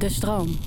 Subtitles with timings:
[0.00, 0.58] De stroom.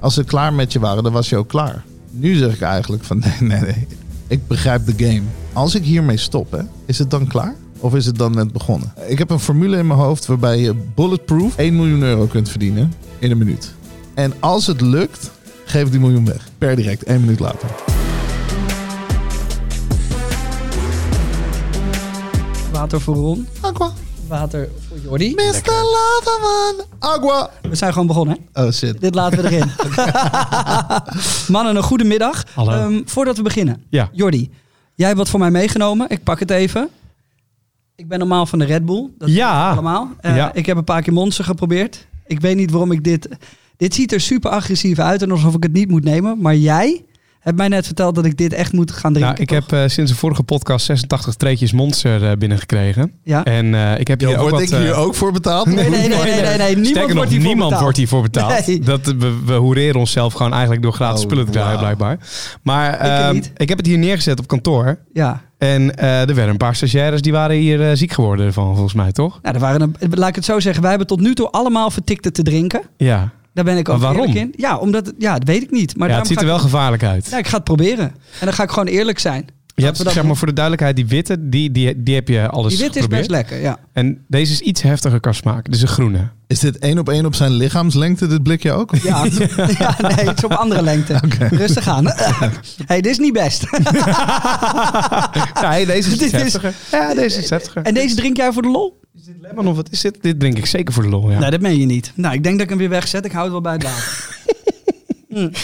[0.00, 1.84] Als ze klaar met je waren, dan was je ook klaar.
[2.10, 3.86] Nu zeg ik eigenlijk van nee, nee, nee.
[4.26, 5.22] Ik begrijp de game.
[5.52, 7.54] Als ik hiermee stop, hè, is het dan klaar?
[7.78, 8.92] Of is het dan net begonnen?
[9.06, 12.92] Ik heb een formule in mijn hoofd waarbij je bulletproof 1 miljoen euro kunt verdienen
[13.18, 13.74] in een minuut.
[14.14, 15.30] En als het lukt,
[15.64, 16.48] geef ik die miljoen weg.
[16.58, 17.68] Per direct, één minuut later.
[22.72, 23.46] Water voor Ron.
[23.60, 23.92] Aqua.
[24.30, 25.34] Water voor Jordi.
[25.34, 25.62] Mr.
[25.64, 26.86] Lavaman.
[26.98, 27.50] Agua.
[27.62, 28.38] We zijn gewoon begonnen.
[28.52, 28.64] hè?
[28.64, 29.00] Oh shit.
[29.00, 29.70] Dit laten we erin.
[31.54, 32.44] Mannen, een goede middag.
[32.54, 32.72] Hallo.
[32.72, 33.82] Ehm, voordat we beginnen.
[33.88, 34.08] Ja.
[34.12, 34.50] Jordi,
[34.94, 36.08] jij hebt wat voor mij meegenomen.
[36.10, 36.88] Ik pak het even.
[37.96, 39.08] Ik ben normaal van de Red Bull.
[39.18, 39.70] Dat Ja.
[39.70, 40.08] allemaal.
[40.20, 40.52] Eh, Ja.
[40.54, 42.06] Ik heb een paar keer Monster geprobeerd.
[42.26, 43.28] Ik weet niet waarom ik dit...
[43.76, 46.40] Dit ziet er super agressief uit en alsof ik het niet moet nemen.
[46.40, 47.04] Maar jij
[47.40, 49.20] hebt mij net verteld dat ik dit echt moet gaan drinken.
[49.20, 49.70] Nou, ik toch?
[49.70, 53.12] heb eh, sinds de vorige podcast 86 treetjes Monster eh, binnengekregen.
[53.24, 53.44] Ja.
[53.44, 54.62] En eh, ik heb hier Yo, ook word wat...
[54.62, 55.66] ik hier ook voor betaald?
[55.66, 56.76] Nee, nee, nee, nee, nee, nee.
[56.76, 57.82] Niemand nog, wordt hiervoor niemand betaald.
[57.82, 58.66] wordt hiervoor betaald.
[58.66, 58.80] Nee.
[58.80, 62.18] Dat, we, we hoereren onszelf gewoon eigenlijk door gratis Oh, spullen te krijgen, blijkbaar.
[62.62, 63.52] Maar Ik ehm, niet.
[63.56, 64.98] ik heb het hier neergezet op kantoor.
[65.12, 65.42] Ja.
[65.58, 69.12] En eh, er werden een paar stagiaires die waren hier ziek geworden van, volgens mij,
[69.12, 69.38] toch?
[69.42, 70.80] Nou, er waren een, laat ik het zo zeggen.
[70.80, 72.82] Wij hebben tot nu toe allemaal vertikte te drinken.
[72.96, 73.32] Ja.
[73.60, 74.26] Daar ben ik ook Maar waarom?
[74.28, 74.52] eerlijk in.
[74.62, 75.96] Ja, omdat ja, dat weet ik niet.
[75.96, 77.28] Maar ja, het ziet er wel ik, gevaarlijk uit.
[77.30, 78.04] Ja, ik ga het proberen.
[78.06, 78.14] En
[78.46, 79.46] dan ga ik gewoon eerlijk zijn.
[79.74, 82.48] je hebt, dat zeg maar, voor de duidelijkheid, die witte, die, die, die heb je
[82.48, 83.28] alles Die wit is geprobeerd.
[83.28, 83.78] best lekker, ja.
[83.92, 85.64] En deze is iets heftiger qua smaak.
[85.64, 86.28] Dit is een groene.
[86.46, 88.94] Is dit één op één op zijn lichaamslengte, dit blikje ook?
[89.02, 89.24] Ja,
[89.78, 91.20] ja nee, het is op andere lengte.
[91.50, 92.04] Rustig aan.
[92.86, 93.66] hey, dit is niet best.
[93.72, 96.74] ja, hey, deze is Dit iets is- heftiger.
[96.90, 97.82] Ja, deze is heftiger.
[97.82, 99.00] en deze drink jij voor de lol?
[99.32, 100.18] Dit lemon of wat is dit?
[100.22, 101.38] Dit drink ik zeker voor de lol, ja.
[101.38, 102.12] Nee, dat meen je niet.
[102.14, 103.24] Nou, ik denk dat ik hem weer wegzet.
[103.24, 104.38] Ik hou het wel bij het water.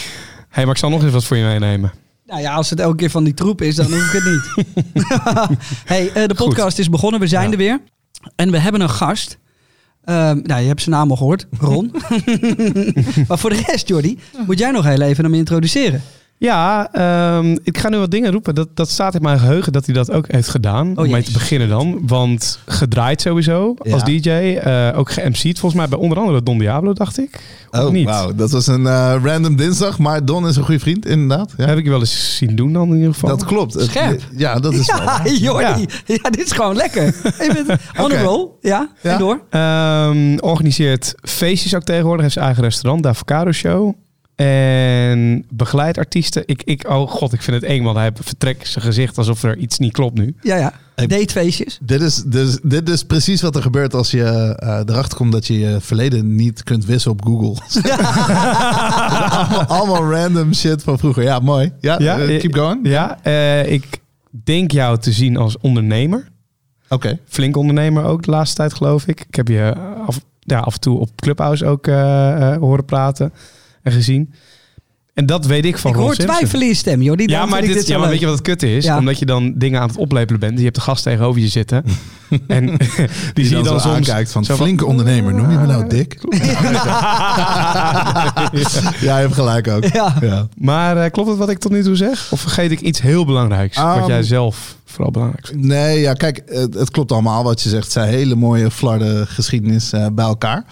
[0.49, 1.91] hey, maar ik zal nog eens wat voor je meenemen.
[2.25, 4.65] Nou ja, als het elke keer van die troep is, dan hoef ik het niet.
[5.93, 7.19] hey, eh, de podcast is begonnen.
[7.19, 7.51] We zijn Ja.
[7.51, 7.81] er weer.
[8.35, 9.37] En we hebben een gast.
[10.03, 11.47] Ehm, nou, je hebt zijn naam al gehoord.
[11.59, 11.91] Ron.
[13.27, 16.01] maar voor de rest, Jordi, moet jij nog heel even hem introduceren.
[16.39, 18.55] Ja, ehm, ik ga nu wat dingen roepen.
[18.55, 20.97] Dat, dat staat in mijn geheugen dat hij dat ook heeft gedaan.
[20.97, 21.99] om mee te beginnen dan.
[22.07, 23.93] Want gedraaid sowieso Ja.
[23.93, 24.29] als DJ.
[24.29, 27.39] eh, ook ge-MC'd volgens mij bij onder andere Don Diablo, dacht ik.
[27.71, 28.05] Of Oh, niet?
[28.05, 28.35] wauw.
[28.35, 31.53] Dat was een eh, random dinsdag, maar Don is een goede vriend, inderdaad.
[31.57, 31.65] Ja.
[31.65, 33.29] Heb ik je wel eens zien doen dan in ieder geval.
[33.29, 33.75] Dat klopt.
[33.81, 34.21] Scherp.
[34.35, 35.01] Ja, dat is wel.
[35.03, 35.85] Ja, Jordi.
[36.05, 36.29] Ja.
[36.29, 37.03] dit is gewoon lekker.
[37.39, 38.47] Je bent on a roll.
[38.61, 39.11] Ja, Ja.
[39.11, 39.41] en door.
[39.49, 42.21] Ehm, organiseert feestjes ook tegenwoordig.
[42.21, 43.93] Heeft zijn eigen restaurant, de Avocado Show.
[44.37, 46.43] En begeleidt artiesten.
[46.45, 49.57] Ik, ik, oh god, ik vind het eng, want hij vertrekt zijn gezicht alsof er
[49.57, 50.35] iets niet klopt nu.
[50.41, 50.73] Ja, ja.
[50.95, 51.77] Datefeestjes.
[51.81, 55.47] Dit is, dus, dit is precies wat er gebeurt als je eh, erachter komt dat
[55.47, 57.55] je je verleden niet kunt wissen op Google.
[59.29, 61.23] allemaal, allemaal random shit van vroeger.
[61.23, 61.71] Ja, mooi.
[61.79, 62.87] Ja, Ja, eh, eh, keep going.
[62.87, 63.85] Ja, eh, ik
[64.43, 66.27] denk jou te zien als ondernemer.
[66.89, 67.19] Oké.
[67.27, 69.25] Flink ondernemer ook de laatste tijd, geloof ik.
[69.27, 69.73] Ik heb je
[70.07, 73.33] af, ja, af en toe op Clubhouse ook eh, eh, horen praten
[73.87, 74.33] en gezien.
[75.13, 76.35] En dat weet ik van Ik Ron hoor Simpson.
[76.37, 77.23] twijfel in je stem, Jordi.
[77.27, 78.85] Ja, maar, dit, zo ja, maar weet je wat het kut is?
[78.85, 78.97] Ja.
[78.97, 80.57] Omdat je dan dingen aan het oplepelen bent.
[80.57, 81.83] Je hebt de gast tegenover je zitten.
[82.47, 82.77] en die,
[83.33, 83.95] Die, zie je dan zo soms...
[83.95, 85.33] aankijkt van zo van- flinke ondernemer.
[85.33, 86.17] Noem je me nou dik?
[88.99, 89.83] ja, je hebt gelijk ook.
[89.85, 90.15] Ja.
[90.21, 90.47] Ja.
[90.57, 92.27] Maar eh, klopt het wat ik tot nu toe zeg?
[92.31, 93.77] Of vergeet ik iets heel belangrijks?
[93.77, 95.63] wat Um, jij zelf vooral belangrijk vindt?
[95.65, 97.83] Nee, ja, kijk, het, het klopt allemaal wat je zegt.
[97.83, 100.65] Het zijn hele mooie flarde geschiedenis eh, bij elkaar.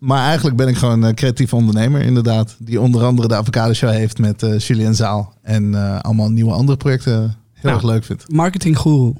[0.00, 2.56] Maar eigenlijk ben ik gewoon een creatief ondernemer, inderdaad.
[2.58, 5.34] Die onder andere de Avocado Show heeft met eh Julien Zaal.
[5.42, 7.74] En eh, allemaal nieuwe andere projecten heel Nou.
[7.74, 8.32] erg leuk vindt.
[8.32, 9.12] Marketing guru.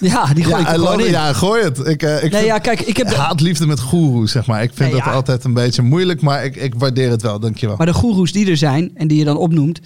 [0.00, 1.10] Ja, die gooi Ja, ik gewoon in.
[1.10, 1.78] ja, gooi het.
[1.78, 4.62] Ik, eh, ik Nee, vind ja, kijk, ik heb de, haatliefde met goeroe, zeg maar.
[4.62, 5.12] Ik vind Nee, dat ja.
[5.16, 7.40] altijd een beetje moeilijk, maar ik, ik waardeer het wel.
[7.40, 7.76] Dankjewel.
[7.76, 9.80] maar de goeroes die er zijn en die je dan opnoemt,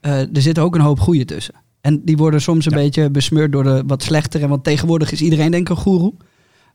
[0.00, 1.54] eh, er zit ook een hoop goeie tussen.
[1.80, 4.48] En die worden soms een beetje besmeurd door de wat slechtere.
[4.48, 6.12] Want tegenwoordig is iedereen denk ik een goeroe.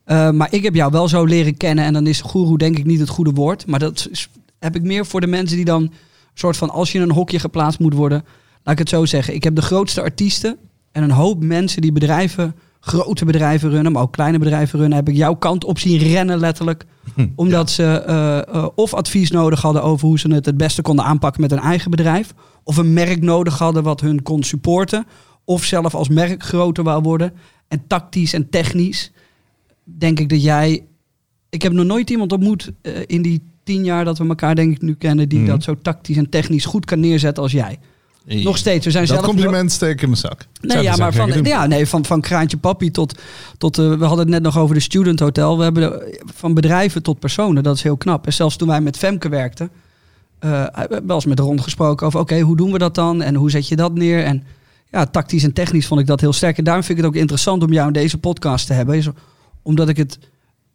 [0.10, 1.86] Eh, maar ik heb jou wel zo leren kennen.
[1.86, 3.68] En dan is goeroe denk ik niet het goede woord.
[3.68, 5.92] Maar dat is- heb ik meer voor de mensen die dan...
[6.34, 8.26] soort van als je in een hokje geplaatst moet worden...
[8.64, 9.34] Laat ik het zo zeggen.
[9.34, 10.58] Ik heb de grootste artiesten
[10.92, 12.56] en een hoop mensen die bedrijven...
[12.80, 14.98] grote bedrijven runnen, maar ook kleine bedrijven runnen...
[14.98, 16.86] heb ik jouw kant op zien rennen letterlijk.
[17.36, 21.06] Omdat ze eh, eh, of advies nodig hadden over hoe ze het het beste konden
[21.06, 22.34] aanpakken met hun eigen bedrijf.
[22.64, 25.06] Of een merk nodig hadden wat hun kon supporten.
[25.46, 27.34] Of zelf als merk groter wou worden.
[27.68, 29.12] En tactisch en technisch
[29.98, 30.84] denk ik dat jij...
[31.50, 34.72] Ik heb nog nooit iemand ontmoet eh, in die tien jaar dat we elkaar denk
[34.76, 35.30] ik nu kennen...
[35.30, 35.48] die Mhm.
[35.48, 37.78] dat zo tactisch en technisch goed kan neerzetten als jij.
[38.26, 38.86] Nog steeds.
[38.86, 40.46] We zijn Dat zelf compliment steek ik in mijn zak.
[40.62, 41.44] Nee, Zou ja, maar van, doen.
[41.44, 43.20] ja, nee, van, van Kraantje Papi tot,
[43.58, 45.58] tot eh, we hadden het net nog over de Student Hotel.
[45.58, 48.26] We hebben de- van bedrijven tot personen, dat is heel knap.
[48.26, 49.70] En zelfs toen wij met Femke werkten,
[50.40, 53.22] eh, we hebben wel eens met Ron gesproken over, oké, hoe doen we dat dan?
[53.22, 54.24] En hoe zet je dat neer?
[54.24, 54.44] En
[54.92, 56.58] ja, tactisch en technisch vond ik dat heel sterk.
[56.58, 58.96] En daarom vind ik het ook interessant om jou in deze podcast te hebben.
[59.62, 60.20] Omdat ik het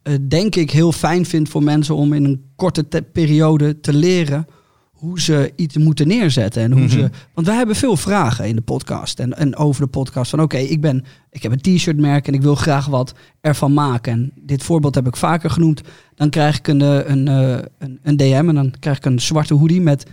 [0.01, 3.93] eh, denk ik heel fijn vind voor mensen om in een korte te- periode te
[3.93, 4.45] leren
[4.91, 6.61] hoe ze iets moeten neerzetten.
[6.63, 6.89] En hoe Mhm.
[6.89, 10.29] ze, want wij hebben veel vragen in de podcast en, en over de podcast.
[10.29, 13.73] Van oké, ik ben ik heb een t-shirt merk en ik wil graag wat ervan
[13.73, 14.13] maken.
[14.13, 15.81] En dit voorbeeld heb ik vaker genoemd.
[16.15, 19.19] Dan krijg ik een, eh, een, eh, een, een DM en dan krijg ik een
[19.19, 20.05] zwarte hoodie met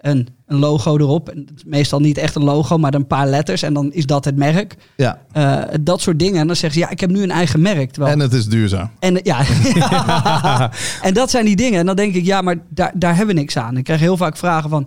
[0.00, 1.28] een, een logo erop.
[1.28, 3.62] En meestal niet echt een logo, maar een paar letters.
[3.62, 4.76] En dan is dat het merk.
[4.96, 6.40] Ja, Eh, dat soort dingen.
[6.40, 7.90] En dan zeggen ze, ja, ik heb nu een eigen merk.
[7.90, 8.90] Terwijl, en het is duurzaam.
[8.98, 9.44] en, ja.
[11.08, 11.78] en dat zijn die dingen.
[11.80, 13.76] En dan denk ik, ja, maar daar, daar hebben we niks aan.
[13.76, 14.86] Ik krijg heel vaak vragen van,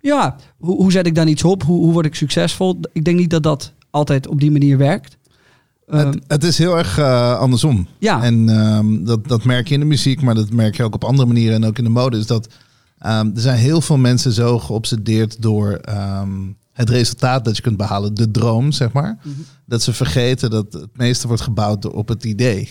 [0.00, 1.62] ja, hoe, hoe zet ik dan iets op?
[1.62, 2.80] Hoe, hoe word ik succesvol?
[2.92, 5.16] Ik denk niet dat dat altijd op die manier werkt.
[5.88, 7.86] Ehm, het, het is heel erg eh, andersom.
[7.98, 10.94] ja, En ehm, dat, dat merk je in de muziek, maar dat merk je ook
[10.94, 12.18] op andere manieren en ook in de mode.
[12.18, 12.48] Is dat
[12.98, 16.30] ehm, er zijn heel veel mensen zo geobsedeerd door ehm,
[16.72, 19.18] het resultaat dat je kunt behalen, de droom, zeg maar.
[19.22, 19.34] Mhm.
[19.66, 22.68] Dat ze vergeten dat het meeste wordt gebouwd op het idee.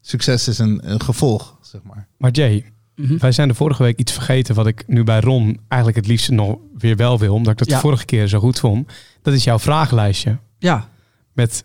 [0.00, 2.06] Succes is een, een gevolg, zeg maar.
[2.16, 3.18] Maar Jay, Mhm.
[3.18, 6.30] wij zijn de vorige week iets vergeten wat ik nu bij Ron eigenlijk het liefst
[6.30, 7.74] nog weer wel wil, omdat ik dat Ja.
[7.74, 8.92] de vorige keer zo goed vond.
[9.22, 10.88] Dat is jouw vragenlijstje ja.
[11.32, 11.64] met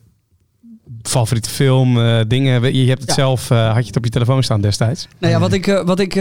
[1.09, 2.75] favoriete film, eh, dingen.
[2.75, 3.15] Je hebt het Ja.
[3.15, 5.07] zelf, eh, had je het op je telefoon staan destijds.
[5.19, 6.13] Nou ja, wat ik, eh, wat ik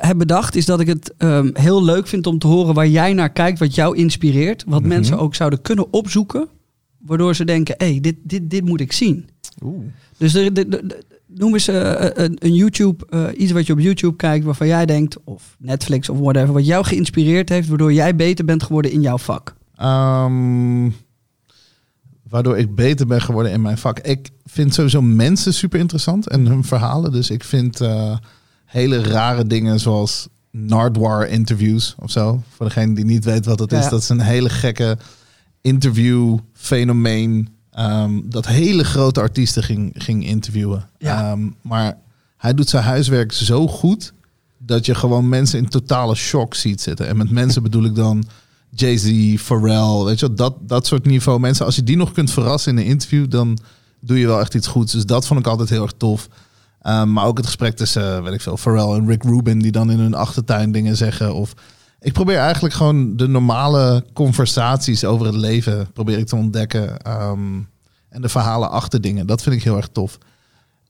[0.00, 3.12] heb bedacht is dat ik het ehm, heel leuk vind om te horen waar jij
[3.12, 4.64] naar kijkt, wat jou inspireert.
[4.66, 4.88] Wat Mhm.
[4.88, 6.48] mensen ook zouden kunnen opzoeken,
[6.98, 9.28] waardoor ze denken, hé, hey, dit, dit, dit moet ik zien.
[9.64, 9.84] Oeh.
[10.18, 13.78] Dus de, de, de- de- noem eens een, een YouTube, eh, iets wat je op
[13.80, 18.16] YouTube kijkt waarvan jij denkt, of Netflix of whatever, wat jou geïnspireerd heeft, waardoor jij
[18.16, 19.54] beter bent geworden in jouw vak.
[19.76, 20.84] Ehm,
[22.28, 23.98] waardoor ik beter ben geworden in mijn vak.
[23.98, 27.12] Ik vind sowieso mensen super interessant en hun verhalen.
[27.12, 28.16] Dus ik vind eh,
[28.64, 32.42] hele rare dingen zoals Nardwar interviews of zo.
[32.48, 33.84] Voor degene die niet weet wat het is.
[33.84, 33.90] Ja.
[33.90, 34.98] Dat is een hele gekke
[35.60, 37.48] interview fenomeen.
[37.70, 40.88] ehm, dat hele grote artiesten ging, ging interviewen.
[40.98, 41.30] Ja.
[41.30, 41.98] Ehm, maar
[42.36, 44.12] hij doet zijn huiswerk zo goed
[44.58, 47.08] dat je gewoon mensen in totale shock ziet zitten.
[47.08, 48.24] En met mensen bedoel ik dan
[48.76, 51.66] Jay-Z, Pharrell, weet je wel, dat, dat soort niveau mensen.
[51.66, 53.58] Als je die nog kunt verrassen in een interview, dan
[54.00, 54.92] doe je wel echt iets goeds.
[54.92, 56.28] Dus dat vond ik altijd heel erg tof.
[56.82, 59.72] Um, maar ook het gesprek tussen, uh, weet ik veel, Pharrell en Rick Rubin, die
[59.72, 61.34] dan in hun achtertuin dingen zeggen.
[61.34, 61.54] Of
[62.00, 67.10] ik probeer eigenlijk gewoon de normale conversaties over het leven probeer ik te ontdekken.
[67.10, 67.68] Um,
[68.08, 69.26] en de verhalen achter dingen.
[69.26, 70.18] Dat vind ik heel erg tof.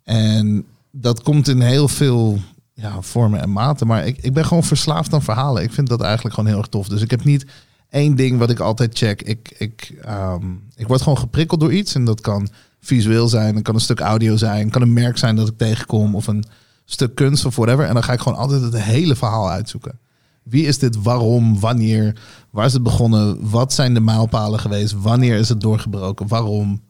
[0.03, 2.39] En dat komt in heel veel
[2.75, 3.87] ja, vormen en maten.
[3.87, 5.63] Maar ik, ik ben gewoon verslaafd aan verhalen.
[5.63, 6.89] Ik vind dat eigenlijk gewoon heel erg tof.
[6.89, 7.47] Dus ik heb niet
[7.97, 9.23] één ding wat ik altijd check.
[9.23, 11.95] Ik, ik, um, ik word gewoon geprikkeld door iets.
[11.95, 12.49] En dat kan
[12.81, 13.55] visueel zijn.
[13.55, 14.71] Dat kan een stuk audio zijn.
[14.71, 16.15] kan een merk zijn dat ik tegenkom.
[16.15, 16.45] Of een
[16.85, 17.85] stuk kunst of whatever.
[17.85, 19.99] En dan ga ik gewoon altijd het hele verhaal uitzoeken.
[20.43, 21.03] Wie is dit?
[21.03, 21.61] Waarom?
[21.61, 22.17] Wanneer?
[22.51, 23.51] Waar is het begonnen?
[23.51, 24.95] Wat zijn de mijlpalen geweest?
[25.01, 26.29] Wanneer is het doorgebroken?
[26.29, 26.81] Waarom?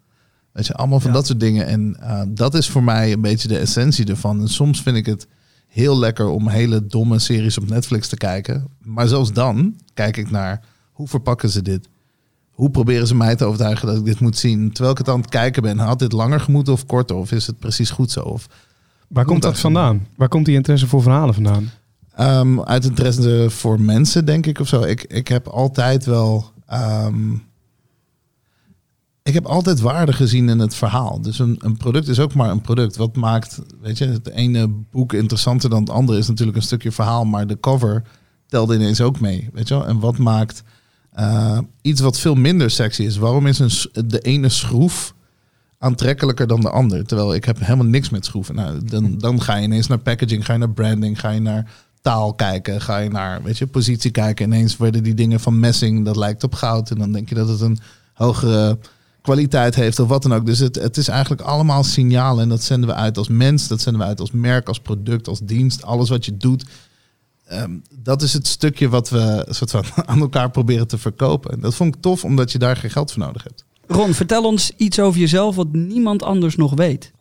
[0.53, 1.17] Weet je, allemaal van Ja.
[1.17, 1.67] dat soort dingen.
[1.67, 4.41] En uh, dat is voor mij een beetje de essentie ervan.
[4.41, 5.27] En soms vind ik het
[5.67, 8.67] heel lekker om hele domme series op Netflix te kijken.
[8.83, 10.61] Maar zelfs dan kijk ik naar
[10.97, 11.89] hoe verpakken ze dit?
[12.51, 14.73] Hoe proberen ze mij te overtuigen dat ik dit moet zien?
[14.73, 17.17] Terwijl ik het aan het kijken ben, had dit langer gemoeten of korter?
[17.17, 18.21] Of is het precies goed zo?
[18.21, 18.49] Of,
[19.09, 20.07] Waar komt dat vandaan?
[20.17, 21.71] Waar komt die interesse voor verhalen vandaan?
[22.21, 24.83] Um, uit interesse voor mensen, denk ik, of zo.
[24.83, 26.53] Ik, ik heb altijd wel...
[26.73, 27.45] Um,
[29.23, 31.21] ik heb altijd waarde gezien in het verhaal.
[31.21, 32.97] Dus een, een, product is ook maar een product.
[32.97, 36.93] Wat maakt, weet je, het ene boek interessanter dan het andere is natuurlijk een stukje
[36.93, 38.03] verhaal, maar de cover
[38.47, 39.87] telde ineens ook mee, weet je wel.
[39.87, 40.63] En wat maakt
[41.17, 43.17] uh, iets wat veel minder sexy is?
[43.17, 45.15] Waarom is een, de ene schroef
[45.79, 47.07] aantrekkelijker dan de ander?
[47.07, 48.55] Terwijl ik heb helemaal niks met schroeven.
[48.55, 51.71] Nou, dan, dan ga je ineens naar packaging, ga je naar branding, ga je naar
[52.01, 54.47] taal kijken, ga je naar, weet je, positie kijken.
[54.47, 56.91] Ineens werden die dingen van messing, dat lijkt op goud.
[56.91, 57.79] En dan denk je dat het een
[58.13, 58.79] hogere
[59.23, 60.47] kwaliteit heeft of wat dan ook.
[60.47, 63.81] Dus het, het is eigenlijk allemaal signalen en dat zenden we uit als mens, dat
[63.81, 66.65] zenden we uit als merk, als product, als dienst, alles wat je doet.
[67.53, 71.51] Um, dat is het stukje wat we soort van aan elkaar proberen te verkopen.
[71.51, 73.65] En dat vond ik tof, omdat je daar geen geld voor nodig hebt.
[73.87, 77.13] Ron, vertel ons iets over jezelf wat niemand anders nog weet.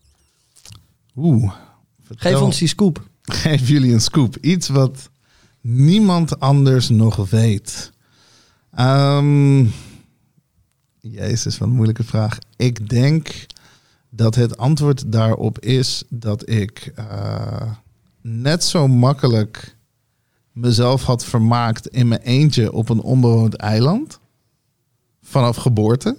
[1.16, 1.54] Oeh.
[2.04, 3.04] Vertel, Geef ons die scoop.
[3.22, 4.38] Geef jullie een scoop.
[4.42, 5.10] Iets wat
[5.62, 7.92] niemand anders nog weet.
[8.80, 9.74] Um,
[11.00, 12.38] Jezus, wat een moeilijke vraag.
[12.56, 13.46] Ik denk
[14.10, 17.72] dat het antwoord daarop is dat ik uh,
[18.22, 19.75] net zo makkelijk
[20.56, 24.20] mezelf had vermaakt in mijn eentje op een onbewoond eiland.
[25.22, 26.18] Vanaf geboorte.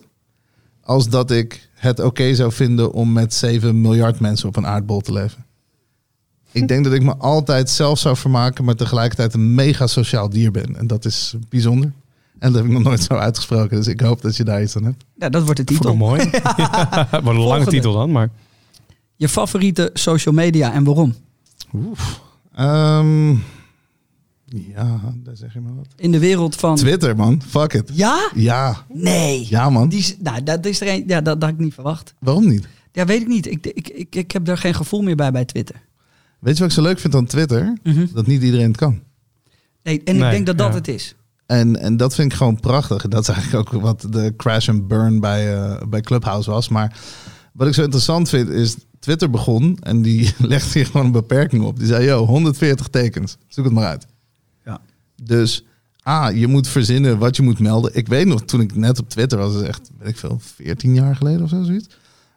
[0.83, 4.67] Als dat ik het oké okay zou vinden om met 7 miljard mensen op een
[4.67, 5.45] aardbol te leven.
[6.53, 10.51] Ik denk dat ik me altijd zelf zou vermaken, maar tegelijkertijd een mega sociaal dier
[10.51, 10.77] ben.
[10.77, 11.93] En dat is bijzonder.
[12.39, 13.77] En dat heb ik nog nooit zo uitgesproken.
[13.77, 15.05] Dus ik hoop dat je daar iets aan hebt.
[15.15, 15.97] Ja, dat wordt de titel.
[15.97, 16.31] mooi.
[16.57, 18.31] ja, een lange titel dan, maar...
[19.17, 21.15] Je favoriete social media en waarom?
[21.75, 22.21] Oef.
[22.55, 23.35] Ehm,
[24.47, 25.87] ja, daar zeg je maar wat.
[25.97, 26.77] In de wereld van...
[26.77, 27.43] Twitter, man.
[27.47, 27.91] Fuck it.
[27.93, 28.31] Ja?
[28.35, 29.47] Ja, Nee.
[29.49, 29.89] ja man.
[29.89, 32.15] Die is, nou, dat is er een, ja, dat, dat had ik niet verwacht.
[32.19, 32.69] Waarom niet?
[32.93, 33.47] Ja, weet ik niet.
[33.47, 35.77] Ik, ik, ik, ik heb daar geen gevoel meer bij bij Twitter.
[36.41, 37.77] Weet je wat ik zo leuk vind aan Twitter?
[37.83, 38.07] Mhm.
[38.13, 39.01] Dat niet iedereen het kan.
[39.83, 40.75] Nee, en ik Nee, denk dat dat ja.
[40.75, 41.15] het is.
[41.47, 43.09] En, en dat vind ik gewoon prachtig.
[43.09, 46.69] Dat is eigenlijk ook wat de crash and burn bij, eh, bij Clubhouse was.
[46.69, 46.97] Maar
[47.53, 48.77] wat ik zo interessant vind is...
[48.99, 51.79] Twitter begon en die legde hier gewoon een beperking op.
[51.79, 53.37] Die zei, yo, 140 tekens.
[53.49, 54.07] Zoek het maar uit.
[55.23, 55.65] Dus
[56.09, 57.91] A, je moet verzinnen wat je moet melden.
[57.95, 60.41] Ik weet nog, toen ik net op Twitter was, dat is echt, weet ik veel,
[60.41, 61.87] 14 jaar geleden of zo, zoiets.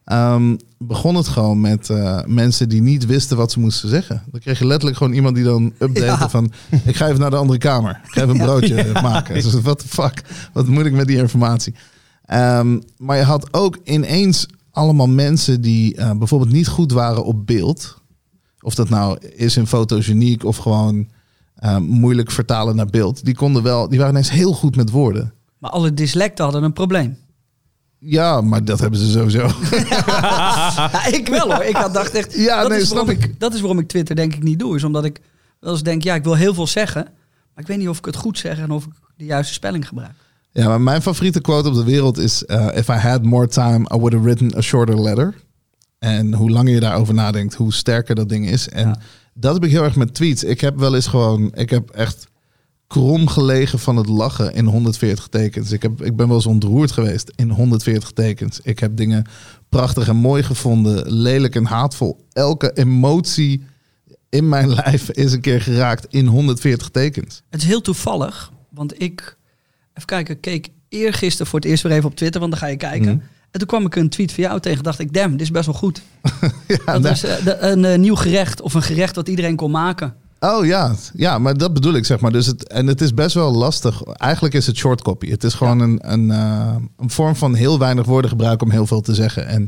[0.04, 4.24] Ehm, begon het gewoon met eh, mensen die niet wisten wat ze moesten zeggen.
[4.32, 6.30] Dan kreeg je letterlijk gewoon iemand die dan update Ja.
[6.30, 6.52] van...
[6.86, 8.02] ik ga even naar de andere kamer.
[8.06, 8.44] Ik ga even een Ja.
[8.44, 9.34] broodje maken.
[9.34, 10.24] Dus what the fuck?
[10.54, 11.76] Wat moet ik met die informatie?
[12.26, 17.46] Ehm, maar je had ook ineens allemaal mensen die eh, bijvoorbeeld niet goed waren op
[17.46, 17.98] beeld.
[18.62, 21.08] Of dat nou is in fotogeniek of gewoon
[21.60, 23.26] eh, moeilijk vertalen naar beeld.
[23.26, 25.34] Die konden wel, die waren ineens heel goed met woorden.
[25.58, 27.18] Maar alle dyslecten hadden een probleem.
[27.98, 29.48] Ja, maar dat hebben ze sowieso.
[29.90, 31.64] Ja, ik wel hoor.
[31.64, 32.36] Ik had dacht echt...
[32.36, 33.40] Ja, dat, nee, is snap ik.
[33.40, 34.76] dat is waarom ik Twitter denk ik niet doe.
[34.76, 35.20] Is omdat ik
[35.60, 37.04] wel eens denk, ja, ik wil heel veel zeggen.
[37.54, 39.88] Maar ik weet niet of ik het goed zeg en of ik de juiste spelling
[39.88, 40.12] gebruik.
[40.52, 43.80] Ja, maar mijn favoriete quote op de wereld is: eh, If I had more time,
[43.94, 45.36] I would have written a shorter letter.
[46.00, 48.70] En hoe langer je daarover nadenkt, hoe sterker dat ding is.
[48.70, 49.00] En Ja.
[49.40, 50.44] Dat heb ik heel erg met tweets.
[50.44, 52.28] Ik heb wel eens gewoon, ik heb echt
[52.88, 55.72] krom gelegen van het lachen in 140 tekens.
[55.72, 58.60] Ik, heb, ik ben wel eens ontroerd geweest in 140 tekens.
[58.64, 59.26] Ik heb dingen
[59.70, 62.26] prachtig en mooi gevonden, lelijk en haatvol.
[62.34, 63.64] Elke emotie
[64.30, 67.42] in mijn lijf is een keer geraakt in 140 tekens.
[67.50, 69.38] Het is heel toevallig, want ik...
[69.94, 72.68] Even kijken, ik keek eergisteren voor het eerst weer even op Twitter, want dan ga
[72.68, 73.16] je kijken.
[73.16, 73.26] Mhm.
[73.52, 74.84] En toen kwam ik een tweet van jou tegen.
[74.84, 76.02] dacht ik, damn, dit is best wel goed.
[76.86, 80.16] Ja, Dat is eh, een eh, nieuw gerecht of een gerecht dat iedereen kon maken.
[80.40, 82.32] Oh ja, ja, maar dat bedoel ik zeg maar.
[82.32, 84.04] Dus het, en het is best wel lastig.
[84.04, 85.30] Eigenlijk is het short copy.
[85.30, 88.88] Het is gewoon een, een, eh, een vorm van heel weinig woorden gebruiken om heel
[88.88, 89.48] veel te zeggen.
[89.48, 89.68] En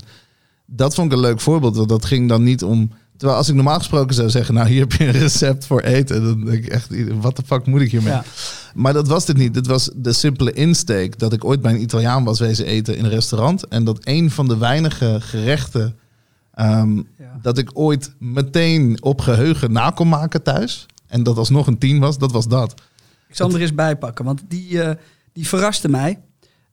[0.65, 1.75] dat vond ik een leuk voorbeeld.
[1.75, 2.91] Want dat ging dan niet om.
[3.21, 6.23] Terwijl als ik normaal gesproken zou zeggen, nou hier heb je een recept voor eten.
[6.23, 6.89] Dan denk ik echt,
[7.21, 8.13] wat de fuck moet ik hiermee?
[8.13, 8.23] Ja.
[8.73, 9.53] Maar dat was dit niet.
[9.53, 13.03] Dit was de simpele insteek dat ik ooit bij een Italiaan was wezen eten in
[13.03, 13.67] een restaurant.
[13.67, 15.97] En dat een van de weinige gerechten
[16.53, 17.03] ehm, Ja.
[17.41, 20.85] dat ik ooit meteen op geheugen na kon maken thuis.
[21.07, 22.73] En dat alsnog een tien was, dat was dat.
[23.27, 24.95] Ik zal hem er eens bijpakken, want die, eh,
[25.33, 26.19] die verraste mij.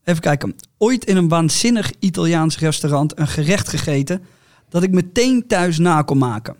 [0.04, 0.54] Even kijken.
[0.78, 4.22] Ooit in een waanzinnig Italiaans restaurant een gerecht gegeten
[4.68, 6.56] dat ik meteen thuis na kon maken.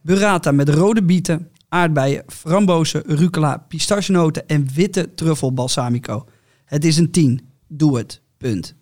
[0.00, 6.26] Burrata met rode bieten, aardbeien, frambozen, rucola, pistachenoten en witte truffel balsamico.
[6.64, 7.40] Het is een 10.
[7.66, 8.20] Doe het.
[8.38, 8.74] Punt.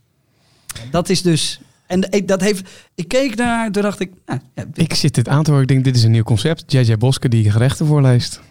[0.91, 1.61] Dat is dus...
[1.91, 4.11] En ik, dat heeft, ik keek naar, toen dacht ik...
[4.27, 5.63] Nou, ja, dit- Ik zit dit aan te horen.
[5.63, 6.73] Ik denk, dit is een nieuw concept.
[6.73, 8.41] JJ Boske die gerechten voorleest.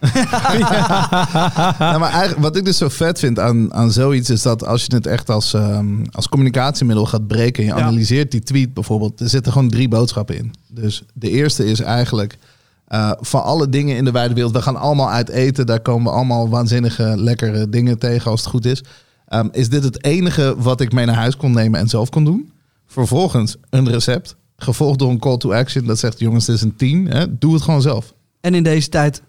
[1.78, 4.84] Nou, maar eigenlijk, wat ik dus zo vet vind aan, aan zoiets is dat als
[4.84, 7.80] je het echt als, ehm, als communicatiemiddel gaat breken en je Ja.
[7.86, 10.52] analyseert die tweet bijvoorbeeld, er zitten gewoon drie boodschappen in.
[10.68, 12.38] Dus de eerste is eigenlijk
[12.86, 16.04] eh, van alle dingen in de wijde wereld, we gaan allemaal uit eten, daar komen
[16.12, 18.82] we allemaal waanzinnige lekkere dingen tegen als het goed is.
[19.28, 22.24] Ehm, is dit het enige wat ik mee naar huis kon nemen en zelf kon
[22.24, 22.52] doen?
[22.90, 26.76] Vervolgens een recept, gevolgd door een call to action dat zegt jongens, dit is een
[26.76, 28.14] 10, hè, doe het gewoon zelf.
[28.40, 29.22] en in deze tijd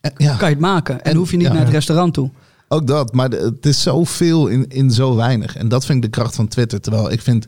[0.00, 0.36] En, ja.
[0.36, 0.94] kan je het maken.
[1.04, 1.52] En, En- hoef je niet ja.
[1.52, 2.30] naar het restaurant toe.
[2.68, 5.56] Ook dat, maar het is zoveel in, in zo weinig.
[5.56, 6.80] En dat vind ik de kracht van Twitter.
[6.80, 7.46] Terwijl ik vind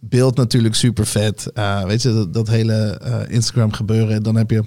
[0.00, 1.50] beeld natuurlijk super vet.
[1.54, 4.22] Eh, weet je, dat, dat hele eh, Instagram gebeuren.
[4.22, 4.62] Dan heb je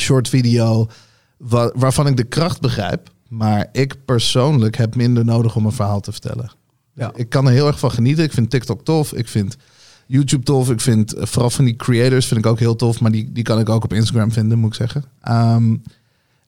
[0.00, 0.86] short video,
[1.36, 3.10] wa- waarvan ik de kracht begrijp.
[3.28, 6.50] Maar ik persoonlijk heb minder nodig om een verhaal te vertellen.
[6.94, 7.12] Ja.
[7.14, 8.24] Ik kan er heel erg van genieten.
[8.24, 9.12] Ik vind TikTok tof.
[9.12, 9.56] Ik vind
[10.06, 10.70] YouTube tof.
[10.70, 13.00] Ik vind eh, vooral van die creators vind ik ook heel tof.
[13.00, 15.04] Maar die, die kan ik ook op Instagram vinden, moet ik zeggen.
[15.20, 15.76] Ehm,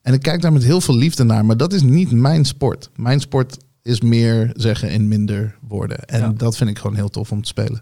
[0.01, 1.45] en ik kijk daar met heel veel liefde naar.
[1.45, 2.89] Maar dat is niet mijn sport.
[2.95, 6.05] Mijn sport is meer zeggen in minder woorden.
[6.05, 6.33] En Ja.
[6.37, 7.81] dat vind ik gewoon heel tof om te spelen.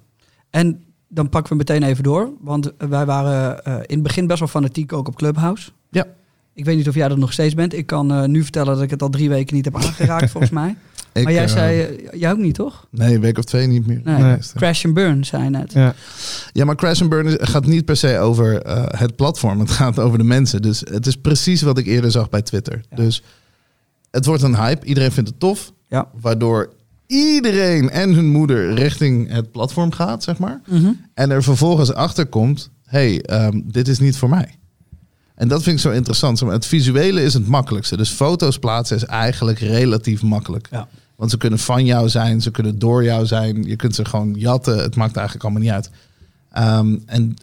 [0.49, 2.29] En dan pakken we meteen even door.
[2.41, 5.69] Want wij waren eh, in het begin best wel fanatiek ook op Clubhouse.
[5.89, 6.05] Ja.
[6.53, 7.73] Ik weet niet of jij dat nog steeds bent.
[7.73, 10.51] Ik kan eh, nu vertellen dat ik het al drie weken niet heb aangeraakt, volgens
[10.53, 10.75] mij.
[11.13, 12.87] Ik, maar jij eh, zei, eh, jij ook niet, toch?
[12.89, 14.01] Nee, een week of twee niet meer.
[14.03, 14.21] Nee.
[14.21, 14.37] Nee.
[14.55, 15.73] Crash and burn, zei je net.
[15.73, 15.95] Ja.
[16.51, 19.59] Ja, maar Crash and Burn gaat niet per se over eh, het platform.
[19.59, 20.61] Het gaat over de mensen.
[20.61, 22.81] Dus het is precies wat ik eerder zag bij Twitter.
[22.89, 22.95] Ja.
[22.95, 23.23] Dus
[24.11, 24.85] het wordt een hype.
[24.85, 25.73] Iedereen vindt het tof.
[25.87, 26.07] Ja.
[26.21, 26.73] Waardoor
[27.07, 30.61] iedereen en hun moeder richting het platform gaat, zeg maar.
[30.67, 30.91] Mhm.
[31.13, 34.57] En er vervolgens achter komt: hey, ehm, dit is niet voor mij.
[35.35, 36.39] En dat vind ik zo interessant.
[36.39, 37.97] Het visuele is het makkelijkste.
[37.97, 40.67] Dus foto's plaatsen is eigenlijk relatief makkelijk.
[40.71, 40.87] Ja.
[41.23, 43.63] Want ze kunnen van jou zijn, ze kunnen door jou zijn.
[43.63, 44.77] Je kunt ze gewoon jatten.
[44.77, 45.89] Het maakt eigenlijk allemaal niet uit.
[46.51, 47.35] Ehm, en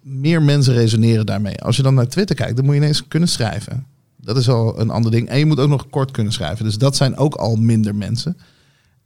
[0.00, 1.60] meer mensen resoneren daarmee.
[1.62, 3.86] Als je dan naar Twitter kijkt, dan moet je ineens kunnen schrijven.
[4.16, 5.28] Dat is al een ander ding.
[5.28, 6.64] En je moet ook nog kort kunnen schrijven.
[6.64, 8.36] Dus dat zijn ook al minder mensen.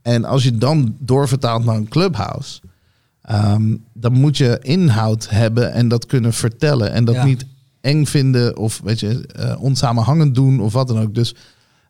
[0.03, 2.61] En als je dan doorvertaalt naar een clubhouse,
[3.23, 6.93] ehm, dan moet je inhoud hebben en dat kunnen vertellen.
[6.93, 7.25] En dat Ja.
[7.25, 7.47] niet
[7.81, 11.15] eng vinden of weet je, eh, onsamenhangend doen of wat dan ook.
[11.15, 11.35] Dus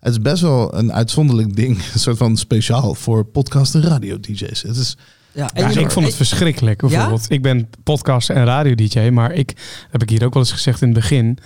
[0.01, 1.77] het is best wel een uitzonderlijk ding.
[1.93, 4.63] Een soort van speciaal voor podcast en radio DJ's.
[4.63, 4.97] Het is
[5.33, 6.81] Ja, en Ja, je- ik vond het verschrikkelijk.
[6.81, 9.53] Bijvoorbeeld, ik ben podcaster en radio-dj, maar ik
[9.91, 11.39] heb ik hier ook wel eens gezegd in het begin.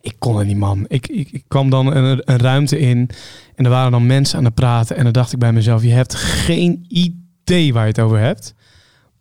[0.00, 0.84] Ik kon het niet, man.
[0.88, 3.08] Ik, ik, ik kwam dan een, een ruimte in
[3.54, 4.96] en er waren dan mensen aan het praten.
[4.96, 8.54] En dan dacht ik bij mezelf: je hebt geen idee waar je het over hebt.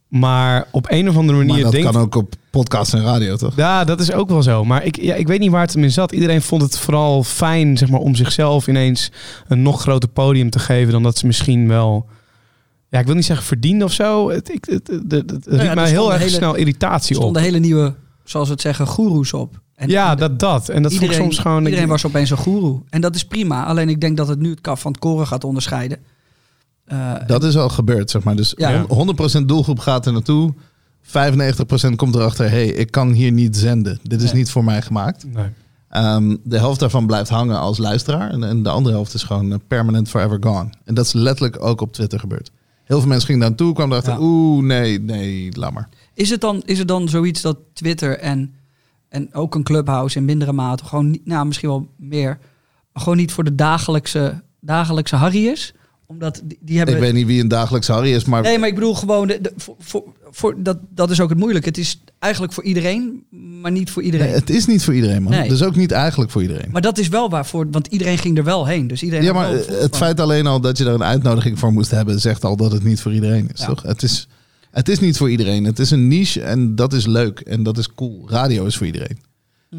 [0.09, 3.35] Maar op een of andere manier maar dat denk kan ook op podcast en radio,
[3.35, 3.55] toch?
[3.55, 4.65] ja, dat is ook wel zo.
[4.65, 6.11] Maar ik, ja, ik weet niet waar het hem in zat.
[6.11, 9.11] Iedereen vond het vooral fijn zeg maar, om zichzelf ineens
[9.47, 12.05] een nog groter podium te geven dan dat ze misschien wel.
[12.89, 14.29] Ja, ik wil niet zeggen verdiende of zo.
[14.29, 16.59] Het, ik, het, het, het, het riep ja, er mij heel erg hele- snel Er
[16.59, 17.21] irritatie op.
[17.21, 19.61] stonden hele nieuwe, zoals we het zeggen, goeroes op.
[19.75, 20.69] En, ja, en dat dat.
[20.69, 21.65] En dat vond ik iedereen, soms gewoon...
[21.65, 22.81] iedereen was opeens een goeroe.
[22.89, 23.65] En dat is prima.
[23.65, 25.97] Alleen ik denk dat het nu het kaf van het koren gaat onderscheiden.
[26.89, 28.35] Eh, Dat is al gebeurd, zeg maar.
[28.35, 28.85] Dus Ja.
[28.87, 30.53] 100% doelgroep gaat er naartoe.
[31.01, 33.99] 95% komt erachter, hey, ik kan hier niet zenden.
[34.03, 34.41] Dit is Nee.
[34.41, 35.25] niet voor mij gemaakt.
[35.33, 35.45] Nee.
[35.89, 38.29] Ehm, de helft daarvan blijft hangen als luisteraar.
[38.31, 40.69] En, en de andere helft is gewoon eh, permanent forever gone.
[40.85, 42.51] En dat is letterlijk ook op Twitter gebeurd.
[42.83, 44.19] Heel veel mensen gingen daar naartoe, kwamen erachter, Ja.
[44.29, 45.89] oeh, nee, nee, laat maar.
[46.13, 48.53] Is het dan, is het dan zoiets dat Twitter en,
[49.09, 52.37] en ook een clubhouse in mindere mate gewoon niet, nou misschien wel meer,
[52.93, 55.73] maar gewoon niet voor de dagelijkse, dagelijkse Harry is?
[56.11, 56.95] Omdat die, die hebben.
[56.95, 59.41] Ik weet niet wie een dagelijks Harry is, maar Nee, maar ik bedoel gewoon, de,
[59.41, 61.67] de- voor, voor, voor, dat, dat is ook het moeilijke.
[61.67, 63.23] Het is eigenlijk voor iedereen,
[63.61, 64.25] maar niet voor iedereen.
[64.27, 65.31] Nee, het is niet voor iedereen, man.
[65.31, 65.49] Nee.
[65.49, 66.69] Dus ook niet eigenlijk voor iedereen.
[66.71, 68.87] Maar dat is wel waarvoor, want iedereen ging er wel heen.
[68.87, 71.71] Dus iedereen Ja, maar het van- feit alleen al dat je daar een uitnodiging voor
[71.73, 73.65] moest hebben, zegt al dat het niet voor iedereen is, Ja.
[73.65, 73.81] toch?
[73.83, 74.27] Het is,
[74.71, 75.63] het is niet voor iedereen.
[75.63, 78.29] Het is een niche en dat is leuk en dat is cool.
[78.29, 79.17] Radio is voor iedereen.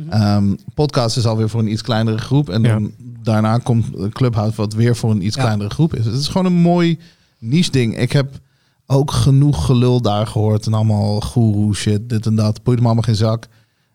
[0.09, 2.49] Ehm, podcast is alweer voor een iets kleinere groep.
[2.50, 2.68] En Ja.
[2.68, 2.92] dan
[3.23, 5.42] daarna komt Clubhouse wat weer voor een iets Ja.
[5.42, 6.05] kleinere groep is.
[6.05, 6.98] Het is gewoon een mooi
[7.38, 7.98] niche ding.
[7.98, 8.38] Ik heb
[8.87, 10.66] ook genoeg gelul daar gehoord.
[10.66, 12.62] En allemaal goeroe shit, dit en dat.
[12.62, 13.46] Boeit me allemaal geen zak.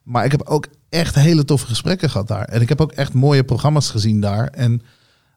[0.03, 2.45] Maar ik heb ook echt hele toffe gesprekken gehad daar.
[2.45, 4.47] En ik heb ook echt mooie programma's gezien daar.
[4.47, 4.81] En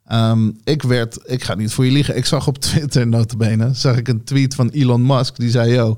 [0.07, 2.17] ehm, ik werd, ik ga niet voor je liegen.
[2.17, 5.37] Ik zag op Twitter notabene, zag ik een tweet van Elon Musk.
[5.37, 5.97] Die zei, yo,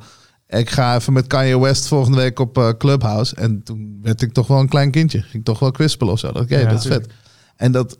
[0.58, 3.34] ik ga even met Kanye West volgende week op eh, Clubhouse.
[3.34, 5.22] En toen werd ik toch wel een klein kindje.
[5.22, 6.26] Ging toch wel kwispelen of zo.
[6.26, 7.12] Oké, Ja, dat is vet.
[7.56, 7.98] En dat,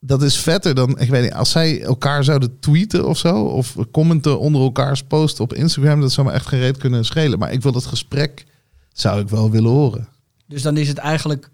[0.00, 3.44] dat is vetter dan, ik weet niet, als zij elkaar zouden tweeten of zo.
[3.44, 6.00] Of commenten onder elkaars post op Instagram.
[6.00, 7.38] Dat zou me echt gereed kunnen schelen.
[7.38, 8.46] Maar ik wil dat gesprek,
[8.92, 10.08] zou ik wel willen horen.
[10.46, 11.50] Dus dan is het eigenlijk een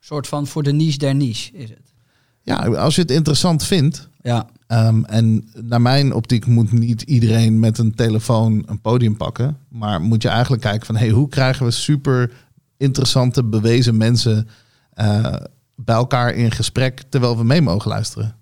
[0.00, 1.92] soort van voor de niche der niche, is het.
[2.42, 4.07] Ja, als je het interessant vindt.
[4.22, 9.58] Ja, ehm, en naar mijn optiek moet niet iedereen met een telefoon een podium pakken.
[9.68, 12.30] Maar moet je eigenlijk kijken van, hey, hoe krijgen we super
[12.76, 14.48] interessante, bewezen mensen
[14.94, 15.34] eh,
[15.74, 18.36] bij elkaar in gesprek terwijl we mee mogen luisteren.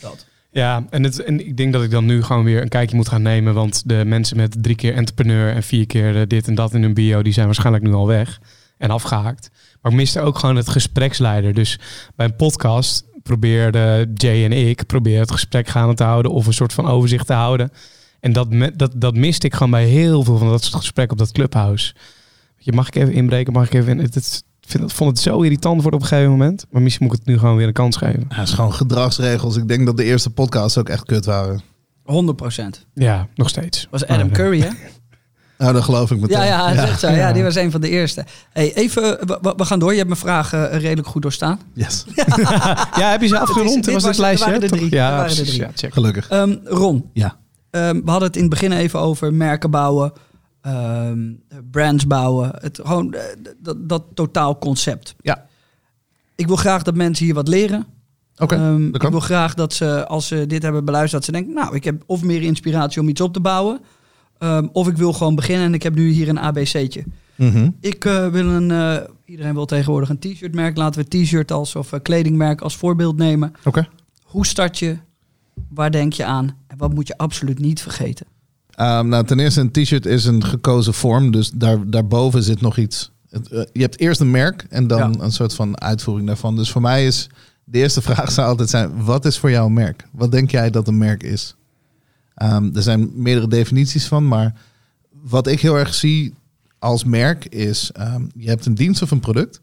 [0.00, 0.26] dat.
[0.50, 3.08] Ja, en, het, en ik denk dat ik dan nu gewoon weer een kijkje moet
[3.08, 3.54] gaan nemen.
[3.54, 6.82] Want de mensen met drie keer entrepreneur en vier keer eh, dit en dat in
[6.82, 8.40] hun bio, die zijn waarschijnlijk nu al weg
[8.78, 9.50] en afgehaakt.
[9.82, 11.54] Maar ik miste ook gewoon het gespreksleider.
[11.54, 11.80] Dus
[12.16, 16.52] bij een podcast probeerde Jay en ik proberen het gesprek gaande te houden of een
[16.52, 17.70] soort van overzicht te houden.
[18.20, 21.24] En dat, dat, dat miste ik gewoon bij heel veel van dat soort gesprekken op
[21.24, 21.94] dat clubhouse.
[22.56, 23.52] Je mag ik even inbreken?
[23.52, 23.98] Mag ik even in?
[23.98, 26.66] Het, het, ik vind, vond het zo irritant worden op een gegeven moment.
[26.70, 28.26] Maar misschien moet ik het nu gewoon weer een kans geven.
[28.28, 29.56] Ja, het is gewoon gedragsregels.
[29.56, 31.62] Ik denk dat de eerste podcasts ook echt kut waren.
[32.02, 32.86] 100 procent.
[32.94, 33.86] Ja, nog steeds.
[33.90, 34.68] was Adam eh, Curry, hè?
[35.58, 36.36] Nou, dat geloof ik meteen.
[36.38, 37.08] Ja, ja, is echt zo.
[37.08, 37.32] Ja, Ja.
[37.32, 38.24] die was een van de eerste.
[38.52, 39.90] Hey, even, we, we- gaan door.
[39.90, 41.60] Je hebt mijn vragen eh, redelijk goed doorstaan.
[41.72, 42.04] Yes,
[43.00, 43.86] Ja, heb je ze afgerond?
[43.86, 44.50] was het lijstje?
[44.50, 44.78] waren toch?
[44.78, 44.94] drie.
[44.94, 45.48] Ja, waren er precies.
[45.48, 45.60] drie.
[45.60, 45.92] Ja, check.
[45.92, 46.28] gelukkig.
[46.28, 47.36] Ehm, Ron, Ja.
[47.70, 50.12] ehm, we hadden het in het begin even over merken bouwen,
[50.62, 51.18] ehm,
[51.70, 52.50] brands bouwen.
[52.60, 53.20] Het, gewoon eh,
[53.58, 55.14] dat, dat totaal concept.
[55.20, 55.46] Ja.
[56.36, 57.86] Ik wil graag dat mensen hier wat leren.
[58.36, 59.10] Oké, Ehm, dat ik kan.
[59.10, 62.02] wil graag dat ze, als ze dit hebben beluisterd, dat ze denken, nou, ik heb
[62.06, 63.80] of meer inspiratie om iets op te bouwen.
[64.38, 67.04] Ehm, of ik wil gewoon beginnen en ik heb nu hier een ABC'tje.
[67.34, 67.70] Mhm.
[67.80, 70.76] Ik eh, wil een, eh, iedereen wil tegenwoordig een t-shirt merk.
[70.76, 73.52] Laten we t-shirt als of eh, kledingmerk als voorbeeld nemen.
[73.64, 73.88] Oké.
[74.22, 74.96] Hoe start je?
[75.68, 76.56] Waar denk je aan?
[76.66, 78.26] En wat moet je absoluut niet vergeten?
[78.70, 81.30] Ehm, nou, ten eerste, een t-shirt is een gekozen vorm.
[81.30, 83.12] Dus daar, daarboven zit nog iets.
[83.72, 85.24] Je hebt eerst een merk en dan Ja.
[85.24, 86.56] een soort van uitvoering daarvan.
[86.56, 87.28] Dus voor mij is
[87.64, 90.06] de eerste vraag zou altijd zijn: wat is voor jou een merk?
[90.12, 91.54] Wat denk jij dat een merk is?
[92.38, 94.54] Ehm, er zijn meerdere definities van, maar
[95.22, 96.34] wat ik heel erg zie
[96.78, 99.60] als merk is: ehm, je hebt een dienst of een product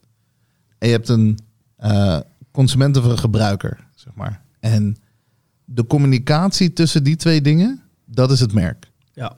[0.78, 1.38] en je hebt een
[1.76, 2.18] eh,
[2.50, 4.40] consument of een gebruiker, zeg maar.
[4.60, 4.96] En
[5.64, 8.90] de communicatie tussen die twee dingen, dat is het merk.
[9.12, 9.36] Ja.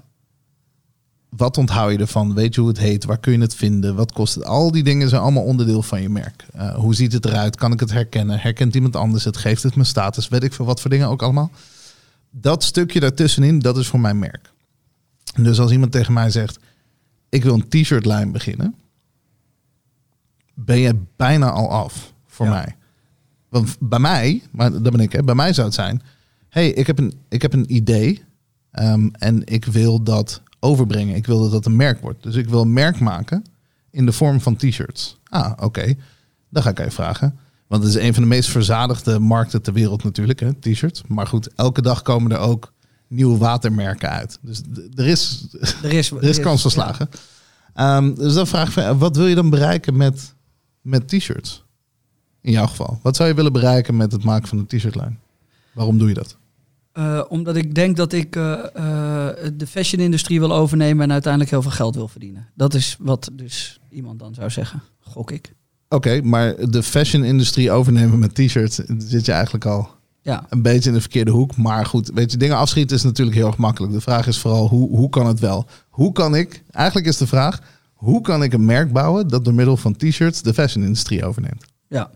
[1.28, 2.34] wat onthoud je ervan?
[2.34, 3.04] Weet je hoe het heet?
[3.04, 3.94] Waar kun je het vinden?
[3.94, 4.44] Wat kost het?
[4.44, 6.46] Al die dingen zijn allemaal onderdeel van je merk.
[6.56, 7.56] Uh, hoe ziet het eruit?
[7.56, 8.38] Kan ik het herkennen?
[8.38, 9.36] Herkent iemand anders het?
[9.36, 10.28] Geeft het mijn status?
[10.28, 11.50] Weet ik veel wat voor dingen ook allemaal.
[12.30, 14.52] Dat stukje daartussenin, dat is voor mijn merk.
[15.36, 16.58] Dus als iemand tegen mij zegt,
[17.28, 18.74] ik wil een t-shirt lijn beginnen,
[20.54, 22.52] ben je bijna al af voor Ja.
[22.52, 22.76] mij.
[23.48, 26.02] Want bij mij, maar dat ben ik, hè, bij mij zou het zijn,
[26.48, 28.22] hey, ik heb een, ik heb een idee
[28.70, 31.14] ehm, en ik wil dat overbrengen.
[31.16, 32.22] Ik wil dat dat een merk wordt.
[32.22, 33.44] Dus ik wil een merk maken
[33.90, 35.18] in de vorm van t-shirts.
[35.28, 35.94] Ah, oké.
[36.48, 37.38] Dan ga ik even vragen.
[37.68, 41.02] Want het is een van de meest verzadigde markten ter wereld natuurlijk, hè, t-shirts.
[41.06, 42.72] Maar goed, elke dag komen er ook
[43.08, 44.38] nieuwe watermerken uit.
[44.42, 44.62] Dus
[44.94, 45.46] er is,
[45.82, 47.08] Er is, er is kans van slagen.
[47.74, 50.34] Ehm, dus dan vraag ik, van, wat wil je dan bereiken met,
[50.80, 51.64] met t-shirts?
[52.40, 52.98] In jouw geval.
[53.02, 55.18] Wat zou je willen bereiken met het maken van een t-shirtlijn?
[55.72, 56.36] Waarom doe je dat?
[56.92, 61.62] Eh, omdat ik denk dat ik eh, eh, de fashion-industrie wil overnemen en uiteindelijk heel
[61.62, 62.48] veel geld wil verdienen.
[62.54, 64.82] Dat is wat dus iemand dan zou zeggen.
[65.00, 65.54] Gok ik.
[65.88, 69.88] Oké, maar de fashion-industrie overnemen met t-shirts zit je eigenlijk al
[70.22, 71.56] Ja, een beetje in de verkeerde hoek.
[71.56, 73.92] Maar goed, weet je, dingen afschieten is natuurlijk heel erg makkelijk.
[73.92, 75.66] De vraag is vooral, hoe, hoe kan het wel?
[75.88, 77.60] Hoe kan ik, eigenlijk is de vraag,
[77.92, 81.64] hoe kan ik een merk bouwen dat door middel van t-shirts de fashion-industrie overneemt?
[81.88, 82.10] ja.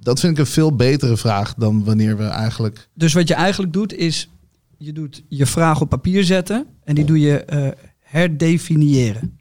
[0.00, 2.88] Dat vind ik een veel betere vraag dan wanneer we eigenlijk...
[2.94, 4.28] Dus wat je eigenlijk doet is,
[4.76, 9.37] je doet je vraag op papier zetten en die doe je eh, herdefiniëren.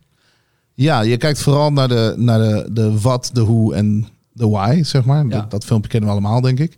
[0.77, 4.83] Ja, je kijkt vooral naar de, naar de, de wat, de hoe en de why,
[4.83, 5.23] zeg maar.
[5.23, 5.29] Ja.
[5.29, 6.77] Dat, dat filmpje kennen we allemaal, denk ik.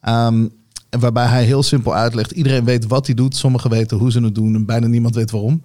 [0.00, 0.52] En
[1.00, 3.36] waarbij hij heel simpel uitlegt, iedereen weet wat hij doet.
[3.36, 5.62] Sommigen weten hoe ze het doen en bijna niemand weet waarom.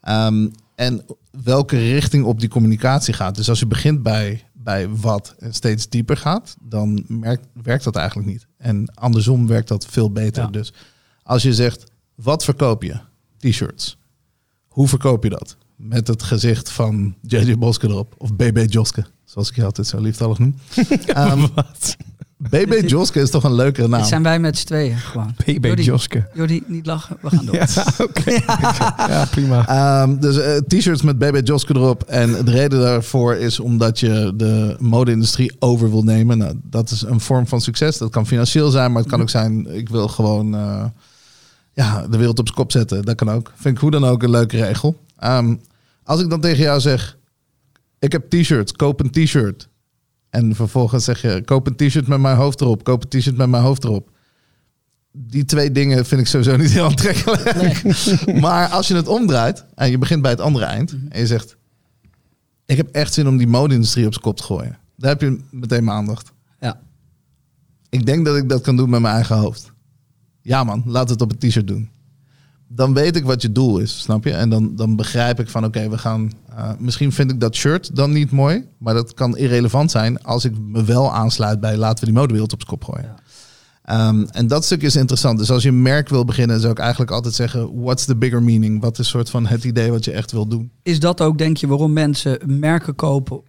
[0.00, 1.04] Ehm, en
[1.42, 3.34] welke richting op die communicatie gaat.
[3.34, 7.96] Dus als je begint bij, bij wat en steeds dieper gaat, dan merkt, werkt dat
[7.96, 8.46] eigenlijk niet.
[8.56, 10.42] En andersom werkt dat veel beter.
[10.42, 10.48] Ja.
[10.48, 10.72] Dus
[11.22, 11.84] als je zegt,
[12.14, 12.96] wat verkoop je?
[13.38, 13.98] T-shirts.
[14.68, 15.56] Hoe verkoop je dat?
[15.88, 18.14] Met het gezicht van JJ Boske erop.
[18.18, 20.54] Of BB Joske, zoals ik je altijd zo lieftallig noem.
[21.06, 21.46] Ehm,
[22.36, 24.00] BB Joske is toch een leukere naam?
[24.00, 25.34] Dit zijn wij met z'n tweeën gewoon.
[25.44, 26.28] BB Joske.
[26.34, 27.54] Jordi, niet lachen, we gaan door.
[27.74, 28.30] Ja, oké.
[29.12, 29.68] Ja, prima.
[29.68, 32.02] Ehm, dus eh, t-shirts met BB Joske erop.
[32.02, 36.38] En de reden daarvoor is omdat je de mode-industrie over wil nemen.
[36.38, 37.98] Nou, dat is een vorm van succes.
[37.98, 39.76] Dat kan financieel zijn, maar het kan ook zijn...
[39.76, 40.84] ik wil gewoon eh,
[41.72, 43.04] ja, de wereld op zijn kop zetten.
[43.04, 43.52] Dat kan ook.
[43.54, 45.02] Vind ik hoe dan ook een leuke regel.
[45.18, 45.54] Ehm,
[46.04, 47.18] als ik dan tegen jou zeg...
[47.98, 49.68] ik heb t-shirts, koop een t-shirt.
[50.30, 51.42] En vervolgens zeg je...
[51.44, 52.84] koop een t-shirt met mijn hoofd erop.
[52.84, 54.10] Koop een t-shirt met mijn hoofd erop.
[55.16, 57.82] Die twee dingen vind ik sowieso niet heel aantrekkelijk.
[58.40, 61.56] Maar als je het omdraait en je begint bij het andere eind en je zegt:
[62.66, 64.78] Ik heb echt zin om die mode-industrie op zijn kop te gooien.
[64.96, 66.32] Daar heb je meteen mijn aandacht.
[66.60, 66.80] Ja.
[67.88, 69.72] Ik denk dat ik dat kan doen met mijn eigen hoofd.
[70.42, 71.90] Ja, man, laat het op een t-shirt doen.
[72.74, 74.30] Dan weet ik wat je doel is, snap je?
[74.32, 76.30] En dan, dan begrijp ik van: Oké, we gaan.
[76.48, 80.44] eh, misschien vind ik dat shirt dan niet mooi, maar dat kan irrelevant zijn als
[80.44, 83.14] ik me wel aansluit bij laten we die modewereld op zijn kop gooien.
[83.16, 83.22] Ja.
[83.84, 85.38] Ehm, en dat stuk is interessant.
[85.38, 88.42] Dus als je een merk wil beginnen, zou ik eigenlijk altijd zeggen: what's the bigger
[88.42, 88.80] meaning?
[88.80, 90.70] Wat is soort van het idee wat je echt wil doen?
[90.82, 93.40] Is dat ook, denk je, waarom mensen merken kopen,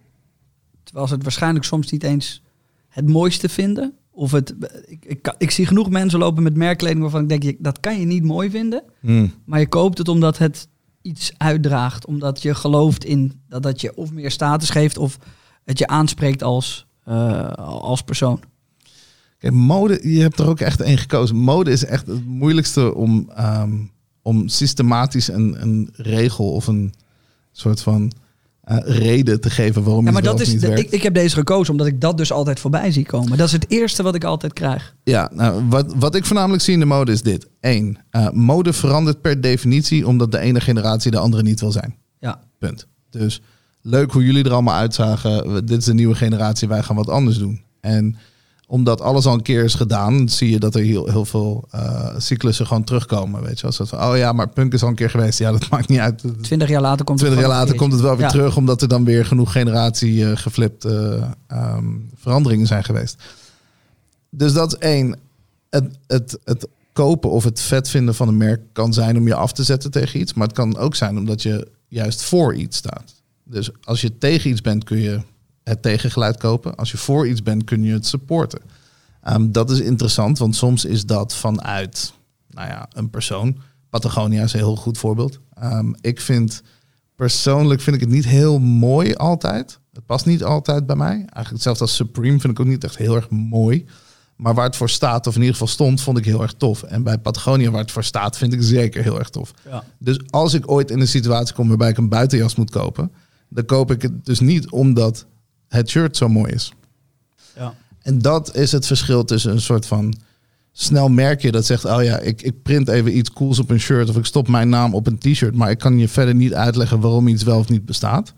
[0.82, 2.42] terwijl ze het waarschijnlijk soms niet eens
[2.88, 3.94] het mooiste vinden?
[4.18, 4.54] Of het,
[4.86, 8.00] ik, ik, ik zie genoeg mensen lopen met merkkleding waarvan ik denk, je- dat kan
[8.00, 8.82] je niet mooi vinden.
[9.44, 10.68] Maar je koopt het omdat het
[11.02, 12.06] iets uitdraagt.
[12.06, 15.18] Omdat je gelooft in dat dat je of meer status geeft of
[15.64, 18.40] het je aanspreekt als, eh, als persoon.
[19.38, 21.36] Kijk, mode, je hebt er ook echt één gekozen.
[21.36, 23.74] Mode is echt het moeilijkste om, ehm,
[24.22, 26.92] om systematisch een, een regel of een
[27.52, 28.12] soort van
[28.66, 31.34] eh, reden te geven waarom Ja, maar dat is niet de- ik, ik heb deze
[31.36, 33.36] gekozen omdat ik dat dus altijd voorbij zie komen.
[33.38, 34.94] Dat is het eerste wat ik altijd krijg.
[35.04, 37.46] Ja, nou, wat, wat ik voornamelijk zie in de mode is dit.
[37.60, 41.94] Eén, eh, mode verandert per definitie omdat de ene generatie de andere niet wil zijn.
[42.18, 42.86] Ja, Punt.
[43.10, 43.40] Dus
[43.82, 45.66] leuk hoe jullie er allemaal uitzagen.
[45.66, 47.62] Dit is de nieuwe generatie, wij gaan wat anders doen.
[47.80, 48.16] En
[48.66, 52.14] omdat alles al een keer is gedaan, zie je dat er heel, heel veel eh,
[52.18, 53.42] cyclussen gewoon terugkomen.
[53.42, 53.72] Weet je wel?
[53.72, 55.38] Zoals van, oh ja, maar punk is al een keer geweest.
[55.38, 56.22] Ja, dat maakt niet uit.
[56.40, 58.88] twintig jaar later komt het Twintig jaar later komt het wel weer terug, omdat er
[58.88, 63.22] dan weer genoeg generatie eh, geflipte ehm, veranderingen zijn geweest.
[64.30, 65.18] Dus dat is één.
[65.70, 69.34] Het, het, het kopen of het vet vinden van een merk kan zijn om je
[69.34, 70.34] af te zetten tegen iets.
[70.34, 73.14] Maar het kan ook zijn omdat je juist voor iets staat.
[73.44, 75.20] Dus als je tegen iets bent, kun je
[75.68, 76.76] het tegengeluid kopen.
[76.76, 78.60] Als je voor iets bent, kun je het supporten.
[79.22, 82.12] Ehm, dat is interessant, want soms is dat vanuit
[82.50, 83.58] nou ja, een persoon.
[83.90, 85.40] Patagonia is een heel goed voorbeeld.
[85.54, 86.62] Ehm, ik vind
[87.16, 89.78] persoonlijk vind ik het niet heel mooi altijd.
[89.92, 91.14] Het past niet altijd bij mij.
[91.14, 93.86] Eigenlijk hetzelfde als Supreme vind ik ook niet echt heel erg mooi.
[94.36, 96.82] Maar waar het voor staat, of in ieder geval stond, vond ik heel erg tof.
[96.82, 99.50] En bij Patagonia, waar het voor staat, vind ik zeker heel erg tof.
[99.64, 99.84] Ja.
[99.98, 103.12] Dus als ik ooit in een situatie kom waarbij ik een buitenjas moet kopen,
[103.48, 105.26] dan koop ik het dus niet omdat
[105.68, 106.72] het shirt zo mooi is.
[107.56, 107.74] Ja.
[108.02, 110.14] En dat is het verschil tussen een soort van
[110.78, 114.08] snel merkje dat zegt, oh ja, ik, ik print even iets cools op een shirt
[114.08, 117.00] of ik stop mijn naam op een t-shirt, maar ik kan je verder niet uitleggen
[117.00, 118.32] waarom iets wel of niet bestaat.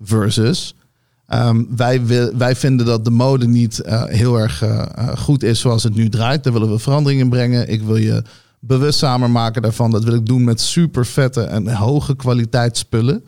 [0.00, 0.74] Versus,
[1.26, 5.60] ehm, wij, wij vinden dat de mode niet eh, heel erg eh, eh, goed is
[5.60, 6.44] zoals het nu draait.
[6.44, 7.68] Daar willen we verandering in brengen.
[7.68, 8.22] Ik wil je
[8.60, 9.90] bewustzamer maken daarvan.
[9.90, 13.24] Dat wil ik doen met super vette en hoge kwaliteit spullen.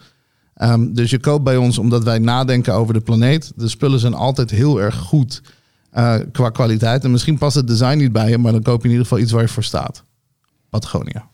[0.61, 3.53] Ehm, dus je koopt bij ons omdat wij nadenken over de planeet.
[3.57, 5.43] De spullen zijn altijd heel erg goed
[5.91, 7.05] eh, qua kwaliteit.
[7.05, 9.23] En misschien past het design niet bij je, maar dan koop je in ieder geval
[9.23, 10.05] iets waar je voor staat.
[10.69, 11.29] Patagonia.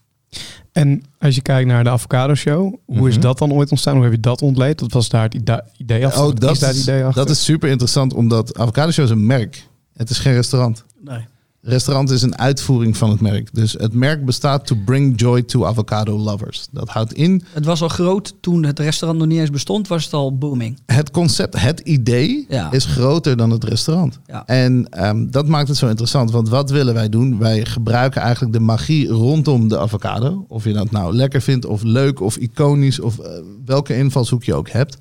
[0.73, 3.23] En als je kijkt naar de Avocado Show, hoe is Mhm.
[3.23, 3.95] dat dan ooit ontstaan?
[3.95, 4.79] Hoe heb je dat ontleed?
[4.79, 6.25] Dat was daar het ide- idee achter?
[6.25, 7.25] Oh, dat is daar het idee achter?
[7.27, 9.67] dat is super interessant, omdat Avocado Show is een merk.
[9.93, 10.85] Het is geen restaurant.
[11.01, 11.25] Nee.
[11.69, 13.55] Restaurant is een uitvoering van het merk.
[13.55, 16.67] Dus het merk bestaat to bring joy to avocado lovers.
[16.71, 20.05] Dat houdt in Het was al groot toen het restaurant nog niet eens bestond, was
[20.05, 20.79] het al booming.
[20.87, 22.73] het concept, het idee Ja.
[22.73, 24.19] is groter dan het restaurant.
[24.27, 24.47] Ja.
[24.47, 26.31] En ehm, dat maakt het zo interessant.
[26.31, 27.39] Want wat willen wij doen?
[27.39, 30.45] Wij gebruiken eigenlijk de magie rondom de avocado.
[30.49, 33.31] Of je dat nou lekker vindt, of leuk, of iconisch, of eh,
[33.65, 34.97] welke invalshoek je ook hebt.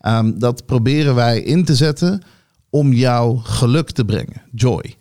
[0.00, 2.22] Ehm, dat proberen wij in te zetten
[2.70, 4.42] om jou geluk te brengen.
[4.52, 4.94] Joy.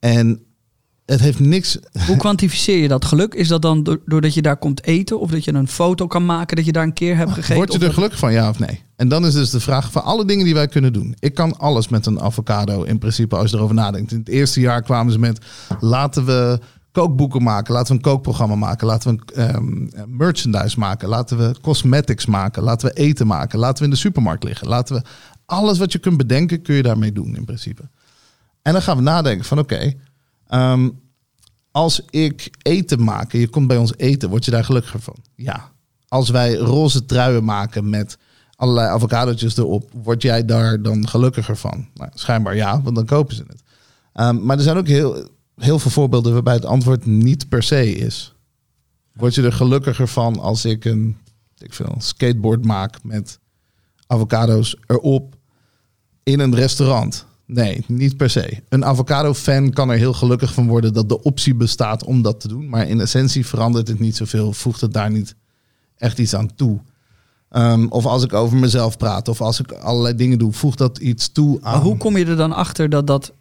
[0.00, 0.42] En
[1.06, 1.78] het heeft niks.
[2.06, 3.34] Hoe kwantificeer je dat geluk?
[3.34, 5.20] Is dat dan do- doordat je daar komt eten?
[5.20, 7.56] Of dat je een foto kan maken dat je daar een keer hebt gegeten?
[7.56, 8.82] Word je er gelukkig van, ja of nee?
[8.96, 11.14] En dan is dus de vraag van alle dingen die wij kunnen doen.
[11.18, 14.12] Ik kan alles met een avocado in principe als je erover nadenkt.
[14.12, 15.38] In het eerste jaar kwamen ze met
[15.80, 16.58] laten we
[16.92, 21.54] kookboeken maken, laten we een kookprogramma maken, laten we een ehm, merchandise maken, laten we
[21.62, 25.02] cosmetics maken, laten we eten maken, laten we in de supermarkt liggen, laten we
[25.46, 27.82] alles wat je kunt bedenken kun je daarmee doen in principe.
[28.62, 29.92] En dan gaan we nadenken van oké,
[30.46, 30.90] ehm,
[31.70, 35.16] als ik eten maak en je komt bij ons eten, word je daar gelukkiger van?
[35.34, 35.72] Ja.
[36.08, 38.18] Als wij roze truien maken met
[38.56, 41.88] allerlei avocadootjes erop, word jij daar dan gelukkiger van?
[41.94, 43.62] Nou, schijnbaar ja, want dan kopen ze het.
[44.12, 47.94] Ehm, maar er zijn ook heel, heel veel voorbeelden waarbij het antwoord niet per se
[47.94, 48.34] is.
[49.12, 51.16] Word je er gelukkiger van als ik een
[51.62, 53.38] ik veel, skateboard maak met
[54.06, 55.36] avocado's erop
[56.22, 57.26] in een restaurant?
[57.52, 58.62] Nee, niet per se.
[58.68, 62.48] Een avocado-fan kan er heel gelukkig van worden dat de optie bestaat om dat te
[62.48, 62.68] doen.
[62.68, 65.34] Maar in essentie verandert het niet zoveel, voegt het daar niet
[65.96, 66.80] echt iets aan toe.
[67.48, 70.98] Ehm, of als ik over mezelf praat, of als ik allerlei dingen doe, voegt dat
[70.98, 71.72] iets toe aan.
[71.72, 73.32] Maar hoe kom je er dan achter dat dat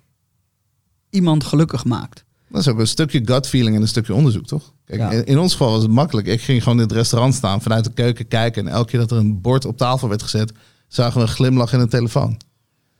[1.10, 2.24] iemand gelukkig maakt?
[2.50, 4.74] Dat is ook een stukje gut feeling en een stukje onderzoek, toch?
[4.86, 5.12] Kijk, Ja.
[5.12, 6.28] in ons geval was het makkelijk.
[6.28, 8.68] Ik ging gewoon in het restaurant staan, vanuit de keuken kijken.
[8.68, 10.52] En elke keer dat er een bord op tafel werd gezet,
[10.88, 12.38] zagen we een glimlach in een telefoon.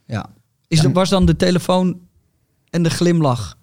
[0.06, 0.30] Ja.
[0.70, 2.00] Is er, was dan de telefoon
[2.70, 3.58] en de glimlach?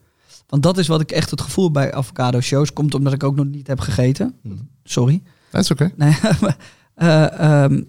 [0.48, 3.36] Want dat is wat ik echt het gevoel bij avocado shows komt omdat ik ook
[3.36, 4.34] nog niet heb gegeten.
[4.84, 5.22] Sorry.
[5.50, 5.92] Dat is oké.
[5.96, 6.16] Nee,
[6.94, 7.82] eh, ehm,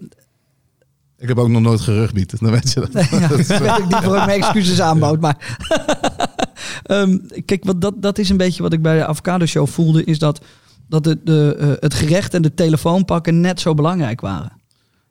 [1.18, 2.92] Ik heb ook nog nooit gerugbied, dan weet je dat.
[2.92, 5.20] Nee, ja, ik mijn excuses aanbood.
[5.20, 5.36] Maar
[6.88, 10.04] Ehm, kijk, wat dat, dat is een beetje wat ik bij de avocado show voelde.
[10.04, 10.44] Is dat,
[10.88, 14.52] dat de, de, eh, het gerecht en de telefoon pakken net zo belangrijk waren.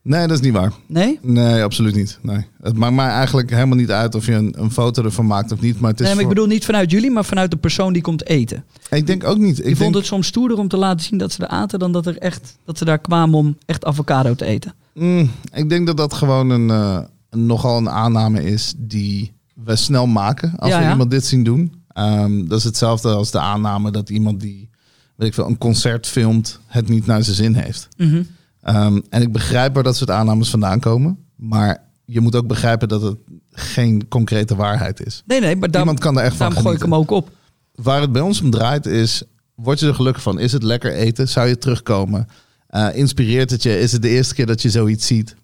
[0.08, 0.72] Nee, dat is niet waar.
[0.86, 1.20] Nee?
[1.22, 2.20] Nee, absoluut niet.
[2.22, 2.46] Nee.
[2.62, 5.62] Het maakt mij eigenlijk helemaal niet uit of je een, een foto ervan maakt of
[5.62, 5.80] niet.
[5.80, 8.02] Maar het is Nee, maar ik bedoel niet vanuit jullie, maar vanuit de persoon die
[8.02, 8.63] komt eten.
[8.89, 9.60] Ik denk ook niet.
[9.60, 11.91] Ik Ik vond het soms stoerder om te laten zien dat ze er aten dan
[11.91, 14.74] dat, er echt, dat ze daar kwamen om echt avocado te eten.
[14.93, 19.76] Mm, ik denk dat dat gewoon een, eh, een- nogal een aanname is die we
[19.76, 20.91] snel maken als Ja, we ja.
[20.91, 21.74] iemand dit zien doen.
[21.88, 24.70] Ehm, dat is hetzelfde als de aanname dat iemand die
[25.15, 27.88] weet ik veel, een concert filmt het niet naar zijn zin heeft.
[27.98, 28.22] Mhm.
[28.67, 31.17] Ehm, en ik begrijp waar dat soort aannames vandaan komen.
[31.36, 33.17] Maar je moet ook begrijpen dat het
[33.51, 35.23] geen concrete waarheid is.
[35.25, 37.30] Nee, nee, maar daarom, Iemand kan er echt van gooi ik hem ook op.
[37.75, 39.23] Waar het bij ons om draait is,
[39.56, 40.39] word je er gelukkig van?
[40.39, 41.27] Is het lekker eten?
[41.27, 42.27] Zou je terugkomen?
[42.67, 43.80] Eh, inspireert het je?
[43.80, 45.36] Is het de eerste keer dat je zoiets ziet?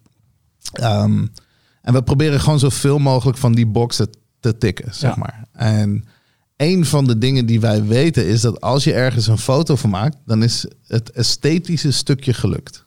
[0.74, 1.26] Ehm,
[1.82, 4.10] en we proberen gewoon zoveel mogelijk van die boxen
[4.40, 5.18] te tikken, zeg Ja.
[5.20, 5.46] maar.
[5.52, 6.06] En
[6.58, 9.90] een van de dingen die wij weten is dat als je ergens een foto van
[9.90, 12.83] maakt, dan is het esthetische stukje gelukt.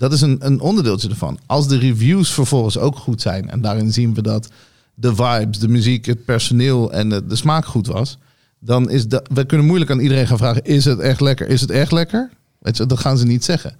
[0.00, 1.38] Dat is een, een onderdeeltje ervan.
[1.46, 4.48] Als de reviews vervolgens ook goed zijn, en daarin zien we dat
[4.94, 8.18] de vibes, de muziek, het personeel en de, de smaak goed was,
[8.58, 9.28] dan is dat.
[9.32, 11.48] We kunnen moeilijk aan iedereen gaan vragen: is het echt lekker?
[11.48, 12.30] Is het echt lekker?
[12.58, 13.76] Weet je, dat gaan ze niet zeggen.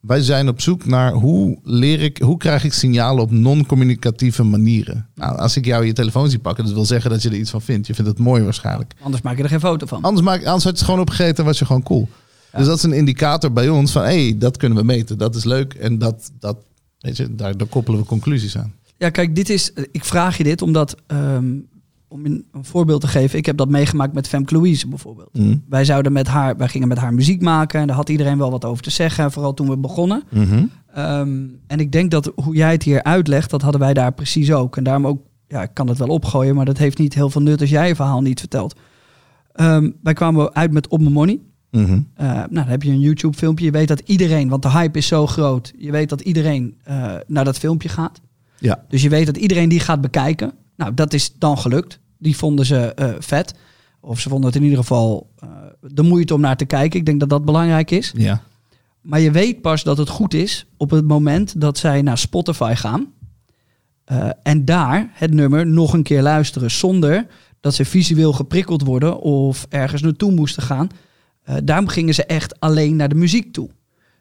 [0.00, 5.06] Wij zijn op zoek naar hoe leer ik, hoe krijg ik signalen op non-communicatieve manieren.
[5.14, 7.50] Nou, als ik jou je telefoon zie pakken, dat wil zeggen dat je er iets
[7.50, 7.86] van vindt.
[7.86, 8.94] Je vindt het mooi waarschijnlijk.
[9.00, 10.02] Anders maak je er geen foto van.
[10.02, 12.08] Anders, maak, anders had je het gewoon opgegeten en was je gewoon cool.
[12.56, 15.18] Dus dat is een indicator bij ons van, hé, hey, dat kunnen we meten.
[15.18, 16.56] Dat is leuk en dat, dat
[16.98, 18.74] weet je, daar, daar koppelen we conclusies aan.
[18.96, 19.72] Ja, kijk, dit is.
[19.90, 20.96] Ik vraag je dit omdat.
[21.06, 21.52] ehm,
[22.08, 25.28] om een, een voorbeeld te geven, ik heb dat meegemaakt met Femke Louise bijvoorbeeld.
[25.32, 25.56] Mhm.
[25.68, 28.50] Wij zouden met haar, wij gingen met haar muziek maken en daar had iedereen wel
[28.50, 30.22] wat over te zeggen, vooral toen we begonnen.
[30.30, 30.64] Mhm.
[30.92, 34.52] Ehm, en ik denk dat hoe jij het hier uitlegt, dat hadden wij daar precies
[34.52, 34.76] ook.
[34.76, 37.42] En daarom ook, ja, ik kan het wel opgooien, maar dat heeft niet heel veel
[37.42, 38.74] nut als jij je verhaal niet vertelt.
[39.52, 41.40] Ehm, wij kwamen uit met Op Mijn Money.
[41.74, 42.00] Mhm.
[42.14, 43.64] Eh, nou, dan heb je een YouTube filmpje.
[43.64, 45.72] Je weet dat iedereen, want de hype is zo groot.
[45.78, 48.20] Je weet dat iedereen eh, naar dat filmpje gaat.
[48.58, 48.84] Ja.
[48.88, 50.52] Dus je weet dat iedereen die gaat bekijken.
[50.76, 51.98] Nou, dat is dan gelukt.
[52.18, 53.54] Die vonden ze eh, vet.
[54.00, 55.32] Of ze vonden het in ieder geval
[55.80, 56.98] de moeite om naar te kijken.
[56.98, 58.12] Ik denk dat dat belangrijk is.
[58.16, 58.42] Ja.
[59.00, 62.72] Maar je weet pas dat het goed is op het moment dat zij naar Spotify
[62.76, 63.12] gaan.
[64.42, 66.70] en daar het nummer nog een keer luisteren.
[66.70, 67.26] Zonder
[67.60, 70.88] dat ze visueel geprikkeld worden of ergens naartoe moesten gaan.
[71.44, 73.70] Eh, daarom gingen ze echt alleen naar de muziek toe.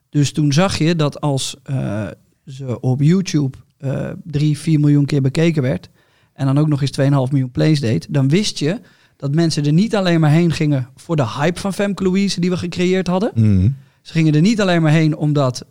[0.10, 2.08] Dus toen zag je dat als eh,
[2.46, 5.90] ze op YouTube eh 3, 4 miljoen keer bekeken werd.
[6.34, 8.08] En dan ook nog eens 2,5 miljoen plays deed.
[8.10, 8.80] Dan wist je
[9.18, 12.50] dat mensen er niet alleen maar heen gingen voor de hype van Femke Louise die
[12.50, 13.32] we gecreëerd hadden.
[13.36, 13.70] Mhm.
[14.02, 15.66] Ze gingen er niet alleen maar heen omdat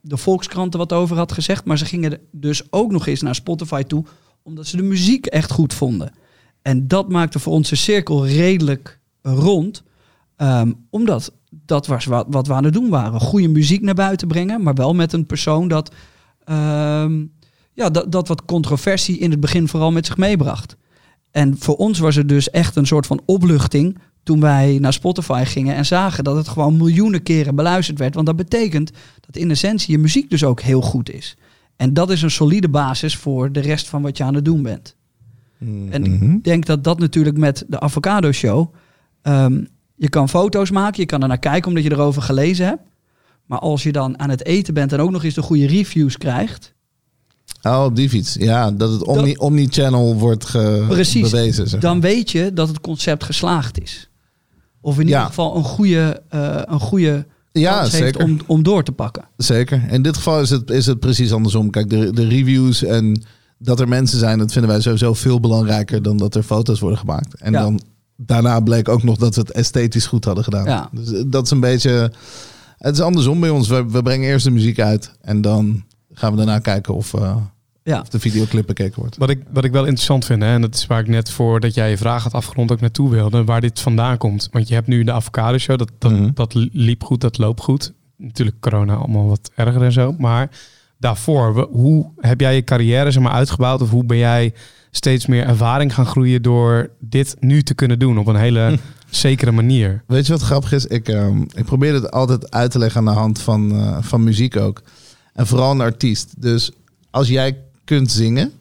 [0.00, 3.34] de Volkskrant er wat over had gezegd, maar ze gingen dus ook nog eens naar
[3.34, 4.04] Spotify toe
[4.42, 6.12] omdat ze de muziek echt goed vonden.
[6.62, 9.82] En dat maakte voor ons de cirkel redelijk rond,
[10.42, 13.20] ehm, omdat dat was wat, wat we aan het doen waren.
[13.20, 15.94] Goede muziek naar buiten brengen, maar wel met een persoon dat,
[16.44, 17.24] ehm,
[17.72, 20.76] ja, dat, dat wat controversie in het begin vooral met zich meebracht.
[21.30, 25.42] En voor ons was het dus echt een soort van opluchting toen wij naar Spotify
[25.46, 28.14] gingen en zagen dat het gewoon miljoenen keren beluisterd werd.
[28.14, 31.36] Want dat betekent dat in essentie je muziek dus ook heel goed is.
[31.76, 34.62] En dat is een solide basis voor de rest van wat je aan het doen
[34.62, 34.96] bent.
[35.90, 36.32] En Mhm.
[36.34, 38.74] ik denk dat dat natuurlijk met de Avocado Show.
[39.22, 39.64] ehm,
[40.02, 42.82] je kan foto's maken, je kan er naar kijken omdat je erover gelezen hebt.
[43.46, 46.18] Maar als je dan aan het eten bent en ook nog eens de goede reviews
[46.18, 46.72] krijgt.
[47.62, 48.34] Oh, op die fiets.
[48.38, 51.30] Ja, dat het omni- omni-channel wordt ge- Precies.
[51.30, 51.68] bewezen.
[51.68, 51.80] Zeg.
[51.80, 54.08] dan weet je dat het concept geslaagd is.
[54.80, 55.08] Of in Ja.
[55.08, 58.24] ieder geval een goede, eh, een goede ja, zeker.
[58.24, 59.24] om, om door te pakken.
[59.36, 59.82] Zeker.
[59.90, 61.70] In dit geval is het, is het precies andersom.
[61.70, 63.22] Kijk, de, de reviews en
[63.58, 66.98] dat er mensen zijn, dat vinden wij sowieso veel belangrijker dan dat er foto's worden
[66.98, 67.34] gemaakt.
[67.34, 67.60] En Ja.
[67.60, 67.80] dan
[68.26, 70.64] daarna bleek ook nog dat we het esthetisch goed hadden gedaan.
[70.64, 70.88] Ja.
[70.92, 72.12] Dus eh, dat is een beetje.
[72.78, 73.68] Het is andersom bij ons.
[73.68, 75.82] We, we brengen eerst de muziek uit en dan
[76.12, 77.36] gaan we daarna kijken of, eh,
[77.82, 78.00] Ja.
[78.00, 79.16] of de videoclip bekeken wordt.
[79.16, 81.74] Wat ik, wat ik wel interessant vind, hè, en dat is waar ik net voordat
[81.74, 84.48] jij je vraag had afgerond ook naartoe wilde, waar dit vandaan komt.
[84.50, 86.30] Want je hebt nu de avocado show, dat, dat, Mhm.
[86.34, 87.92] dat liep goed, dat loopt goed.
[88.16, 90.14] Natuurlijk corona allemaal wat erger en zo.
[90.18, 90.50] Maar
[90.98, 93.82] daarvoor, we- hoe heb jij je carrière zeg maar, uitgebouwd?
[93.82, 94.54] Of hoe ben jij
[94.94, 98.78] steeds meer ervaring gaan groeien door dit nu te kunnen doen op een hele
[99.10, 100.02] zekere manier?
[100.06, 100.86] Weet je wat grappig is?
[100.86, 104.24] Ik, ehm, ik probeer het altijd uit te leggen aan de hand van, eh, van
[104.24, 104.82] muziek ook.
[105.32, 106.34] En vooral een artiest.
[106.38, 106.72] Dus
[107.10, 108.52] als jij kunt zingen,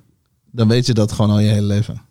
[0.52, 2.02] dan weet je dat gewoon al je hele leven.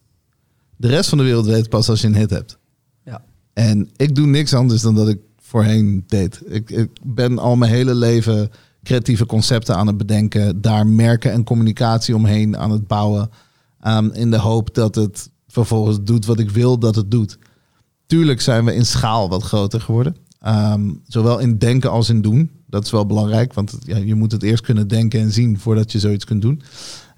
[0.76, 2.58] De rest van de wereld weet pas als je een hit hebt.
[3.04, 3.22] Ja.
[3.52, 6.40] En ik doe niks anders dan dat ik voorheen deed.
[6.46, 8.50] Ik, ik ben al mijn hele leven
[8.82, 10.60] creatieve concepten aan het bedenken.
[10.60, 13.30] Daar merken en communicatie omheen aan het bouwen.
[13.80, 17.38] Ehm, in de hoop dat het vervolgens doet wat ik wil dat het doet.
[18.06, 20.16] Tuurlijk zijn we in schaal wat groter geworden.
[20.40, 22.50] Ehm, zowel in denken als in doen.
[22.66, 25.92] Dat is wel belangrijk, want ja, je moet het eerst kunnen denken en zien voordat
[25.92, 26.62] je zoiets kunt doen.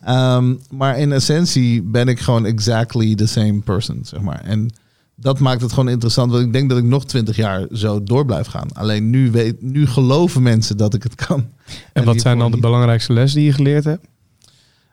[0.05, 4.41] Ehm, maar in essentie ben ik gewoon exactly the same person, zeg maar.
[4.41, 4.71] En
[5.15, 8.25] dat maakt het gewoon interessant, want ik denk dat ik nog twintig jaar zo door
[8.25, 8.73] blijf gaan.
[8.73, 11.47] Alleen nu, weet, nu geloven mensen dat ik het kan.
[11.93, 14.07] En, wat zijn dan de belangrijkste lessen die je geleerd hebt?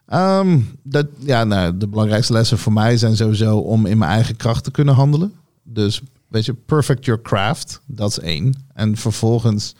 [0.10, 4.36] Ehm, dat, ja, nou, de belangrijkste lessen voor mij zijn sowieso om in mijn eigen
[4.36, 5.34] kracht te kunnen handelen.
[5.63, 8.65] Dus weet je, perfect your craft, dat is één.
[8.74, 9.76] En vervolgens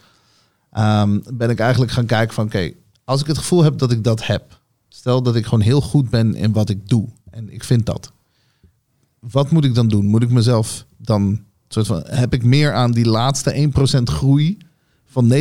[0.71, 2.71] ehm, ben ik eigenlijk gaan kijken van, oké,
[3.03, 6.09] als ik het gevoel heb dat ik dat heb, stel dat ik gewoon heel goed
[6.09, 8.11] ben in wat ik doe en ik vind dat,
[9.19, 10.05] wat moet ik dan doen?
[10.05, 14.57] Moet ik mezelf dan, soort van, heb ik meer aan die laatste 1% groei
[15.05, 15.35] van 99%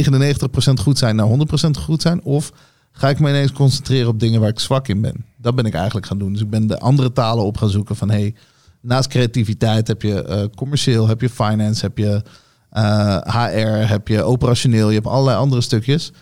[0.80, 1.28] goed zijn naar
[1.66, 2.22] 100% goed zijn?
[2.22, 2.52] Of
[2.98, 5.24] ga ik me ineens concentreren op dingen waar ik zwak in ben?
[5.36, 6.32] Dat ben ik eigenlijk gaan doen.
[6.32, 8.34] Dus ik ben de andere talen op gaan zoeken van, hey,
[8.80, 12.22] naast creativiteit heb je eh, commercieel, heb je finance, heb je
[12.70, 16.12] eh, HR, heb je operationeel, je hebt allerlei andere stukjes.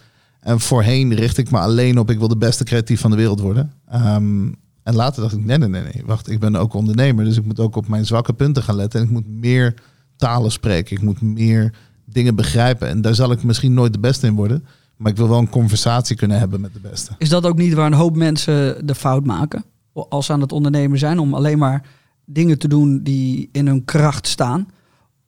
[0.41, 3.41] En voorheen richt ik me alleen op, ik wil de beste creatief van de wereld
[3.41, 3.73] worden.
[3.89, 4.53] Ehm,
[4.83, 7.45] en later dacht ik, nee, nee, nee, nee, wacht, ik ben ook ondernemer, dus ik
[7.45, 9.01] moet ook op mijn zwakke punten gaan letten.
[9.01, 9.75] En ik moet meer
[10.17, 11.73] talen spreken, ik moet meer
[12.05, 12.89] dingen begrijpen.
[12.89, 14.65] En daar zal ik misschien nooit de beste in worden.
[14.97, 17.13] Maar ik wil wel een conversatie kunnen hebben met de beste.
[17.19, 19.65] Is dat ook niet waar een hoop mensen de fout maken?
[20.09, 21.83] Als ze aan het ondernemen zijn, om alleen maar
[22.25, 24.69] dingen te doen die in hun kracht staan.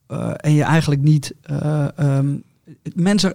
[0.06, 1.34] Eh, en je eigenlijk niet.
[1.42, 2.26] eh, ehm,
[2.94, 3.34] mensen.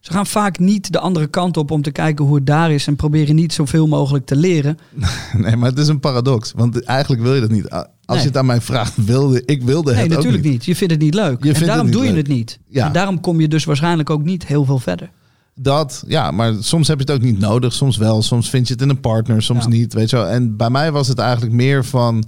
[0.00, 2.86] Ze gaan vaak niet de andere kant op om te kijken hoe het daar is.
[2.86, 4.78] En proberen niet zoveel mogelijk te leren.
[5.38, 6.52] Nee, maar het is een paradox.
[6.56, 7.70] Want eigenlijk wil je dat niet.
[7.70, 8.18] Als Nee.
[8.18, 10.64] je het aan mij vraagt, wilde ik wilde Nee, het ook natuurlijk niet.
[10.64, 11.44] Je vindt het niet leuk.
[11.44, 12.58] Je en daarom doe je het niet.
[12.68, 12.86] Ja.
[12.86, 15.10] En daarom kom je dus waarschijnlijk ook niet heel veel verder.
[15.54, 17.72] Dat, ja, maar soms heb je het ook niet nodig.
[17.72, 19.68] Soms wel, soms vind je het in een partner, soms Ja.
[19.70, 19.92] niet.
[19.92, 20.26] Weet je wel.
[20.26, 22.24] En bij mij was het eigenlijk meer van...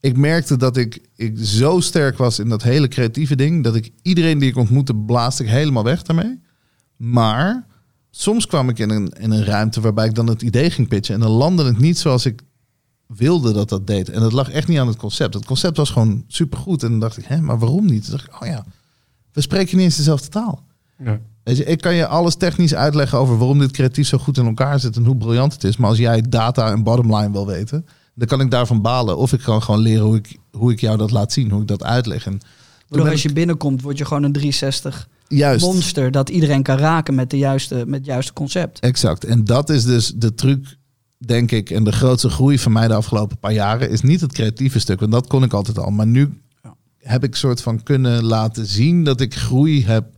[0.00, 3.64] Ik merkte dat ik, ik zo sterk was in dat hele creatieve ding...
[3.64, 6.40] dat ik iedereen die ik ontmoette, blaasde ik helemaal weg daarmee.
[6.96, 7.66] Maar
[8.10, 11.14] soms kwam ik in een, in een ruimte waarbij ik dan het idee ging pitchen...
[11.14, 12.42] en dan landde het niet zoals ik
[13.06, 14.08] wilde dat dat deed.
[14.08, 15.34] En dat lag echt niet aan het concept.
[15.34, 16.82] Het concept was gewoon supergoed.
[16.82, 18.02] En dan dacht ik, hè, maar waarom niet?
[18.02, 18.64] Toen dacht ik, oh ja,
[19.32, 20.64] we spreken niet eens dezelfde taal.
[21.04, 21.20] Ja.
[21.44, 24.80] Je, ik kan je alles technisch uitleggen over waarom dit creatief zo goed in elkaar
[24.80, 25.76] zit en hoe briljant het is.
[25.76, 29.16] Maar als jij data en bottomline wil weten, dan kan ik daarvan balen.
[29.16, 31.68] Of ik kan gewoon leren hoe ik, hoe ik jou dat laat zien, hoe ik
[31.68, 32.26] dat uitleg.
[32.26, 32.40] En
[32.88, 37.14] Waardoor als je binnenkomt, word je gewoon een 360 juist, monster dat iedereen kan raken
[37.14, 38.80] met, de juiste, met het juiste concept.
[38.80, 39.24] exact.
[39.24, 40.76] En dat is dus de truc,
[41.18, 44.32] denk ik, en de grootste groei van mij de afgelopen paar jaren, is niet het
[44.32, 45.90] creatieve stuk, want dat kon ik altijd al.
[45.90, 46.40] Maar nu
[46.98, 50.13] heb ik soort van kunnen laten zien dat ik groei heb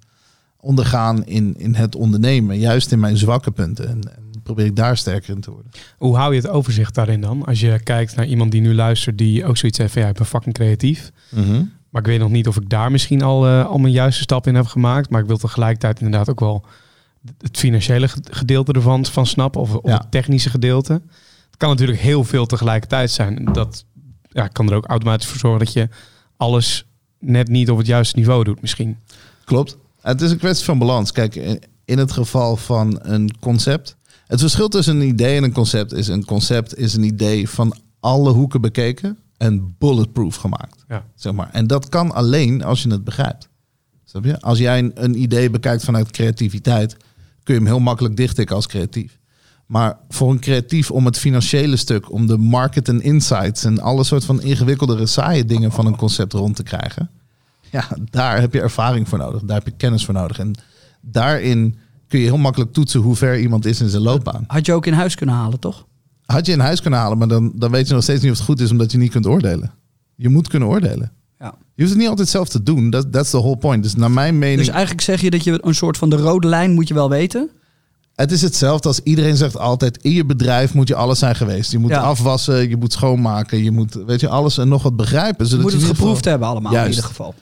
[0.67, 2.59] ondergaan in, in het ondernemen.
[2.59, 3.89] Juist in mijn zwakke punten.
[3.89, 5.71] En, en probeer ik daar sterker in te worden.
[5.99, 7.45] Hoe hou je het overzicht daarin dan?
[7.45, 10.15] Als je kijkt naar iemand die nu luistert, die ook zoiets heeft van ja, ik
[10.15, 11.11] ben fucking creatief.
[11.91, 14.47] Maar ik weet nog niet of ik daar misschien al, eh, al mijn juiste stap
[14.47, 15.11] in heb gemaakt.
[15.11, 16.65] Maar ik wil tegelijkertijd inderdaad ook wel
[17.39, 19.61] het financiële ge- gedeelte ervan van snappen.
[19.61, 19.99] Of, of Ja.
[19.99, 20.93] het technische gedeelte.
[21.47, 23.45] Het kan natuurlijk heel veel tegelijkertijd zijn.
[23.53, 23.85] Dat
[24.31, 25.89] ja, kan er ook automatisch voor zorgen dat je
[26.37, 26.87] alles
[27.19, 28.97] net niet op het juiste niveau doet misschien.
[29.45, 29.79] Klopt.
[30.07, 31.13] Het is een kwestie van balans.
[31.13, 31.35] Kijk,
[31.85, 33.97] in- het geval van een concept.
[34.27, 37.77] Het verschil tussen een idee en een concept is: een concept is een idee van
[38.01, 40.85] alle hoeken bekeken en bulletproof gemaakt.
[40.89, 41.05] Ja.
[41.15, 41.49] Zeg maar.
[41.53, 43.49] En dat kan alleen als je het begrijpt.
[44.05, 44.41] Snap je?
[44.41, 46.97] Als jij een, een idee bekijkt vanuit creativiteit,
[47.43, 49.19] kun je hem heel makkelijk dichttikken als creatief.
[49.67, 54.05] Maar voor een creatief om het financiële stuk, om de market en insights en alle
[54.05, 57.11] soort van ingewikkeldere saaie dingen van een concept rond te krijgen,
[57.71, 59.43] ja, daar heb je ervaring voor nodig.
[59.43, 60.39] Daar heb je kennis voor nodig.
[60.39, 60.55] En
[61.01, 61.77] daarin
[62.09, 64.45] kun je heel makkelijk toetsen hoe ver iemand is in zijn loopbaan.
[64.47, 65.87] Had je ook in huis kunnen halen, toch?
[66.25, 68.37] Had je in huis kunnen halen, maar dan, dan weet je nog steeds niet of
[68.37, 69.73] het goed is, omdat je niet kunt oordelen.
[70.17, 71.13] Je moet kunnen oordelen.
[71.39, 71.55] Ja.
[71.75, 72.91] Je hoeft het niet altijd zelf te doen.
[72.91, 73.83] Dat that's the whole point.
[73.83, 76.47] Dus naar mijn mening, Dus eigenlijk zeg je dat je een soort van de rode
[76.49, 77.51] lijn moet je wel weten.
[78.15, 81.73] het is hetzelfde als iedereen zegt altijd: in je bedrijf moet je alles zijn geweest.
[81.73, 82.01] Je moet Ja.
[82.01, 85.45] afwassen, je moet schoonmaken, je moet, weet je, alles en nog wat begrijpen.
[85.45, 86.89] Je Zodat moet je het in ieder geproefd geval- hebben allemaal Juist.
[86.89, 87.35] in ieder geval.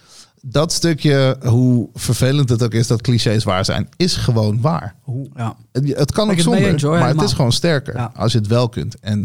[0.47, 4.95] Dat stukje, hoe vervelend het ook is dat clichés waar zijn, is gewoon waar.
[5.03, 5.57] Hoe, Ja.
[5.73, 8.13] Het, het kan ook zonder, maar het is gewoon sterker Ja.
[8.17, 9.01] als je het wel kunt.
[9.01, 9.25] En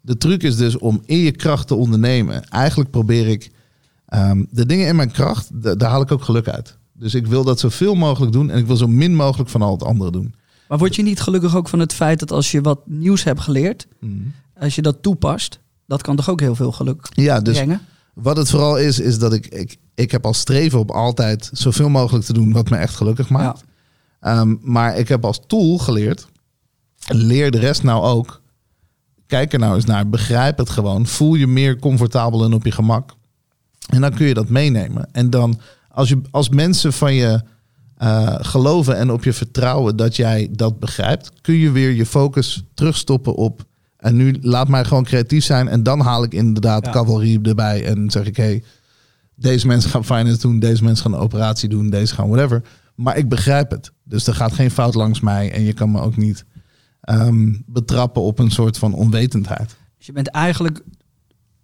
[0.00, 2.48] de truc is dus om in je kracht te ondernemen.
[2.48, 3.50] Eigenlijk probeer ik
[4.06, 6.76] ehm, de dingen in mijn kracht, da- daar haal ik ook geluk uit.
[6.92, 9.72] Dus ik wil dat zoveel mogelijk doen en ik wil zo min mogelijk van al
[9.72, 10.34] het andere doen.
[10.68, 13.40] Maar word je niet gelukkig ook van het feit dat als je wat nieuws hebt
[13.40, 13.86] geleerd,
[14.58, 17.80] als je dat toepast, dat kan toch ook heel veel geluk Ja, dus brengen?
[18.14, 21.88] wat het vooral is, is dat ik, ik, ik heb als streven op altijd zoveel
[21.88, 23.64] mogelijk te doen wat me echt gelukkig maakt.
[24.20, 26.26] Ehm, maar ik heb als tool geleerd,
[27.08, 28.40] leer de rest nou ook.
[29.26, 31.06] Kijk er nou eens naar, begrijp het gewoon.
[31.06, 33.14] Voel je meer comfortabel en op je gemak.
[33.88, 35.08] En dan kun je dat meenemen.
[35.12, 37.40] En dan, als, je, als mensen van je
[37.96, 42.64] eh, geloven en op je vertrouwen dat jij dat begrijpt, kun je weer je focus
[42.74, 43.64] terugstoppen op.
[43.96, 45.68] En nu laat mij gewoon creatief zijn.
[45.68, 46.90] En dan haal ik inderdaad Ja.
[46.92, 47.84] cavalerie erbij.
[47.84, 48.62] En zeg ik, hey,
[49.40, 52.62] deze mensen gaan finance doen, deze mensen gaan een operatie doen, deze gaan whatever.
[52.94, 53.92] Maar ik begrijp het.
[54.04, 55.52] Dus er gaat geen fout langs mij.
[55.52, 56.44] En je kan me ook niet
[57.00, 59.76] ehm, betrappen op een soort van onwetendheid.
[59.96, 60.82] Dus je bent eigenlijk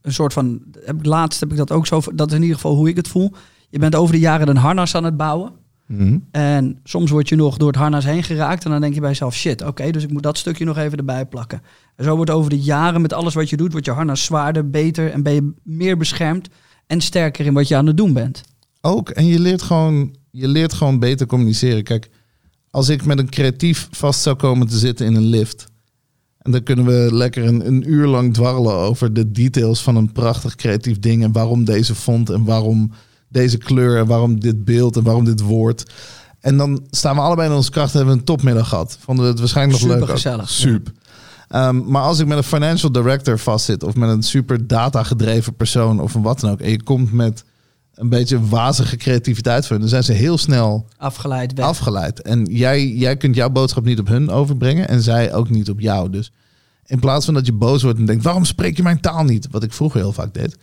[0.03, 2.57] een soort van, heb ik, laatst heb ik dat ook zo, dat is in ieder
[2.57, 3.33] geval hoe ik het voel.
[3.69, 5.53] Je bent over de jaren een harnas aan het bouwen.
[5.87, 6.19] Mhm.
[6.31, 8.65] En soms word je nog door het harnas heen geraakt.
[8.65, 10.99] En dan denk je bij jezelf, shit, oké, dus ik moet dat stukje nog even
[10.99, 11.63] erbij plakken.
[11.97, 14.71] En zo wordt over de jaren met alles wat je doet, wordt je harnas zwaarder,
[14.71, 16.49] beter en ben je meer beschermd
[16.87, 18.43] en sterker in wat je aan het doen bent.
[18.81, 19.11] Ook.
[19.11, 21.83] En je leert gewoon, je leert gewoon beter communiceren.
[21.83, 22.11] Kijk,
[22.71, 25.67] als ik met een creatief vast zou komen te zitten in een lift.
[26.39, 30.13] En dan kunnen we lekker een, een uur lang dwarrelen over de details van een
[30.13, 31.23] prachtig creatief ding.
[31.23, 32.93] En waarom deze font en waarom
[33.29, 35.93] deze kleur en waarom dit beeld en waarom dit woord.
[36.41, 38.99] En dan staan we allebei in onze kracht en hebben we een topmiddag gehad.
[39.01, 40.01] Vonden we het waarschijnlijk nog leuk.
[40.01, 40.19] ook.
[40.19, 40.51] Supergezellig.
[40.51, 40.93] Super.
[41.49, 45.55] Ehm, maar als ik met een financial director vastzit of met een super data gedreven
[45.55, 46.61] persoon of een wat dan ook.
[46.61, 47.45] En je komt met
[47.95, 51.67] een beetje wazige creativiteit voor dan zijn ze heel snel Afgeleid weg.
[51.67, 52.23] afgeleid.
[52.23, 55.81] En jij, jij kunt jouw boodschap niet op hun overbrengen en zij ook niet op
[55.81, 56.11] jou.
[56.11, 56.33] Dus
[56.87, 59.49] in plaats van dat je boos wordt en denkt, waarom spreek je mijn taal niet?
[59.51, 60.57] Wat ik vroeger heel vaak deed.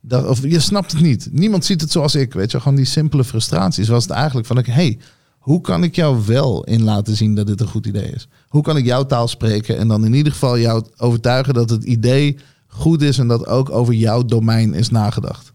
[0.00, 1.28] Dat, of je snapt het niet.
[1.32, 2.32] Niemand ziet het zoals ik.
[2.32, 3.88] Weet je, gewoon die simpele frustraties.
[3.88, 4.98] Was het eigenlijk van, hey,
[5.38, 8.28] hoe kan ik jou wel in laten zien dat dit een goed idee is?
[8.50, 11.84] Hoe kan ik jouw taal spreken en dan in ieder geval jou overtuigen dat het
[11.84, 12.36] idee
[12.66, 15.52] goed is en dat ook over jouw domein is nagedacht.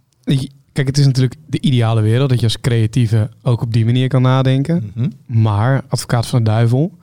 [0.74, 4.08] Kijk, het is natuurlijk de ideale wereld dat je als creatieve ook op die manier
[4.08, 4.92] kan nadenken.
[4.94, 5.10] Mhm.
[5.26, 6.98] Maar, advocaat van de duivel,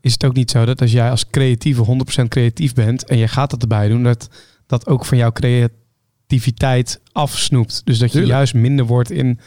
[0.00, 3.28] is het ook niet zo dat als jij als creatieve 100% creatief bent en je
[3.28, 4.28] gaat dat erbij doen, dat
[4.66, 7.82] dat ook van jouw creativiteit afsnoept.
[7.84, 8.34] Dus dat je Tuurlijk.
[8.34, 9.40] juist minder wordt in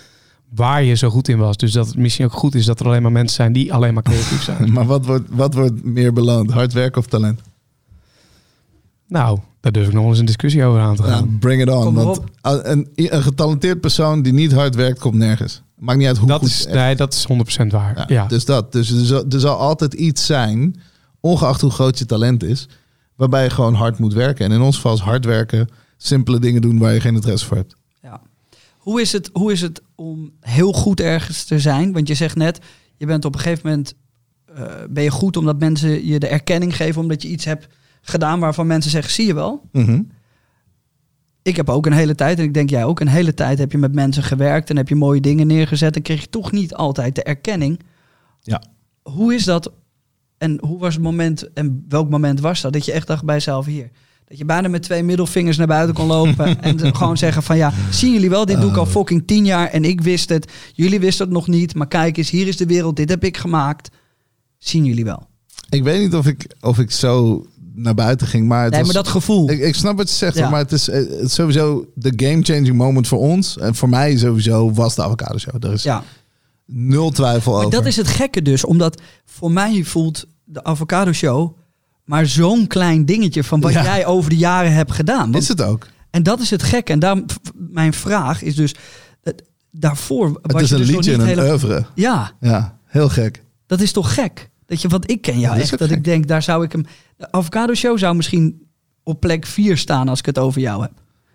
[0.56, 1.58] waar je zo goed in was.
[1.58, 3.94] Dus dat het misschien ook goed is dat er alleen maar mensen zijn die alleen
[3.94, 4.72] maar creatief zijn.
[4.74, 6.52] Maar wat wordt, wat wordt meer beloond?
[6.52, 7.42] Hard werken of talent?
[9.08, 11.38] nou, daar durf ik nog wel eens een discussie over aan te Ja, gaan.
[11.40, 11.94] bring it on.
[11.94, 12.30] Want op.
[12.42, 15.62] een, een getalenteerd persoon die niet hard werkt, komt nergens.
[15.76, 17.28] Maakt niet uit hoe dat, goed is, het nee, dat is
[17.64, 17.96] 100% waar.
[17.98, 18.72] Ja, Ja, Dus dat.
[18.72, 20.76] Dus er zal, er zal altijd iets zijn,
[21.20, 22.68] ongeacht hoe groot je talent is,
[23.16, 24.46] waarbij je gewoon hard moet werken.
[24.46, 25.68] En in ons geval is hard werken,
[25.98, 27.76] simpele dingen doen waar je geen interesse voor hebt.
[28.88, 31.94] Hoe, is het, hoe is het om heel goed ergens te zijn?
[31.94, 32.60] Want je zegt net,
[32.98, 33.94] je bent op een gegeven moment
[34.46, 37.68] eh, ben je goed omdat mensen je de erkenning geven omdat je iets hebt
[38.02, 39.70] gedaan waarvan mensen zeggen, zie je wel.
[39.72, 40.02] Mhm.
[41.42, 43.72] Ik heb ook een hele tijd, en ik denk jij ook, een hele tijd heb
[43.72, 46.74] je met mensen gewerkt en heb je mooie dingen neergezet en kreeg je toch niet
[46.74, 47.80] altijd de erkenning.
[48.42, 48.64] Ja.
[49.02, 49.72] Hoe is dat
[50.38, 53.36] en hoe was het moment en welk moment was dat dat je echt dacht bij
[53.36, 53.92] jezelf hier?
[54.28, 57.74] Dat je bijna met twee middelvingers naar buiten kon lopen en gewoon zeggen van ja,
[57.92, 58.90] zien jullie wel, dit doe ik al Oh.
[58.90, 60.52] fucking tien jaar en ik wist het.
[60.74, 63.38] Jullie wisten het nog niet, maar kijk eens, hier is de wereld, dit heb ik
[63.38, 63.90] gemaakt.
[64.58, 65.28] Zien jullie wel.
[65.70, 68.94] Ik weet niet of ik, of ik zo naar buiten ging, maar het nee, was-
[68.94, 69.50] maar dat gevoel.
[69.50, 70.50] Ik, ik snap wat je zegt, Ja.
[70.50, 73.58] maar het is, eh, het is sowieso de game-changing moment voor ons.
[73.58, 75.64] En voor mij sowieso was de avocado show.
[75.66, 76.04] Er is ja.
[76.66, 77.78] nul twijfel Maar over.
[77.78, 81.58] dat is het gekke dus, omdat voor mij voelt de avocado show
[82.08, 83.84] maar zo'n klein dingetje van wat Ja.
[83.84, 85.32] jij over de jaren hebt gedaan.
[85.32, 85.88] Want- Is het ook?
[86.10, 86.92] En dat is het gekke.
[86.92, 87.18] En daar,
[87.54, 88.76] mijn vraag is dus,
[89.72, 91.86] daarvoor Het is je een dus liedje en een hele- oeuvre.
[91.96, 93.44] Ja, Ja, heel gek.
[93.66, 94.50] dat is toch gek?
[94.66, 95.98] Dat je, want ik ken jou echt, ook dat gek.
[95.98, 96.86] ik denk, daar zou ik hem...
[97.18, 98.62] De avocado show zou misschien
[99.04, 100.92] op plek 4 staan als ik het over jou heb.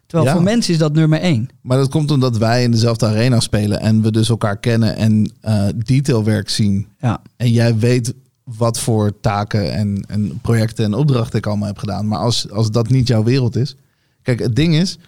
[0.07, 0.37] Terwijl Ja.
[0.37, 1.49] voor mensen is dat nummer 1.
[1.62, 5.33] Maar dat komt omdat wij in dezelfde arena spelen en we dus elkaar kennen en
[5.41, 6.87] eh, detailwerk zien.
[7.01, 7.23] Ja.
[7.37, 8.14] En jij weet
[8.57, 12.09] wat voor taken en, en projecten en opdrachten ik allemaal heb gedaan.
[12.09, 13.76] Maar als, als dat niet jouw wereld is.
[14.22, 14.98] Kijk, het ding is,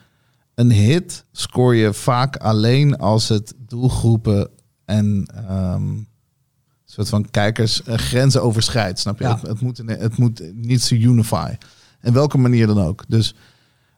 [0.55, 4.49] een hit scoor je vaak alleen als het doelgroepen
[4.85, 5.83] en ehm
[6.95, 8.99] soort van kijkers eh, grenzen overschrijdt.
[8.99, 9.25] Snap je?
[9.25, 9.35] Ja.
[9.35, 11.55] Het, het, moet, het moet niet to unify.
[12.01, 13.05] En welke manier dan ook.
[13.09, 13.35] Dus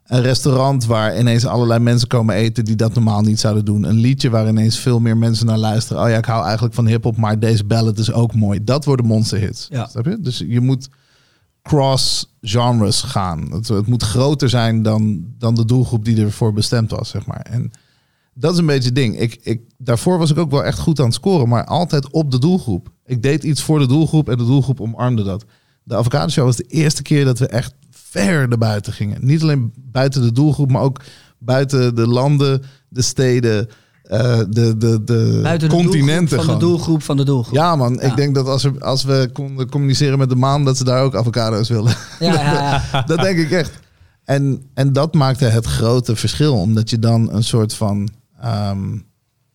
[0.06, 3.84] een restaurant waar ineens allerlei mensen komen eten die dat normaal niet zouden doen.
[3.84, 6.02] Een liedje waar ineens veel meer mensen naar luisteren.
[6.02, 8.64] Oh ja, ik hou eigenlijk van hip-hop, maar deze ballad is ook mooi.
[8.64, 9.66] Dat worden monsterhits.
[9.70, 9.86] Ja.
[9.86, 10.20] Snap je?
[10.20, 10.88] Dus je moet
[11.62, 13.52] cross genres gaan.
[13.52, 17.40] Het, het moet groter zijn dan, dan de doelgroep die ervoor bestemd was, zeg maar.
[17.40, 17.70] En
[18.34, 19.18] dat is een beetje het ding.
[19.18, 22.30] Ik, ik, daarvoor was ik ook wel echt goed aan het scoren, maar altijd op
[22.30, 22.92] de doelgroep.
[23.04, 25.44] Ik deed iets voor de doelgroep en de doelgroep omarmde dat.
[25.82, 27.74] De Avocado Show was de eerste keer dat we echt
[28.24, 29.18] ver naar buiten gingen.
[29.26, 31.00] Niet alleen buiten de doelgroep, maar ook
[31.38, 33.68] buiten de landen, de steden,
[34.02, 36.28] eh, de, de, de Buiten de continenten.
[36.36, 36.58] van gewoon.
[36.60, 37.54] de doelgroep van de doelgroep.
[37.54, 38.00] Ja man, Ja.
[38.00, 41.02] ik denk dat als, er, als we konden communiceren met de maan, dat ze daar
[41.02, 41.94] ook avocado's willen.
[42.20, 43.02] ja, ja, ja.
[43.06, 43.72] dat denk ik echt.
[44.24, 48.08] En, en dat maakte het grote verschil, omdat je dan een soort van
[48.40, 48.98] ehm,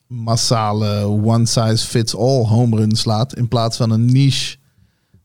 [0.07, 4.57] massale one size fits all home run slaat, in plaats van een niche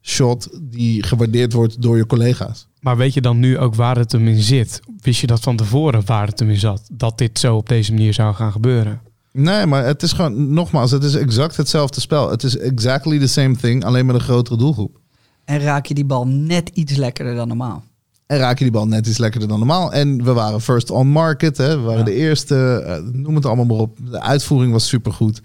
[0.03, 2.69] shot die gewaardeerd wordt door je collega's.
[2.87, 4.81] Maar weet je dan nu ook waar het hem in zit?
[5.01, 6.89] Wist je dat van tevoren waar het hem in zat?
[6.93, 9.01] Dat dit zo op deze manier zou gaan gebeuren?
[9.33, 12.31] Nee, maar het is gewoon, nogmaals, het is exact hetzelfde spel.
[12.31, 15.01] Het is exactly the same thing, alleen met een grotere doelgroep.
[15.45, 17.85] En raak je die bal net iets lekkerder dan normaal.
[18.27, 19.93] En raak je die bal net iets lekkerder dan normaal.
[19.93, 21.57] En we waren first on market.
[21.57, 21.77] Hè.
[21.77, 22.05] We waren Ja.
[22.05, 22.83] de eerste.
[22.87, 23.99] eh, noem het allemaal maar op.
[24.11, 25.41] De uitvoering was supergoed.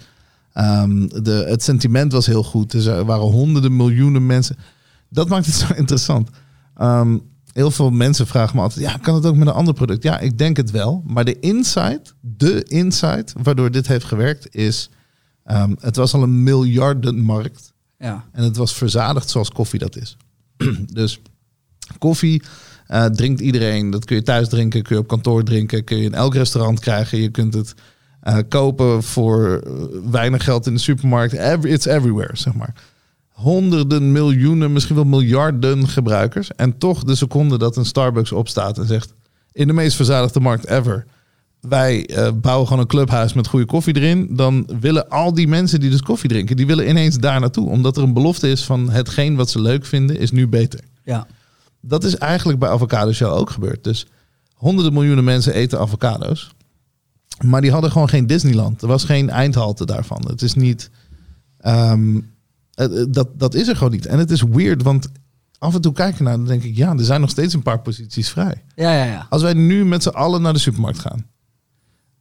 [0.54, 2.72] Ehm de, het sentiment was heel goed.
[2.72, 4.56] Dus er waren honderden miljoenen mensen.
[5.10, 6.30] Dat maakt het zo interessant.
[6.78, 7.18] Ehm,
[7.54, 8.86] heel veel mensen vragen me altijd...
[8.86, 10.04] Ja, kan het ook met een ander product?
[10.04, 11.04] Ja, ik denk het wel.
[11.06, 14.90] Maar de insight, de insight waardoor dit heeft gewerkt is...
[15.44, 17.74] ehm, het was al een miljardenmarkt.
[17.98, 18.26] Ja.
[18.32, 20.18] En het was verzadigd zoals koffie dat is.
[20.94, 21.22] dus
[21.98, 22.42] koffie
[22.88, 23.90] eh, drinkt iedereen.
[23.90, 26.80] Dat kun je thuis drinken, kun je op kantoor drinken, kun je in elk restaurant
[26.80, 27.22] krijgen.
[27.22, 27.74] Je kunt het
[28.22, 29.72] eh, kopen voor eh,
[30.12, 31.34] weinig geld in de supermarkt.
[31.34, 32.74] Every, it's everywhere, zeg maar.
[33.42, 36.52] Honderden, miljoenen, misschien wel miljarden gebruikers.
[36.56, 39.14] En toch de seconde dat een Starbucks opstaat en zegt...
[39.52, 41.06] in de meest verzadigde markt ever...
[41.60, 44.36] wij eh, bouwen gewoon een clubhuis met goede koffie erin...
[44.36, 46.56] dan willen al die mensen die dus koffie drinken...
[46.56, 47.70] die willen ineens daar naartoe.
[47.70, 50.20] Omdat er een belofte is van hetgeen wat ze leuk vinden...
[50.20, 50.80] is nu beter.
[51.04, 51.28] Ja.
[51.82, 53.84] Dat is eigenlijk bij Avocado Show ook gebeurd.
[53.84, 54.08] Dus
[54.54, 56.52] honderden miljoenen mensen eten avocado's.
[57.40, 58.82] Maar die hadden gewoon geen Disneyland.
[58.82, 60.24] Er was geen eindhalte daarvan.
[60.28, 60.90] Het is niet...
[61.58, 62.20] ehm,
[63.10, 64.06] dat, dat is er gewoon niet.
[64.06, 65.10] En het is weird, want
[65.58, 67.82] af en toe kijk naar, dan denk ik, ja, er zijn nog steeds een paar
[67.82, 68.64] posities vrij.
[68.76, 69.28] Ja, ja, ja.
[69.30, 71.26] Als wij nu met z'n allen naar de supermarkt gaan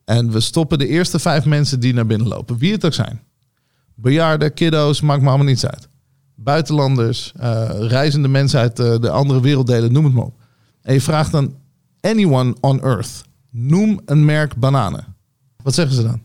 [0.05, 3.21] en we stoppen de eerste vijf mensen die naar binnen lopen, wie het ook zijn,
[3.95, 5.89] bejaarden, kiddo's, maakt me allemaal niets uit.
[6.35, 10.41] Buitenlanders, eh, reizende mensen uit eh, de andere werelddelen, noem het maar op.
[10.83, 11.55] En je vraagt dan
[12.01, 15.17] anyone on earth, noem een merk bananen.
[15.63, 16.23] Wat zeggen ze dan?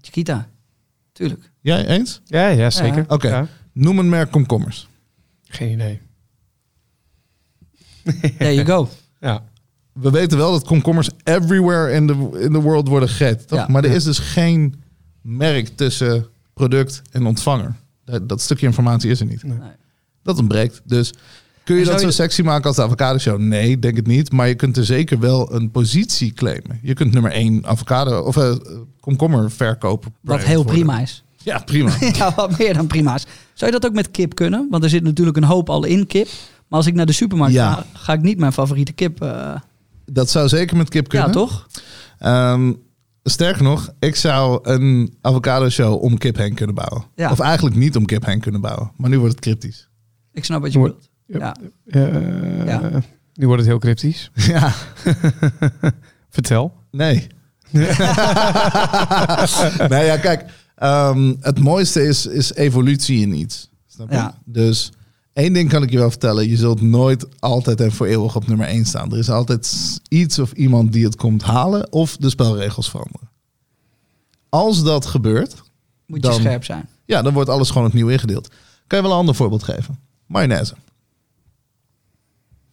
[0.00, 0.48] Chiquita.
[1.12, 1.52] Tuurlijk.
[1.60, 2.20] Jij eens?
[2.24, 3.04] Ja, ja zeker.
[3.08, 3.28] Oké.
[3.28, 3.46] Ja.
[3.74, 4.88] Noem een merk komkommers.
[5.44, 6.00] Geen idee.
[8.38, 8.88] There you go.
[9.20, 9.42] Ja.
[9.92, 13.58] We weten wel dat komkommers everywhere in the, in the world worden gegeten, toch?
[13.58, 13.66] Ja.
[13.68, 14.82] maar er is dus geen
[15.20, 17.74] merk tussen product en ontvanger.
[18.04, 19.42] Dat, dat stukje informatie is er niet.
[19.42, 19.58] Nee.
[20.22, 20.80] Dat ontbreekt.
[20.84, 21.12] Dus
[21.64, 23.38] kun je dat zo je- sexy maken als de avocado show?
[23.38, 24.32] Nee, denk het niet.
[24.32, 26.78] Maar je kunt er zeker wel een positie claimen.
[26.82, 28.54] Je kunt nummer één avocado of eh
[29.00, 30.14] komkommer verkopen.
[30.20, 31.24] Wat heel prima is.
[31.44, 31.90] Ja, prima.
[32.18, 33.26] ja, wat meer dan prima is.
[33.54, 34.66] Zou je dat ook met kip kunnen?
[34.70, 36.26] Want er zit natuurlijk een hoop al in kip.
[36.68, 37.72] Maar als ik naar de supermarkt Ja.
[37.72, 39.22] ga, ga ik niet mijn favoriete kip...
[39.22, 39.54] eh,
[40.06, 41.28] dat zou zeker met kip kunnen.
[41.28, 41.66] ja, toch?
[42.18, 42.72] Ehm,
[43.22, 47.04] sterker nog, ik zou een avocado show om kip heen kunnen bouwen.
[47.14, 47.30] Ja.
[47.30, 48.90] Of eigenlijk niet om kip heen kunnen bouwen.
[48.96, 49.88] Maar nu wordt het cryptisch.
[50.32, 51.08] Ik snap wat je bedoelt.
[51.26, 51.56] Ja.
[51.86, 52.90] Eh, Ja.
[53.34, 54.30] Nu wordt het heel cryptisch.
[54.54, 54.72] ja,
[56.30, 56.74] Vertel.
[56.90, 57.26] nee.
[59.88, 60.44] nee, ja, kijk.
[60.74, 63.68] Ehm, het mooiste is, is evolutie in iets.
[63.86, 64.14] Snap je?
[64.16, 64.38] Ja.
[64.44, 64.92] Dus
[65.32, 66.48] één ding kan ik je wel vertellen.
[66.48, 69.12] Je zult nooit altijd en voor eeuwig op nummer één staan.
[69.12, 69.76] Er is altijd
[70.08, 73.28] iets of iemand die het komt halen of de spelregels veranderen.
[74.48, 75.54] Als dat gebeurt,
[76.06, 76.88] Moet je Dan- scherp zijn.
[77.04, 78.48] ja, dan wordt alles gewoon opnieuw ingedeeld.
[78.86, 79.98] Kan je wel een ander voorbeeld geven?
[80.26, 80.74] Mayonaise.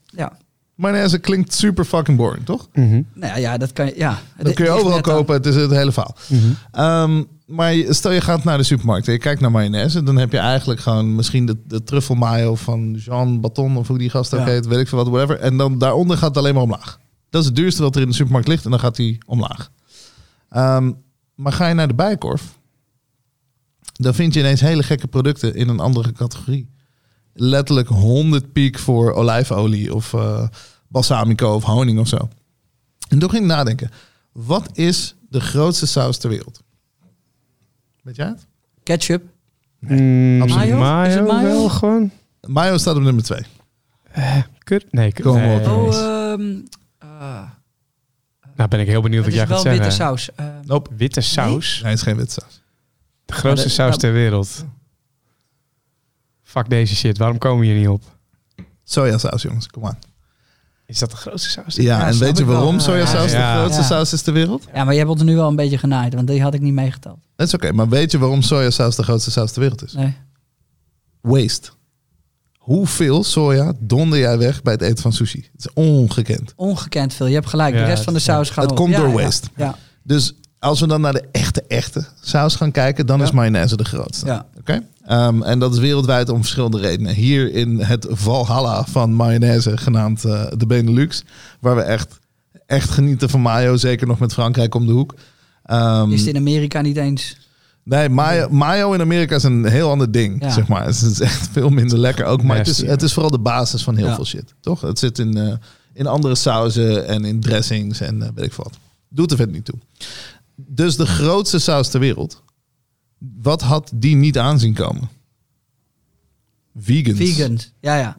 [0.06, 0.38] Ja.
[0.76, 2.68] Mayonaise klinkt super fucking boring, toch?
[2.74, 2.90] Mhm.
[3.14, 3.94] Nou ja, ja, dat kan je...
[3.98, 4.20] Ja.
[4.38, 6.16] Dat kun je overal kopen, het is het hele verhaal.
[6.28, 6.40] Mhm.
[6.72, 10.32] Ehm, maar stel je gaat naar de supermarkt en je kijkt naar mayonaise, dan heb
[10.32, 14.34] je eigenlijk gewoon misschien de, de truffel mayo van Jean Baton of hoe die gast
[14.34, 14.46] ook Ja.
[14.46, 15.40] heet, weet ik veel wat, whatever.
[15.40, 17.00] En dan daaronder gaat het alleen maar omlaag.
[17.30, 19.72] Dat is het duurste wat er in de supermarkt ligt en dan gaat die omlaag.
[20.50, 20.92] Ehm,
[21.36, 22.60] maar ga je naar de bijenkorf,
[23.94, 26.70] dan vind je ineens hele gekke producten in een andere categorie.
[27.34, 30.48] Letterlijk 100 piek voor olijfolie of eh,
[30.88, 32.18] balsamico of honing of zo.
[33.08, 33.90] En toen ging ik nadenken,
[34.32, 36.62] wat is de grootste saus ter wereld?
[38.02, 38.48] Weet jij het?
[38.84, 39.24] Ketchup.
[39.80, 40.74] Mm, Absoluut.
[40.78, 41.08] Mayo?
[41.08, 41.48] Is het mayo?
[41.48, 42.12] wel gewoon?
[42.48, 43.42] Mayo staat op nummer 2.
[44.58, 44.92] Kut?
[44.92, 45.26] Nee, kut.
[45.26, 45.60] Kom nee.
[45.60, 45.66] op.
[45.66, 46.60] Oh, ehm
[46.98, 47.50] eh,
[48.56, 50.06] Nou ben ik heel benieuwd het wat is jij wel gaat witte zeggen.
[50.06, 50.36] saus.
[50.36, 50.90] Eh, Nope.
[50.96, 51.80] Witte saus?
[51.82, 52.62] Nee, het is geen witte saus.
[53.26, 54.66] De grootste de- saus maar- ter wereld.
[56.44, 57.18] Fuck deze shit.
[57.18, 58.04] Waarom komen we hier niet op?
[58.84, 59.68] Sojasaus, jongens.
[59.68, 60.00] Kom aan.
[60.92, 61.76] Is dat de grootste saus?
[61.76, 63.54] Ja, Ja, en weet je waarom Ja, sojasaus ja.
[63.54, 63.88] de grootste Ja.
[63.88, 64.64] saus is ter wereld?
[64.74, 66.74] ja, maar je hebt ons nu wel een beetje genaaid, want die had ik niet
[66.74, 67.18] meegeteld.
[67.36, 69.94] Dat is oké, maar weet je waarom sojasaus de grootste saus ter wereld is?
[69.94, 70.16] Nee.
[71.22, 71.70] Waste.
[72.58, 75.50] Hoeveel soja donder jij weg bij het eten van sushi?
[75.52, 76.54] Het is ongekend.
[76.56, 77.26] Ongekend veel.
[77.28, 77.74] Je hebt gelijk.
[77.76, 78.78] De rest van de saus gaat Het op.
[78.78, 79.48] komt Ja, door waste.
[79.56, 83.24] Ja, Dus als we dan naar de echte, echte saus gaan kijken, dan Ja.
[83.24, 84.26] is mayonaise de grootste.
[84.26, 84.46] ja.
[84.58, 84.82] Oké?
[85.06, 87.14] Ehm, en dat is wereldwijd om verschillende redenen.
[87.14, 91.24] Hier in het Valhalla van mayonaise, genaamd eh, de Benelux,
[91.60, 92.20] waar we echt,
[92.66, 95.14] echt genieten van mayo, zeker nog met Frankrijk om de hoek.
[95.64, 97.38] Ehm, Is het in Amerika niet eens...
[97.84, 100.50] nee, mayo, mayo in Amerika is een heel ander ding, Ja.
[100.52, 100.86] zeg maar.
[100.92, 103.84] Het is echt veel minder lekker ook, maar het is, het is vooral de basis
[103.84, 104.16] van heel Ja.
[104.16, 104.82] veel shit, toch?
[104.82, 105.54] Het zit in, eh,
[105.94, 108.74] in andere sauzen en in dressings en eh, weet ik wat.
[109.10, 109.80] Doet er verder niet toe.
[110.56, 112.42] Dus de grootste saus ter wereld,
[113.42, 115.10] wat had die niet aanzien komen?
[116.80, 117.18] Vegans.
[117.18, 117.60] Vegan.
[117.80, 118.18] Ja, ja.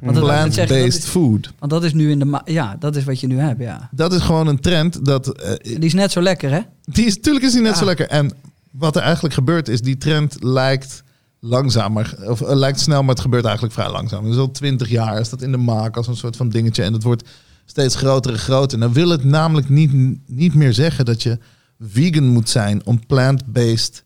[0.00, 1.52] Dat, dat, dat Plant-based food.
[1.58, 2.40] want dat is nu in de...
[2.44, 3.88] Ja, dat is wat je nu hebt, ja.
[3.92, 5.28] Dat is gewoon een trend dat...
[5.42, 6.60] eh, Die is net zo lekker, hè?
[6.84, 7.78] die is, tuurlijk is die net Ja.
[7.78, 8.08] zo lekker.
[8.08, 8.30] En
[8.70, 11.02] wat er eigenlijk gebeurt is, die trend lijkt
[11.40, 12.14] langzamer.
[12.28, 14.24] Of eh, lijkt snel, maar het gebeurt eigenlijk vrij langzaam.
[14.24, 16.82] Dus al twintig jaar is dat in de maak als een soort van dingetje.
[16.82, 17.28] En het wordt
[17.64, 18.74] steeds groter en groter.
[18.74, 21.38] En dan wil het namelijk niet, niet meer zeggen dat je
[21.80, 24.03] vegan moet zijn om plant-based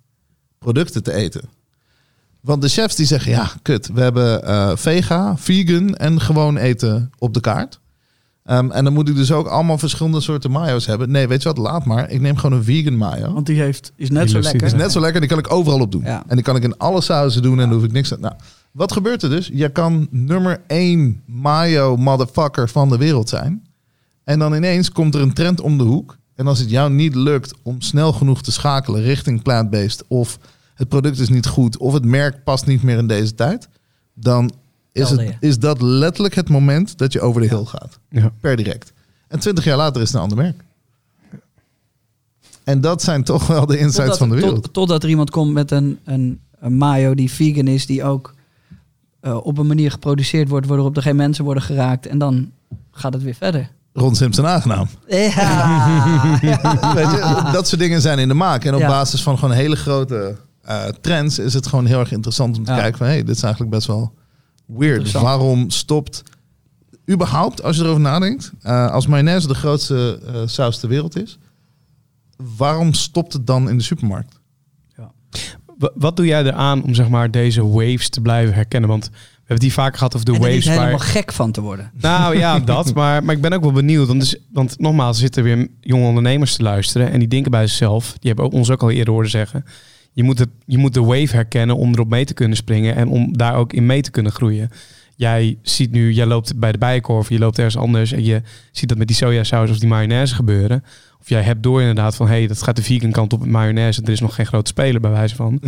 [0.59, 1.43] producten te eten.
[2.41, 7.11] Want de chefs die zeggen, ja, kut, we hebben eh, vega, vegan en gewoon eten
[7.19, 7.81] op de kaart.
[8.45, 11.11] Ehm, en dan moet ik dus ook allemaal verschillende soorten mayo's hebben.
[11.11, 12.11] Nee, weet je wat, laat maar.
[12.11, 13.33] Ik neem gewoon een vegan mayo.
[13.33, 14.67] Want die heeft, is net Die zo lekker.
[14.67, 16.03] Is net zo lekker, die kan ik overal op doen.
[16.05, 16.23] Ja.
[16.27, 18.21] En die kan ik in alle sauzen doen en dan hoef ik niks aan.
[18.21, 18.35] Nou,
[18.73, 19.51] wat gebeurt er dus?
[19.53, 23.67] Je kan nummer één mayo motherfucker van de wereld zijn.
[24.25, 26.18] En dan ineens komt er een trend om de hoek.
[26.39, 30.05] En als het jou niet lukt om snel genoeg te schakelen richting plant-based...
[30.09, 30.39] of
[30.75, 33.69] het product is niet goed of het merk past niet meer in deze tijd...
[34.15, 34.53] dan
[34.93, 37.99] is, het, is dat letterlijk het moment dat je over de hill gaat.
[38.11, 38.33] Ja.
[38.41, 38.93] Per direct.
[39.29, 40.65] En twintig jaar later is het een ander merk.
[42.65, 44.63] En dat zijn toch wel de insights Totdat- van de wereld.
[44.63, 48.35] Tot, totdat er iemand komt met een, een, een mayo die vegan is, die ook
[49.21, 52.07] eh, op een manier geproduceerd wordt waarop er geen mensen worden geraakt.
[52.07, 52.51] En dan
[52.91, 53.71] gaat het weer verder.
[53.99, 54.89] Ron Simpson aangenaam.
[55.09, 56.41] Ja.
[56.95, 58.65] Weet je, dat soort dingen zijn in de maak.
[58.65, 58.89] En op Ja.
[58.89, 62.71] basis van gewoon hele grote eh, trends is het gewoon heel erg interessant om te
[62.73, 62.79] Ja.
[62.79, 63.07] kijken van...
[63.07, 64.13] hé, hey, dit is eigenlijk best wel
[64.67, 64.93] weird.
[64.97, 65.25] Interessant.
[65.25, 66.23] Waarom stopt...
[67.11, 68.53] überhaupt, als je erover nadenkt...
[68.63, 71.39] eh, als mayonaise de grootste eh, saus ter wereld is...
[72.57, 74.37] waarom stopt het dan in de supermarkt?
[75.79, 78.89] Wa- Wat doe jij eraan om zeg maar deze waves te blijven herkennen?
[78.91, 79.11] Want
[79.49, 81.01] hebben het hier vaak gehad over de en waves helemaal waar...
[81.01, 81.91] gek van te worden.
[82.01, 82.95] Nou ja, dat.
[82.95, 84.07] Maar, maar ik ben ook wel benieuwd.
[84.07, 87.11] Want, dus, want nogmaals, er zitten weer jonge ondernemers te luisteren.
[87.11, 89.65] En die denken bij zichzelf, die hebben ook, ons ook al eerder horen zeggen.
[90.13, 92.97] Je moet, de, je moet de wave herkennen om erop mee te kunnen springen.
[92.97, 94.71] En om daar ook in mee te kunnen groeien.
[95.17, 98.13] Jij ziet nu, jij loopt bij de bijenkorf, je loopt ergens anders.
[98.13, 98.43] En je
[98.73, 100.85] ziet dat met die sojasaus of die mayonaise gebeuren.
[101.21, 103.49] Of jij hebt door inderdaad van, hé, hey, dat gaat de vegan kant op met
[103.49, 104.03] mayonaise.
[104.03, 105.59] Er is nog geen grote speler bij wijze van.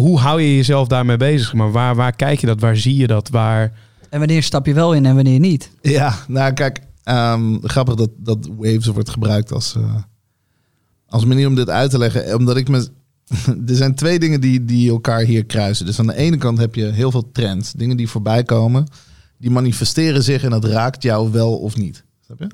[0.00, 1.52] Hoe hou je jezelf daarmee bezig?
[1.52, 2.60] Maar waar, waar kijk je dat?
[2.60, 3.28] Waar zie je dat?
[3.28, 3.72] Waar...
[4.10, 5.70] En wanneer stap je wel in en wanneer niet?
[5.82, 9.94] Ja, nou kijk, ehm, grappig dat, dat Waves wordt gebruikt als, eh,
[11.08, 12.36] als manier om dit uit te leggen.
[12.36, 12.88] Omdat ik me.
[13.66, 15.86] Er zijn twee dingen die, die elkaar hier kruisen.
[15.86, 18.86] Dus aan de ene kant heb je heel veel trends, dingen die voorbij komen.
[19.38, 22.04] Die manifesteren zich en dat raakt jou wel of niet.
[22.20, 22.48] Snap je?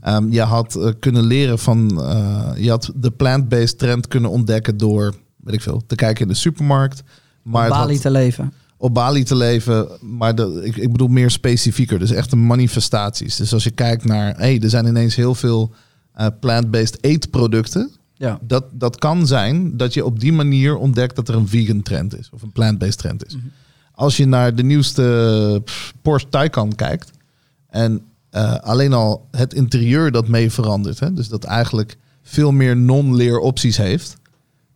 [0.00, 2.02] Ehm, je had eh, kunnen leren van.
[2.02, 5.14] eh, je had de plant-based trend kunnen ontdekken door,
[5.50, 7.02] weet ik veel, te kijken in de supermarkt.
[7.42, 8.52] Maar Op Bali had- te leven.
[8.76, 11.98] op Bali te leven, maar de, ik, ik bedoel meer specifieker.
[11.98, 13.36] Dus echte manifestaties.
[13.36, 15.72] Dus als je kijkt naar, hey, er zijn ineens heel veel
[16.14, 17.90] eh, plant-based eetproducten.
[18.14, 18.38] Ja.
[18.42, 22.18] Dat, dat kan zijn dat je op die manier ontdekt dat er een vegan trend
[22.18, 23.36] is of een plant-based trend is.
[23.92, 25.62] Als je naar de nieuwste
[26.02, 27.10] Porsche Taycan kijkt
[27.68, 32.76] en eh, alleen al het interieur dat mee verandert, hè, dus dat eigenlijk veel meer
[32.76, 34.16] non-leer opties heeft,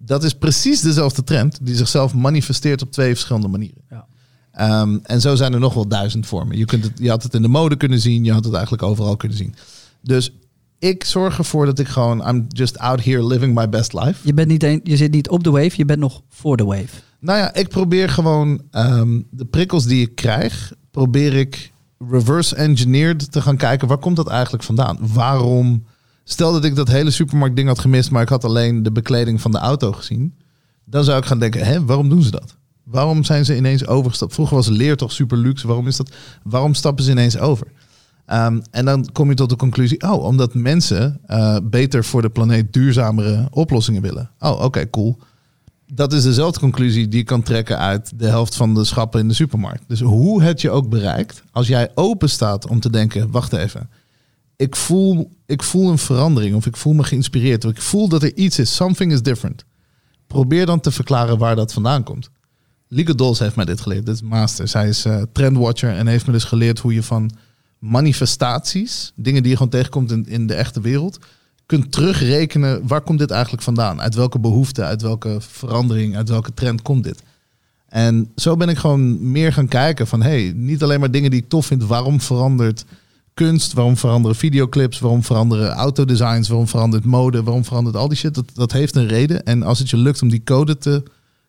[0.05, 3.83] dat is precies dezelfde trend die zichzelf manifesteert op twee verschillende manieren.
[3.91, 4.07] Ja.
[4.53, 6.59] Ehm, en zo zijn er nog wel duizend vormen.
[6.59, 8.83] Je, kunt het, je had het in de mode kunnen zien, je had het eigenlijk
[8.83, 9.55] overal kunnen zien.
[10.01, 10.33] Dus
[10.79, 14.27] ik zorg ervoor dat ik gewoon, I'm just out here living my best life.
[14.27, 16.65] Je, bent niet een, je zit niet op de wave, je bent nog voor de
[16.65, 16.89] wave.
[17.19, 21.73] Nou ja, ik probeer gewoon ehm, de prikkels die ik krijg, probeer ik
[22.11, 24.99] reverse engineered te gaan kijken, waar komt dat eigenlijk vandaan?
[25.01, 25.85] Waarom,
[26.25, 29.41] stel dat ik dat hele supermarkt ding had gemist, maar ik had alleen de bekleding
[29.41, 30.35] van de auto gezien,
[30.85, 32.57] dan zou ik gaan denken, hè, waarom doen ze dat?
[32.85, 34.35] Waarom zijn ze ineens overgestapt?
[34.35, 36.13] Vroeger was leer toch super luxe, waarom is dat?
[36.43, 37.67] Waarom stappen ze ineens over?
[38.27, 42.31] Ehm, en dan kom je tot de conclusie, oh, omdat mensen eh, beter voor de
[42.31, 44.31] planeet duurzamere oplossingen willen.
[44.39, 45.19] Oh, oké, cool
[45.95, 49.29] dat is dezelfde conclusie die je kan trekken uit de helft van de schappen in
[49.29, 49.85] de supermarkt.
[49.87, 53.91] Dus hoe het je ook bereikt, als jij open staat om te denken, wacht even,
[54.63, 58.23] ik voel, ik voel een verandering of ik voel me geïnspireerd of ik voel dat
[58.23, 59.65] er iets is, something is different.
[60.27, 62.31] Probeer dan te verklaren waar dat vandaan komt.
[62.89, 64.69] Lieke Dols heeft mij dit geleerd, dit is master.
[64.69, 67.31] Zij is eh, trendwatcher en heeft me dus geleerd hoe je van
[67.79, 71.19] manifestaties, dingen die je gewoon tegenkomt in, in de echte wereld,
[71.67, 74.01] kunt terugrekenen waar komt dit eigenlijk vandaan?
[74.01, 77.23] Uit welke behoefte, uit welke verandering, uit welke trend komt dit?
[77.89, 81.41] En zo ben ik gewoon meer gaan kijken van hey, niet alleen maar dingen die
[81.41, 82.85] ik tof vind, waarom verandert
[83.35, 88.35] kunst, waarom veranderen videoclips, waarom veranderen autodesigns, waarom verandert mode, waarom verandert al die shit?
[88.35, 89.45] Dat, dat heeft een reden.
[89.45, 91.03] En als het je lukt om die code te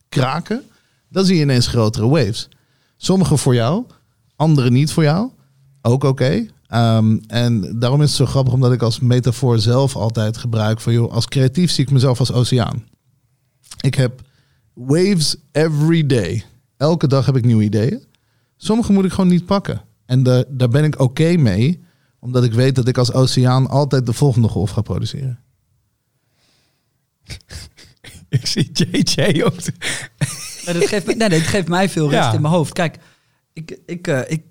[0.10, 0.62] kraken,
[1.10, 2.50] dan zie je ineens grotere waves.
[2.98, 3.86] Sommige voor jou,
[4.36, 5.30] andere niet voor jou.
[5.82, 6.48] Ook oké.
[6.74, 10.94] Um, en daarom is het zo grappig, omdat ik als metafoor zelf altijd gebruik van,
[10.94, 12.84] joh, als creatief zie ik mezelf als oceaan.
[13.82, 14.22] Ik heb
[14.74, 16.44] waves every day.
[16.78, 18.04] Elke dag heb ik nieuwe ideeën.
[18.58, 19.82] Sommige moet ik gewoon niet pakken.
[20.06, 21.84] En de, daar ben ik oké mee,
[22.20, 25.40] omdat ik weet dat ik als oceaan altijd de volgende golf ga produceren.
[28.30, 29.56] Ik zie JJ ook.
[30.66, 32.34] Nee, dat, geeft, nee, dat geeft mij veel rust Ja.
[32.34, 32.74] in mijn hoofd.
[32.74, 32.98] Kijk,
[33.54, 34.42] ik, ik, eh, ik,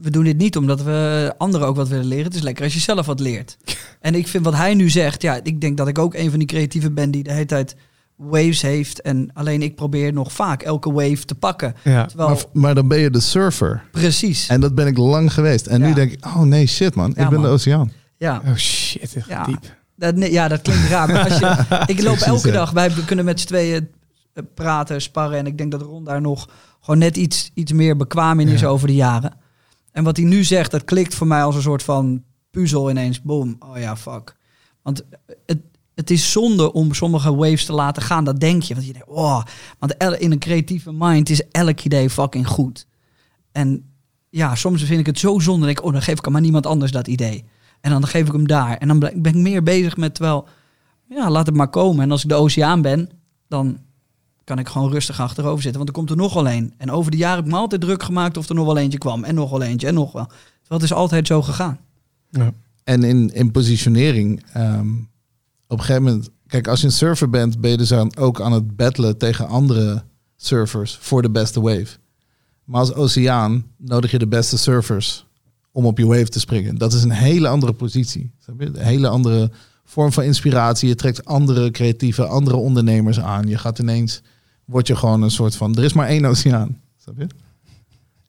[0.00, 2.24] we doen dit niet omdat we anderen ook wat willen leren.
[2.24, 3.56] Het is lekker als je zelf wat leert.
[4.00, 6.38] En ik vind wat hij nu zegt, ja, ik denk dat ik ook een van
[6.38, 7.76] die creatieven ben die de hele tijd
[8.18, 9.00] waves heeft.
[9.00, 11.74] En alleen ik probeer nog vaak elke wave te pakken.
[11.84, 12.06] Ja.
[12.06, 13.82] Terwijl, Maar, maar dan ben je de surfer.
[13.92, 14.48] precies.
[14.48, 15.66] En dat ben ik lang geweest.
[15.66, 17.48] En nu denk ik, oh nee, shit man, Ja, ik ben man.
[17.48, 17.92] de oceaan.
[18.16, 19.44] Ja, Oh shit, echt Ja.
[19.44, 19.76] diep.
[19.96, 21.08] dat, nee, ja, dat klinkt raar.
[21.08, 23.88] Maar als je, ik loop elke dag, wij kunnen met z'n tweeën
[24.32, 25.38] eh, praten, sparren.
[25.38, 26.48] En ik denk dat Ron daar nog
[26.80, 29.32] gewoon net iets, iets meer bekwaam in is over de jaren.
[29.92, 33.22] En wat hij nu zegt, dat klikt voor mij als een soort van puzzel ineens.
[33.22, 33.56] Boom.
[33.58, 34.36] Oh ja, fuck.
[34.82, 35.04] Want
[35.46, 35.58] het,
[35.98, 38.24] het is zonde om sommige waves te laten gaan.
[38.24, 38.74] Dat denk je.
[38.74, 39.42] Want je denkt, oh.
[39.78, 42.86] Want in een creatieve mind is elk idee fucking goed.
[43.52, 43.84] En
[44.28, 45.66] ja, soms vind ik het zo zonde.
[45.66, 47.44] Denk ik, oh, dan geef ik hem aan niemand anders dat idee.
[47.80, 48.76] En dan geef ik hem daar.
[48.76, 50.48] En dan ben ben ik meer bezig met wel,
[51.08, 52.02] ja, laat het maar komen.
[52.02, 53.10] En als ik de oceaan ben,
[53.48, 53.78] dan
[54.44, 55.76] kan ik gewoon rustig achterover zitten.
[55.76, 56.74] Want er komt er nog wel een.
[56.76, 58.98] En over de jaren heb ik me altijd druk gemaakt of er nog wel eentje
[58.98, 59.24] kwam.
[59.24, 60.28] En nog wel eentje en nog wel.
[60.68, 61.78] Dat is altijd zo gegaan.
[62.30, 62.52] Ja.
[62.84, 64.88] En in, in positionering, ehm,
[65.68, 68.40] op een gegeven moment, kijk, als je een surfer bent, ben je dus aan, ook
[68.40, 70.02] aan het battlen tegen andere
[70.36, 71.86] surfers voor de beste wave.
[72.64, 75.26] Maar als oceaan nodig je de beste surfers
[75.72, 76.78] om op je wave te springen.
[76.78, 78.30] Dat is een hele andere positie.
[78.38, 78.66] snap je?
[78.66, 79.50] Een hele andere
[79.84, 80.88] vorm van inspiratie.
[80.88, 83.46] Je trekt andere creatieve, andere ondernemers aan.
[83.48, 84.22] Je gaat ineens,
[84.64, 86.80] word je gewoon een soort van, er is maar één oceaan.
[86.96, 87.26] Snap je?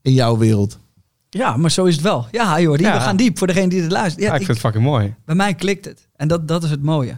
[0.01, 0.77] In jouw wereld.
[1.29, 2.27] Ja, maar zo is het wel.
[2.31, 2.93] Ja, joh, die, Ja.
[2.93, 4.21] we gaan diep voor degene die het luistert.
[4.23, 5.15] Ja, Ja, ik ik- vind het fucking mooi.
[5.25, 6.07] bij mij klikt het.
[6.15, 7.17] En dat, dat is het mooie.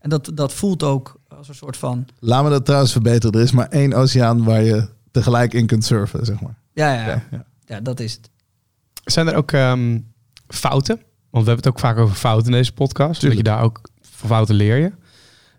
[0.00, 2.06] En dat, dat voelt ook als een soort van...
[2.18, 3.38] Laat me dat trouwens verbeteren.
[3.38, 6.58] Er is maar één oceaan waar je tegelijk in kunt surfen, zeg maar.
[6.72, 7.44] Ja, ja, ja.
[7.64, 8.30] Ja, dat is het.
[9.04, 9.98] Zijn er ook ehm,
[10.48, 10.96] fouten?
[11.30, 13.20] Want we hebben het ook vaak over fouten in deze podcast.
[13.20, 14.92] Dat je daar ook van fouten leer je.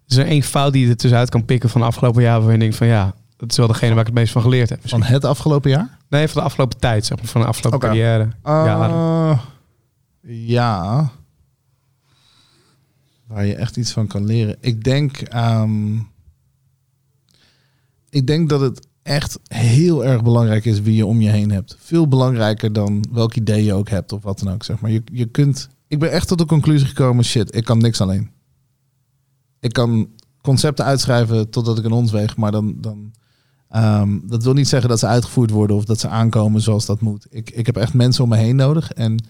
[0.07, 2.41] Is er één fout die je er tussenuit kan pikken van de afgelopen jaar...
[2.41, 4.69] waar je denkt van ja, dat is wel degene waar ik het meest van geleerd
[4.69, 4.79] heb.
[4.83, 5.97] Van het afgelopen jaar?
[6.09, 7.27] Nee, van de afgelopen tijd, zeg maar.
[7.27, 8.27] Van de afgelopen carrière.
[8.43, 9.39] Ja, Uh,
[10.21, 11.11] ja.
[13.31, 14.57] Waar je echt iets van kan leren.
[14.59, 15.95] Ik denk, ehm,
[18.09, 21.77] ik denk dat het echt heel erg belangrijk is wie je om je heen hebt.
[21.79, 24.63] Veel belangrijker dan welk idee je ook hebt of wat dan ook.
[24.63, 24.91] Zeg maar.
[24.91, 28.31] je, je kunt, ik ben echt tot de conclusie gekomen, shit, ik kan niks alleen.
[29.59, 30.09] Ik kan
[30.41, 33.13] concepten uitschrijven totdat ik een ons weeg, maar dan, dan
[33.71, 37.01] Ehm, dat wil niet zeggen dat ze uitgevoerd worden of dat ze aankomen zoals dat
[37.01, 37.27] moet.
[37.29, 38.91] Ik, ik heb echt mensen om me heen nodig.
[38.91, 39.23] En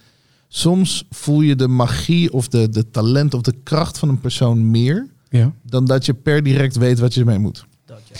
[0.54, 4.72] soms voel je de magie of de, de talent of de kracht van een persoon
[4.72, 5.52] meer ja.
[5.64, 7.66] dan dat je per direct weet wat je ermee moet.
[7.86, 8.16] Dat, ja.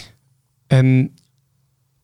[0.68, 1.12] En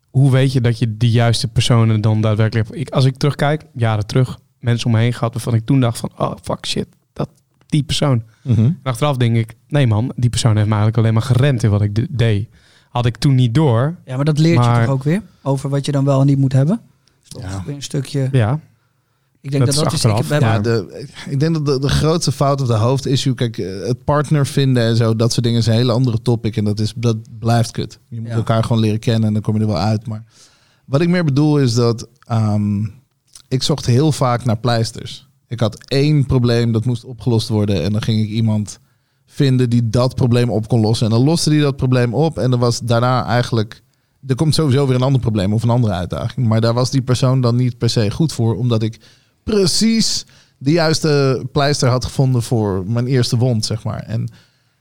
[0.10, 2.80] hoe weet je dat je die juiste personen dan daadwerkelijk hebt?
[2.80, 5.98] Ik, als ik terugkijk, jaren terug, mensen om me heen gehad waarvan ik toen dacht
[6.00, 7.30] van, oh fuck shit, dat,
[7.66, 8.24] die persoon.
[8.44, 11.70] En achteraf denk ik, nee man, die persoon heeft me eigenlijk alleen maar gerend in
[11.70, 12.50] wat ik de- deed.
[12.90, 15.22] Had ik toen niet door, ja, maar dat leert Maar- je toch ook weer?
[15.42, 16.82] Over wat je dan wel en niet moet hebben?
[17.28, 17.64] Toch Ja.
[17.66, 18.30] weer een stukje...
[18.32, 18.60] ja,
[19.42, 20.06] Ik denk Dat dat is dat is...
[20.06, 22.74] Ik, achteraf, we hebben- Ja, de, ik denk dat de, de grootste fout of de
[22.74, 26.22] hoofdissue, kijk, eh, het partner vinden en zo, dat soort dingen is een hele andere
[26.22, 28.00] topic en dat, is, dat blijft kut.
[28.10, 28.36] Je moet Ja.
[28.36, 30.08] elkaar gewoon leren kennen en dan kom je er wel uit.
[30.08, 30.24] Maar
[30.86, 32.84] wat ik meer bedoel is dat ehm,
[33.48, 35.28] ik zocht heel vaak naar pleisters.
[35.48, 38.80] Ik had één probleem dat moest opgelost worden en dan ging ik iemand
[39.26, 41.06] vinden die dat probleem op kon lossen.
[41.06, 43.84] En dan loste die dat probleem op en dan was daarna eigenlijk...
[44.28, 46.48] Er komt sowieso weer een ander probleem of een andere uitdaging.
[46.48, 49.00] Maar daar was die persoon dan niet per se goed voor, omdat ik
[49.48, 50.26] precies
[50.58, 54.00] de juiste pleister had gevonden voor mijn eerste wond, zeg maar.
[54.00, 54.30] En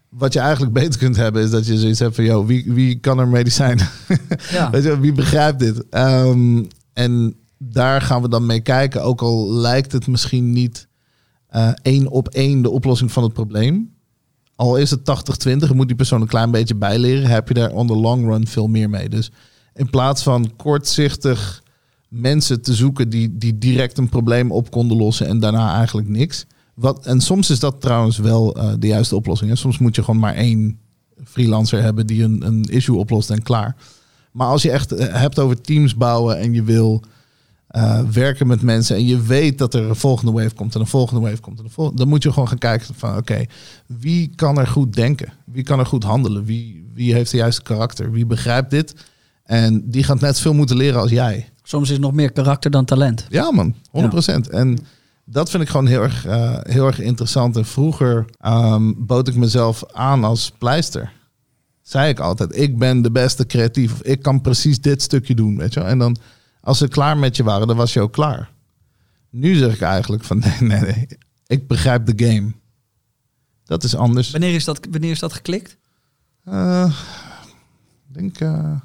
[0.09, 2.99] wat je eigenlijk beter kunt hebben, is dat je zoiets hebt van, joh, wie, wie
[2.99, 3.79] kan er medicijn?
[4.51, 4.71] ja.
[4.71, 5.89] Weet je, wie begrijpt dit?
[5.91, 9.03] Ehm, en daar gaan we dan mee kijken.
[9.03, 10.89] Ook al lijkt het misschien niet
[11.49, 13.95] eh, één op één de oplossing van het probleem.
[14.57, 15.01] Al is het
[15.71, 17.31] 80-20, moet die persoon een klein beetje bijleren.
[17.31, 19.09] Heb je daar on the long run veel meer mee.
[19.09, 19.31] Dus
[19.75, 21.63] in plaats van kortzichtig
[22.09, 26.47] mensen te zoeken die, die direct een probleem op konden lossen en daarna eigenlijk niks.
[26.75, 29.51] Wat, en soms is dat trouwens wel eh, de juiste oplossing.
[29.51, 29.57] Hè.
[29.57, 30.79] Soms moet je gewoon maar één
[31.25, 33.77] freelancer hebben die een, een issue oplost en klaar.
[34.33, 37.03] Maar als je echt eh, hebt over teams bouwen en je wil
[37.67, 40.87] eh, werken met mensen en je weet dat er een volgende wave komt en een
[40.87, 43.45] volgende wave komt en een volgende, dan moet je gewoon gaan kijken van oké,
[43.87, 45.33] wie kan er goed denken?
[45.45, 46.45] Wie kan er goed handelen?
[46.45, 48.11] Wie, wie heeft de juiste karakter?
[48.11, 48.95] Wie begrijpt dit?
[49.45, 51.49] En die gaat net veel moeten leren als jij.
[51.67, 53.27] Soms is het nog meer karakter dan talent.
[53.29, 54.51] Ja man, 100%.
[54.51, 54.79] En
[55.25, 57.57] dat vind ik gewoon heel erg, eh, heel erg interessant.
[57.57, 61.13] En vroeger ehm, bood ik mezelf aan als pleister.
[61.83, 63.93] Zei ik altijd, ik ben de beste creatief.
[63.93, 65.89] Of ik kan precies dit stukje doen, weet je wel.
[65.89, 66.17] En dan,
[66.61, 68.51] als ze klaar met je waren, dan was je ook klaar.
[69.31, 71.07] Nu zeg ik eigenlijk van, nee, nee, nee.
[71.47, 72.53] Ik begrijp de game.
[73.65, 74.31] Dat is anders.
[74.31, 75.77] Wanneer is dat, wanneer is dat geklikt?
[76.45, 76.93] Eh,
[78.09, 78.77] ik denk eh,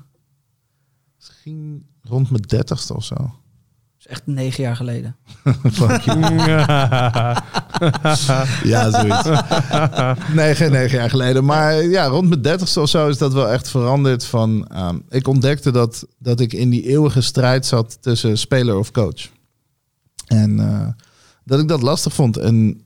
[1.18, 3.16] misschien rond mijn dertigste of zo.
[3.16, 3.32] Dat
[4.00, 5.16] is echt negen jaar geleden.
[8.64, 9.30] Ja, zoiets.
[10.34, 11.46] Nee, geen negen jaar geleden.
[11.46, 14.26] Maar ja, rond mijn dertigste of zo is dat wel echt veranderd.
[14.26, 18.92] Van, ehm, ik ontdekte dat, dat ik in die eeuwige strijd zat tussen speler of
[18.92, 19.30] coach.
[20.28, 20.88] En eh,
[21.44, 22.38] dat ik dat lastig vond.
[22.38, 22.82] En,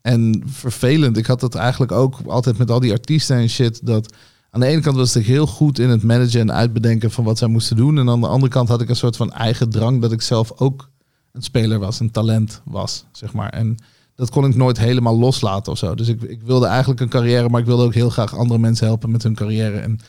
[0.00, 1.16] en vervelend.
[1.16, 3.86] Ik had dat eigenlijk ook altijd met al die artiesten en shit.
[3.86, 4.14] Dat
[4.54, 7.38] aan de ene kant was ik heel goed in het managen en uitbedenken van wat
[7.38, 7.98] zij moesten doen.
[7.98, 10.52] En aan de andere kant had ik een soort van eigen drang dat ik zelf
[10.56, 10.90] ook
[11.32, 13.48] een speler was, een talent was, zeg maar.
[13.48, 13.76] En
[14.14, 15.94] dat kon ik nooit helemaal loslaten of zo.
[15.94, 18.86] Dus ik, ik wilde eigenlijk een carrière, maar ik wilde ook heel graag andere mensen
[18.86, 19.78] helpen met hun carrière.
[19.78, 20.00] En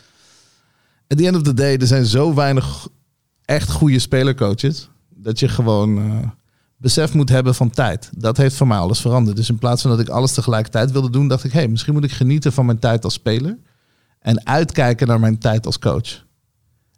[1.08, 2.88] at the end of the day, er zijn zo weinig
[3.46, 6.28] echt goede spelercoaches, dat je gewoon eh,
[6.78, 8.10] besef moet hebben van tijd.
[8.18, 9.38] Dat heeft voor mij alles veranderd.
[9.38, 11.94] Dus in plaats van dat ik alles tegelijkertijd wilde doen, dacht ik, hé, hey, misschien
[11.94, 13.58] moet ik genieten van mijn tijd als speler.
[14.26, 16.24] En uitkijken naar mijn tijd als coach.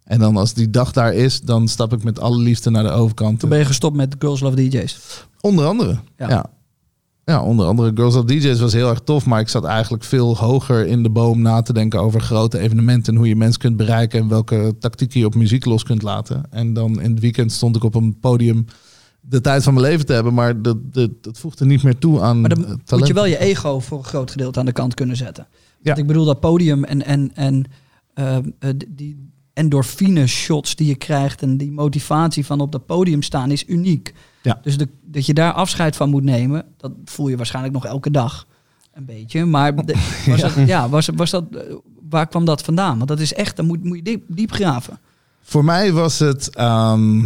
[0.03, 2.89] En dan als die dag daar is, dan stap ik met alle liefde naar de
[2.89, 3.39] overkant.
[3.39, 4.99] Toen ben je gestopt met Girls Love DJ's.
[5.41, 5.99] Onder andere.
[6.17, 6.30] Ja.
[6.30, 6.45] Ja.
[7.25, 7.41] ja.
[7.41, 9.25] onder andere Girls of DJ's was heel erg tof.
[9.25, 13.13] Maar ik zat eigenlijk veel hoger in de boom na te denken over grote evenementen.
[13.13, 14.19] En hoe je mensen kunt bereiken.
[14.19, 16.43] En welke tactieken je op muziek los kunt laten.
[16.49, 18.65] En dan in het weekend stond ik op een podium
[19.21, 20.34] de tijd van mijn leven te hebben.
[20.34, 22.89] Maar dat, dat, dat voegde niet meer toe aan Maar dan talent.
[22.89, 25.47] moet je wel je ego voor een groot gedeelte aan de kant kunnen zetten.
[25.88, 27.63] Want ik bedoel dat podium en, en, en
[28.13, 28.43] eh, eh,
[28.88, 33.63] die endorfine shots die je krijgt en die motivatie van op dat podium staan is
[33.67, 34.13] uniek.
[34.43, 34.59] Ja.
[34.63, 38.11] Dus de, dat je daar afscheid van moet nemen, dat voel je waarschijnlijk nog elke
[38.11, 38.47] dag
[38.93, 39.45] een beetje.
[39.45, 39.93] Maar de-
[40.27, 40.49] was, Ja.
[40.49, 41.73] Dat, ja, was, was dat, eh,
[42.09, 42.97] waar kwam dat vandaan?
[42.97, 44.99] Want dat is echt, dan moet, moet je diep, diep graven.
[45.41, 46.55] Voor mij was het.
[46.55, 47.19] ehm,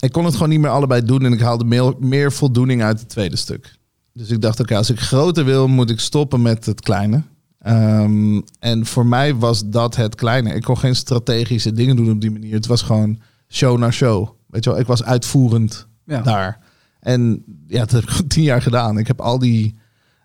[0.00, 1.24] ik kon het gewoon niet meer allebei doen.
[1.24, 3.78] En ik haalde meer, meer voldoening uit het tweede stuk.
[4.12, 7.22] Dus ik dacht, oké, als ik groter wil, moet ik stoppen met het kleine.
[7.60, 10.54] Ehm, en voor mij was dat het kleine.
[10.54, 12.54] Ik kon geen strategische dingen doen op die manier.
[12.54, 14.28] Het was gewoon show naar show.
[14.46, 16.22] Weet je wel, ik was uitvoerend Ja.
[16.22, 16.58] daar.
[17.00, 18.98] En ja, dat heb ik tien jaar gedaan.
[18.98, 19.74] Ik heb al die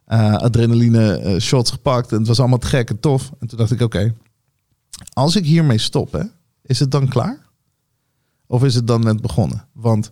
[0.05, 2.11] eh, adrenaline eh, shots gepakt.
[2.11, 3.31] En het was allemaal te gek en tof.
[3.39, 4.13] En toen dacht ik, oké,
[5.13, 6.23] als ik hiermee stop, hè,
[6.61, 7.38] is het dan klaar?
[8.47, 9.67] Of is het dan net begonnen?
[9.73, 10.11] Want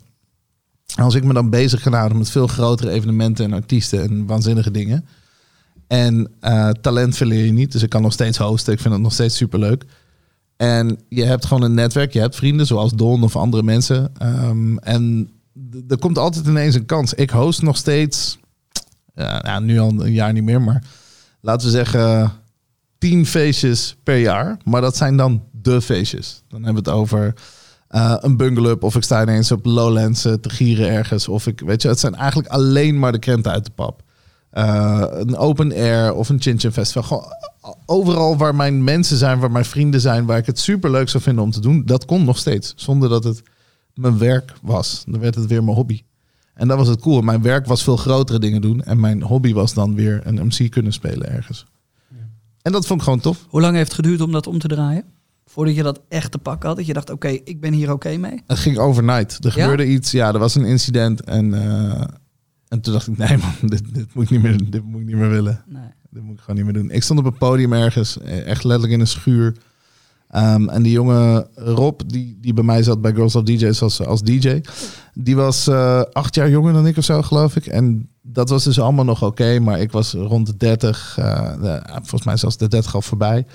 [0.95, 4.71] als ik me dan bezig ga houden met veel grotere evenementen en artiesten en waanzinnige
[4.71, 5.05] dingen.
[5.94, 7.72] En eh, talent verleer je niet.
[7.72, 8.74] Dus ik kan nog steeds hosten.
[8.74, 9.86] Ik vind het nog steeds superleuk.
[10.58, 12.14] En je hebt gewoon een netwerk.
[12.14, 14.12] Je hebt vrienden zoals Don of andere mensen.
[14.18, 15.30] Ehm, en
[15.88, 17.14] er komt altijd ineens een kans.
[17.14, 18.39] Ik host nog steeds,
[19.16, 20.84] ja, nu al een jaar niet meer, maar
[21.41, 22.32] laten we zeggen
[22.98, 24.58] tien feestjes per jaar.
[24.64, 26.44] Maar dat zijn dan de feestjes.
[26.48, 27.34] Dan hebben we het over
[27.88, 31.28] eh, een bungalow of ik sta ineens op Lowlands te gieren ergens.
[31.28, 34.03] Of ik, weet je, het zijn eigenlijk alleen maar de krenten uit de pap.
[34.54, 37.04] Eh, een open air of een Chin Chin Festival.
[37.04, 37.26] Gewoon
[37.86, 41.24] overal waar mijn mensen zijn, waar mijn vrienden zijn, waar ik het super leuk zou
[41.24, 41.82] vinden om te doen.
[41.86, 43.41] Dat kon nog steeds, zonder dat het
[43.93, 45.04] mijn werk was.
[45.08, 46.01] Dan werd het weer mijn hobby.
[46.54, 47.22] En dat was het cool.
[47.22, 48.84] Mijn werk was veel grotere dingen doen.
[48.84, 51.66] En mijn hobby was dan weer een MC kunnen spelen ergens.
[52.62, 53.45] En dat vond ik gewoon tof.
[53.49, 55.04] Hoe lang heeft het geduurd om dat om te draaien?
[55.45, 56.78] Voordat je dat echt te pakken had.
[56.78, 58.41] Dat je dacht, oké, ik ben hier oké mee.
[58.47, 59.38] Het ging overnight.
[59.45, 59.62] Er Ja?
[59.64, 60.12] gebeurde iets.
[60.12, 61.24] Ja, er was een incident.
[61.24, 62.01] En, eh,
[62.74, 65.07] en toen dacht ik, nee man, dit, dit, moet ik niet meer, dit moet ik
[65.07, 65.63] niet meer willen.
[65.67, 65.82] Nee.
[66.09, 66.91] Dit moet ik gewoon niet meer doen.
[66.91, 69.55] Ik stond op een podium ergens, eh, echt letterlijk in een schuur.
[70.30, 74.05] Ehm, en die jonge Rob, die, die bij mij zat bij Girls of DJ's als,
[74.05, 74.61] als DJ,
[75.13, 77.65] die was eh, acht jaar jonger dan ik of zo, geloof ik.
[77.65, 81.82] En dat was dus allemaal nog oké, maar ik was rond de 30, eh, de-
[81.93, 83.45] volgens mij zelfs de 30 al voorbij.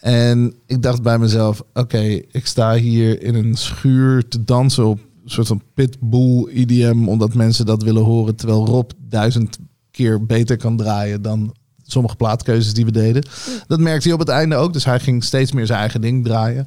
[0.00, 2.00] En ik dacht bij mezelf, oké,
[2.30, 7.66] ik sta hier in een schuur te dansen op soort van pitbull IDM, omdat mensen
[7.66, 9.58] dat willen horen, terwijl Rob duizend
[9.90, 13.24] keer beter kan draaien dan sommige plaatkeuzes die we deden.
[13.66, 16.24] Dat merkte hij op het einde ook, dus hij ging steeds meer zijn eigen ding
[16.24, 16.66] draaien.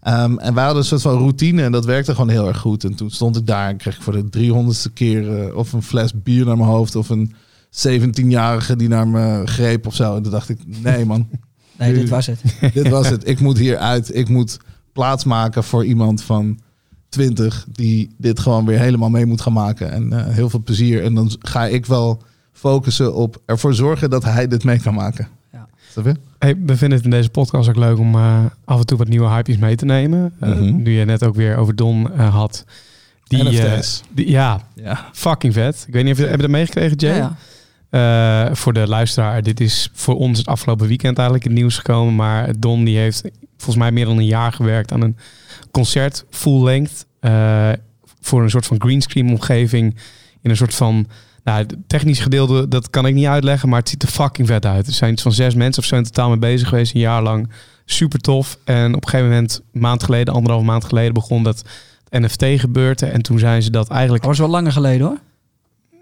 [0.00, 2.84] Ehm, en wij hadden een soort van routine en dat werkte gewoon heel erg goed.
[2.84, 5.82] En toen stond ik daar en kreeg ik voor de 300ste keer eh, of een
[5.82, 7.34] fles bier naar mijn hoofd of een
[7.88, 10.16] 17-jarige die naar me greep of zo.
[10.16, 11.26] En toen dacht ik, nee man,
[11.78, 12.40] Nee, Nu- dit was het.
[12.74, 13.28] dit was het.
[13.28, 14.14] Ik moet hier uit.
[14.16, 14.56] Ik moet
[14.92, 16.58] plaatsmaken voor iemand van
[17.14, 19.92] 20 die dit gewoon weer helemaal mee moet gaan maken.
[19.92, 21.04] En eh, heel veel plezier.
[21.04, 25.28] En dan ga ik wel focussen op ervoor zorgen dat hij dit mee kan maken.
[25.52, 25.66] Ja.
[25.90, 26.14] Snap je?
[26.38, 29.08] Hey, we vinden het in deze podcast ook leuk om eh, af en toe wat
[29.08, 30.32] nieuwe hype's mee te nemen.
[30.40, 30.82] Eh, Mhm.
[30.82, 32.64] Nu je net ook weer over Don had.
[33.24, 33.80] Die, eh,
[34.14, 35.08] die, ja, Ja.
[35.12, 35.84] fucking vet.
[35.86, 37.16] Ik weet niet of je heb je dat meegekregen, Jay?
[37.16, 37.36] Ja,
[37.90, 38.48] ja.
[38.48, 41.76] Eh, voor de luisteraar, dit is voor ons het afgelopen weekend eigenlijk in het nieuws
[41.76, 42.14] gekomen.
[42.14, 43.22] Maar Don die heeft
[43.64, 45.16] volgens mij meer dan een jaar gewerkt aan een
[45.70, 47.06] concert full length.
[47.20, 47.70] eh,
[48.20, 49.96] voor een soort van greenscreen omgeving.
[50.42, 51.06] In een soort van,
[51.44, 53.68] nou technisch gedeelte, dat kan ik niet uitleggen.
[53.68, 54.86] Maar het ziet er fucking vet uit.
[54.86, 57.22] Er zijn iets van zes mensen of zo in totaal mee bezig geweest, een jaar
[57.22, 57.50] lang.
[57.84, 58.58] Super tof.
[58.64, 61.64] En op een gegeven moment, maand geleden, anderhalve maand geleden, begon dat
[62.10, 63.06] NFT gebeurde.
[63.06, 65.18] En toen zijn ze dat eigenlijk Dat was wel langer geleden hoor.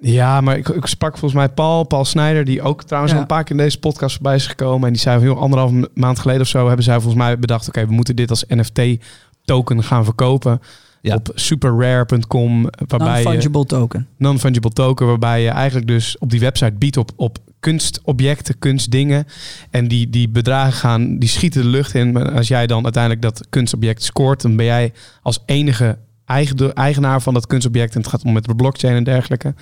[0.02, 3.18] Ja, maar ik, ik sprak volgens mij Paul, Paul Snijder, die ook trouwens Ja.
[3.18, 4.86] al een paar keer in deze podcast voorbij is gekomen.
[4.86, 7.68] En die zei heel anderhalf ma- maand geleden of zo hebben zij volgens mij bedacht,
[7.68, 10.60] oké, we moeten dit als NFT-token gaan verkopen.
[11.00, 11.14] Ja.
[11.14, 14.06] Op superrare.com, waarbij je Non-fungible token.
[14.16, 19.26] non-fungible token, waarbij je eigenlijk dus op die website biedt op, op kunstobjecten, kunstdingen.
[19.70, 22.12] En die, die bedragen gaan, die schieten de lucht in.
[22.12, 24.92] Maar als jij dan uiteindelijk dat kunstobject scoort, dan ben jij
[25.22, 27.94] als enige eigen, eigenaar van dat kunstobject.
[27.94, 29.54] En het gaat om met de blockchain en dergelijke.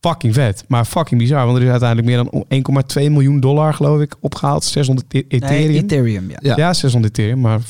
[0.00, 1.44] Fucking vet, maar fucking bizar.
[1.46, 4.64] Want er is uiteindelijk meer dan 1,2 miljoen dollar, geloof ik, opgehaald.
[4.64, 5.68] 600 e- Ethereum.
[5.70, 6.36] Nee, Ethereum, ja.
[6.40, 6.56] Ja.
[6.56, 6.72] ja.
[6.74, 7.60] 600 Ethereum, maar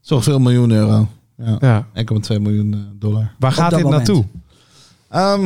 [0.00, 1.08] Zoveel miljoen euro.
[1.36, 1.56] Ja.
[1.60, 1.86] ja.
[2.32, 3.34] 1,2 miljoen eh, dollar.
[3.38, 4.06] waar gaat dit moment.
[4.06, 4.24] naartoe?
[5.10, 5.40] Ehm,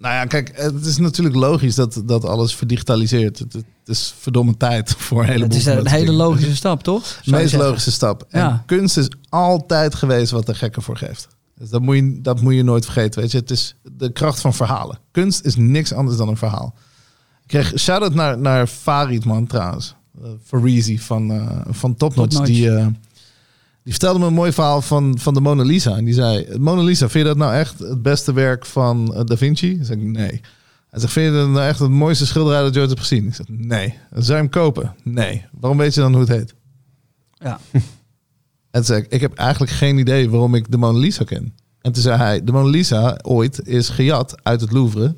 [0.00, 3.38] Nou ja, kijk, het is natuurlijk logisch dat, dat alles verdigitaliseert.
[3.38, 6.14] Het, het is verdomme tijd voor een heleboel Het is een hele dingen.
[6.14, 7.20] logische stap, toch?
[7.24, 8.24] De meest logische stap.
[8.28, 8.62] En Ja.
[8.66, 11.28] kunst is altijd geweest wat er gekken voor geeft.
[11.58, 13.20] Dus dat moet, je, dat moet je nooit vergeten.
[13.20, 13.38] Weet je?
[13.38, 14.98] Het is de kracht van verhalen.
[15.10, 16.74] Kunst is niks anders dan een verhaal.
[17.42, 19.94] Ik kreeg shout-out naar, naar Farid, man, trouwens.
[20.22, 22.30] Uh, Farizi van, eh van Top Notch.
[22.30, 22.52] Top Notch.
[22.52, 22.86] Die, eh,
[23.82, 25.96] die vertelde me een mooi verhaal van, van de Mona Lisa.
[25.96, 29.24] En die zei, Mona Lisa, vind je dat nou echt het beste werk van eh,
[29.24, 29.70] Da Vinci?
[29.70, 30.40] Ik zeg, nee.
[30.90, 33.26] Hij zegt, vind je dat nou echt het mooiste schilderij dat je ooit hebt gezien?
[33.26, 33.94] Ik zeg, nee.
[34.10, 34.94] Zou je hem kopen?
[35.02, 35.44] Nee.
[35.60, 36.54] Waarom weet je dan hoe het heet?
[37.34, 37.60] Ja.
[38.70, 41.54] En zei ik, ik heb eigenlijk geen idee waarom ik de Mona Lisa ken.
[41.80, 45.16] En toen zei hij, de Mona Lisa ooit is gejat uit het Louvre.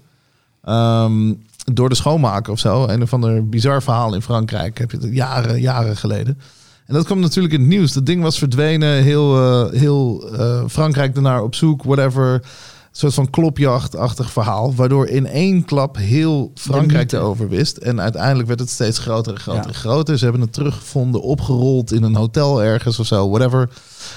[0.63, 1.35] ehm,
[1.65, 2.87] door de schoonmaker of zo.
[2.87, 4.79] Een of ander bizar verhaal in Frankrijk.
[4.79, 6.39] Heb je het jaren, jaren geleden.
[6.87, 7.93] En dat kwam natuurlijk in het nieuws.
[7.93, 9.03] Dat ding was verdwenen.
[9.03, 11.83] Heel, eh, heel eh, Frankrijk ernaar op zoek.
[11.83, 12.43] Whatever.
[12.91, 14.75] Een soort van klopjachtachtig verhaal.
[14.75, 17.77] Waardoor in één klap heel Frankrijk erover wist.
[17.77, 19.69] En uiteindelijk werd het steeds groter en groter Ja.
[19.69, 20.19] en groter.
[20.19, 23.31] Ze hebben het teruggevonden, opgerold in een hotel ergens of zo.
[23.31, 23.71] Whatever.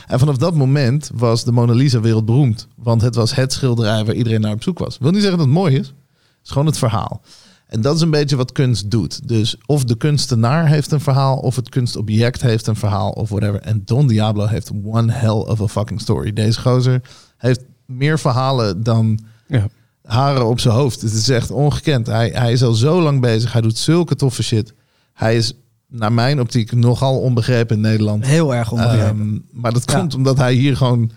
[0.08, 2.68] En vanaf dat moment was de Mona Lisa wereldberoemd.
[2.76, 4.98] Want het was het schilderij waar iedereen naar op zoek was.
[4.98, 5.88] Wil niet zeggen dat het mooi is.
[5.88, 5.96] Het
[6.44, 7.22] is gewoon het verhaal.
[7.68, 9.28] En dat is een beetje wat kunst doet.
[9.28, 13.60] Dus of de kunstenaar heeft een verhaal, of het kunstobject heeft een verhaal, of whatever.
[13.62, 16.34] En Don Diablo heeft one hell of a fucking story.
[16.34, 17.02] Deze gozer
[17.38, 19.68] heeft meer verhalen dan Ja.
[20.04, 21.02] haren op zijn hoofd.
[21.02, 22.08] Het is echt ongekend.
[22.08, 23.54] Hij, hij is al zo lang bezig.
[23.54, 24.74] Hij doet zulke toffe shit.
[25.14, 25.54] Hij is,
[25.88, 28.26] naar mijn optiek, nogal onbegrepen in Nederland.
[28.26, 29.20] Heel erg onbegrepen.
[29.52, 29.98] Ehm, maar dat Ja.
[29.98, 31.12] komt omdat hij hier gewoon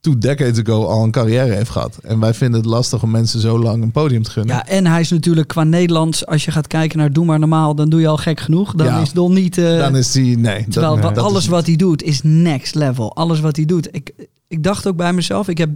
[0.00, 1.96] two decades ago al een carrière heeft gehad.
[2.02, 4.54] En wij vinden het lastig om mensen zo lang een podium te gunnen.
[4.56, 7.74] ja, en hij is natuurlijk qua Nederlands, als je gaat kijken naar Doe maar normaal,
[7.74, 8.74] dan doe je al gek genoeg.
[8.74, 9.00] Dan Ja.
[9.00, 9.58] is Don niet...
[9.58, 10.62] eh, Dan is hij, nee.
[10.62, 13.14] dat- Terwijl nee, dat alles wat hij doet is next level.
[13.16, 13.88] Alles wat hij doet.
[13.94, 14.12] Ik,
[14.48, 15.70] ik dacht ook bij mezelf, ik heb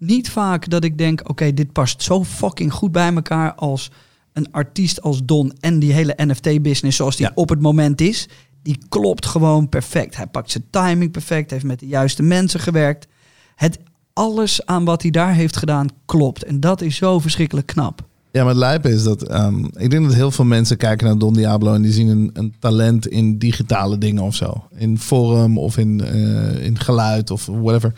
[0.00, 3.90] niet vaak dat ik denk, oké, dit past zo fucking goed bij elkaar als
[4.32, 7.32] een artiest als Don en die hele NFT-business zoals die Ja.
[7.34, 8.28] op het moment is.
[8.62, 10.16] Die klopt gewoon perfect.
[10.16, 13.06] Hij pakt zijn timing perfect, heeft met de juiste mensen gewerkt.
[13.54, 13.78] Het,
[14.12, 16.44] alles aan wat hij daar heeft gedaan klopt.
[16.44, 18.08] En dat is zo verschrikkelijk knap.
[18.32, 19.22] Ja, maar het lijpe is dat...
[19.22, 21.74] ehm, ik denk dat heel veel mensen kijken naar Don Diablo...
[21.74, 24.64] en die zien een, een talent in digitale dingen of zo.
[24.76, 27.92] In vorm of in, eh, in geluid of whatever.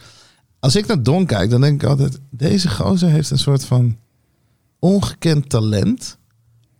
[0.62, 2.20] Als ik naar Don kijk, dan denk ik altijd...
[2.30, 3.96] deze gozer heeft een soort van
[4.78, 6.18] ongekend talent...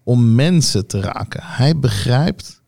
[0.03, 1.41] om mensen te raken.
[1.45, 2.63] Hij begrijpt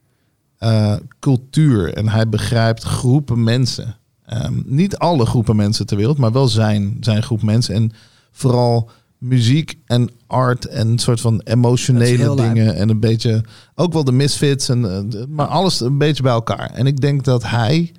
[0.59, 3.97] eh, cultuur en hij begrijpt groepen mensen.
[4.25, 7.75] Ehm, niet alle groepen mensen ter wereld, maar wel zijn, zijn groep mensen.
[7.75, 7.93] En
[8.31, 12.75] vooral muziek en art en een soort van emotionele dingen.
[12.75, 13.45] En een beetje,
[13.75, 16.71] ook wel de misfits, en, eh, maar alles een beetje bij elkaar.
[16.71, 17.93] En ik denk dat hij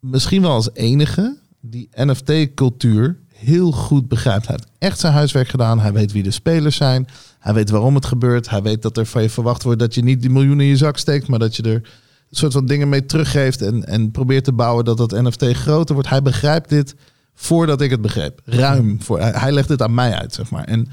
[0.00, 4.46] misschien wel als enige die NFT-cultuur heel goed begrijpt.
[4.46, 5.80] Hij heeft echt zijn huiswerk gedaan.
[5.80, 7.06] Hij weet wie de spelers zijn.
[7.38, 8.50] Hij weet waarom het gebeurt.
[8.50, 10.76] Hij weet dat er van je verwacht wordt dat je niet die miljoenen in je
[10.76, 14.44] zak steekt, maar dat je er een soort van dingen mee teruggeeft en, en probeert
[14.44, 16.10] te bouwen dat dat NFT groter wordt.
[16.10, 16.94] Hij begrijpt dit
[17.34, 18.40] voordat ik het begreep.
[18.44, 19.20] Ruim voor.
[19.20, 20.64] Hij, legt het aan mij uit, zeg maar.
[20.64, 20.88] En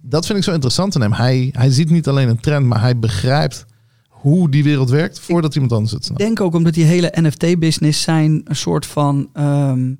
[0.00, 1.12] dat vind ik zo interessant aan hem.
[1.12, 3.64] Hij, hij ziet niet alleen een trend, maar hij begrijpt
[4.08, 6.20] hoe die wereld werkt voordat iemand anders het Ik snapt.
[6.20, 9.92] denk ook omdat die hele NFT-business zijn een soort van ehm,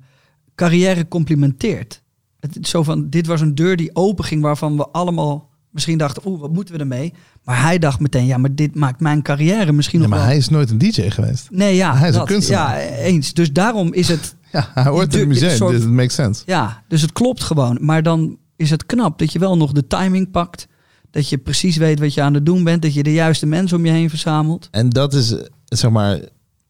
[0.69, 2.01] carrière complementeert.
[2.39, 6.21] Het zo van, dit was een deur die open ging waarvan we allemaal misschien dachten,
[6.27, 7.13] oeh, wat moeten we ermee?
[7.43, 10.33] Maar hij dacht meteen, ja, maar dit maakt mijn carrière misschien Ja, nog maar wel...
[10.33, 11.47] hij is nooit een DJ geweest.
[11.51, 12.79] Nee, ja, hij is een kunstenaar.
[12.81, 13.33] Ja, eens.
[13.33, 15.55] Dus daarom is het, Ja, hij hoort in het museum.
[15.55, 16.43] soort- Dit makes sense.
[16.45, 17.77] ja, dus het klopt gewoon.
[17.81, 20.67] Maar dan is het knap dat je wel nog de timing pakt.
[21.11, 22.81] Dat je precies weet wat je aan het doen bent.
[22.81, 24.67] Dat je de juiste mensen om je heen verzamelt.
[24.71, 26.19] En dat is, eh, zeg maar,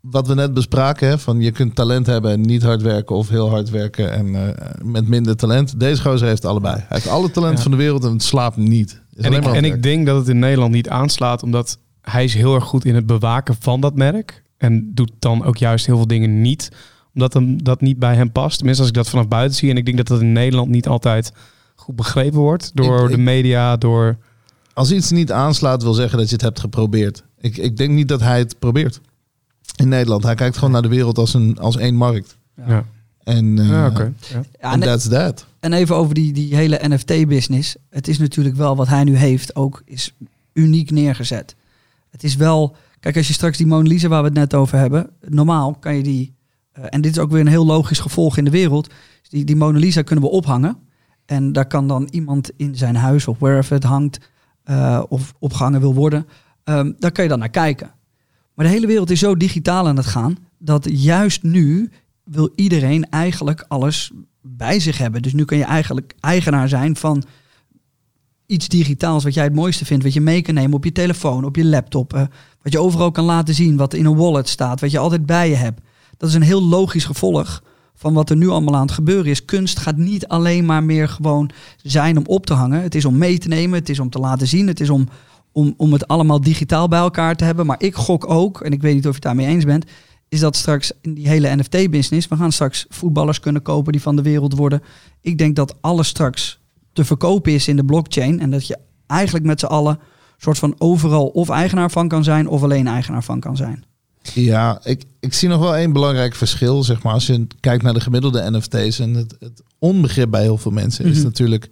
[0.02, 1.07] wat we net bespraken.
[1.07, 4.56] Hè, van je kunt talent hebben en niet hard werken of heel hard werken en
[4.56, 5.80] eh, met minder talent.
[5.80, 6.76] Deze gozer heeft allebei.
[6.76, 7.61] Hij heeft alle talent Ja.
[7.64, 9.02] van de wereld en het slaapt niet.
[9.14, 12.23] Is En, ik, maar en ik denk dat het in Nederland niet aanslaat, omdat hij
[12.23, 14.44] is heel erg goed in het bewaken van dat merk.
[14.57, 16.69] En doet dan ook juist heel veel dingen niet,
[17.14, 18.56] omdat hem, dat niet bij hem past.
[18.57, 19.69] Tenminste, als ik dat vanaf buiten zie.
[19.69, 21.32] En ik denk dat dat in Nederland niet altijd
[21.76, 24.18] goed begrepen wordt door Ik- de media, door...
[24.73, 27.23] Als iets niet aanslaat, wil zeggen dat je het hebt geprobeerd.
[27.40, 29.02] Ik, ik denk niet dat hij het probeert.
[29.76, 30.23] In Nederland.
[30.23, 32.38] Hij kijkt gewoon naar de wereld als, een, als één markt.
[32.68, 32.85] Ja,
[33.23, 34.14] En, eh ja oké.
[34.61, 34.69] Ja.
[34.72, 35.45] And that's that.
[35.60, 37.76] en even over die, die hele NFT-business.
[37.89, 40.14] Het is natuurlijk wel wat hij nu heeft ook is
[40.53, 41.56] uniek neergezet.
[42.10, 42.76] Het is wel...
[42.99, 45.10] Kijk, als je straks die Mona Lisa waar we het net over hebben...
[45.27, 46.34] Normaal kan je die...
[46.72, 48.93] eh, en dit is ook weer een heel logisch gevolg in de wereld.
[49.30, 50.77] Die, die Mona Lisa kunnen we ophangen.
[51.26, 54.19] En daar kan dan iemand in zijn huis of wherever het hangt...
[54.64, 56.27] eh, of opgehangen wil worden...
[56.64, 57.91] ehm, daar kan je dan naar kijken.
[58.61, 60.38] Maar de hele wereld is zo digitaal aan het gaan...
[60.57, 61.89] dat juist nu
[62.23, 64.11] wil iedereen eigenlijk alles
[64.41, 65.21] bij zich hebben.
[65.21, 67.23] Dus nu kan je eigenlijk eigenaar zijn van
[68.45, 71.45] iets digitaals wat jij het mooiste vindt, wat je mee kan nemen op je telefoon,
[71.45, 72.21] op je laptop, eh,
[72.61, 75.49] wat je overal kan laten zien, wat in een wallet staat, wat je altijd bij
[75.49, 75.81] je hebt.
[76.17, 77.63] Dat is een heel logisch gevolg
[77.95, 79.45] van wat er nu allemaal aan het gebeuren is.
[79.45, 81.49] Kunst gaat niet alleen maar meer gewoon
[81.83, 82.81] zijn om op te hangen.
[82.81, 85.07] Het is om mee te nemen, het is om te laten zien, het is om,
[85.52, 87.65] om, om het allemaal digitaal bij elkaar te hebben.
[87.65, 89.86] Maar ik gok ook, en ik weet niet of je het daarmee eens bent,
[90.30, 94.15] is dat straks in die hele NFT-business, we gaan straks voetballers kunnen kopen die van
[94.15, 94.82] de wereld worden.
[95.22, 96.60] Ik denk dat alles straks
[96.94, 99.99] te verkopen is in de blockchain en dat je eigenlijk met z'n allen
[100.38, 103.84] soort van overal of eigenaar van kan zijn of alleen eigenaar van kan zijn.
[104.34, 107.14] Ja, ik, ik zie nog wel één belangrijk verschil, zeg maar.
[107.14, 111.06] Als je kijkt naar de gemiddelde NFT's en het, het onbegrip bij heel veel mensen
[111.06, 111.23] is Mhm.
[111.26, 111.69] natuurlijk...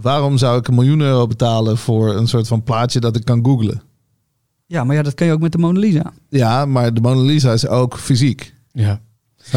[0.00, 3.44] waarom zou ik een miljoen euro betalen voor een soort van plaatje dat ik kan
[3.44, 3.82] googlen?
[4.66, 6.12] Ja, maar ja, dat kan je ook met de Mona Lisa.
[6.28, 8.54] Ja, maar de Mona Lisa is ook fysiek.
[8.72, 9.00] Ja,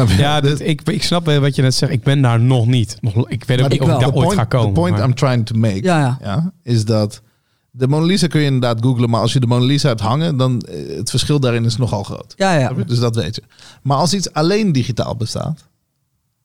[0.06, 1.92] ja dit, ik, ik snap wel wat je net zegt.
[1.92, 2.98] Ik ben daar nog niet.
[3.00, 4.74] Nog, ik weet ook niet of ik daar the ooit point, ga komen.
[4.74, 6.18] the point maar- I'm trying to make, Ja, ja.
[6.22, 7.22] ja, is dat...
[7.72, 10.36] De Mona Lisa kun je inderdaad googlen, maar als je de Mona Lisa hebt hangen,
[10.36, 12.34] dan eh, het verschil daarin is nogal groot.
[12.36, 12.72] Ja, ja.
[12.86, 13.42] Dus dat weet je.
[13.82, 15.68] Maar als iets alleen digitaal bestaat,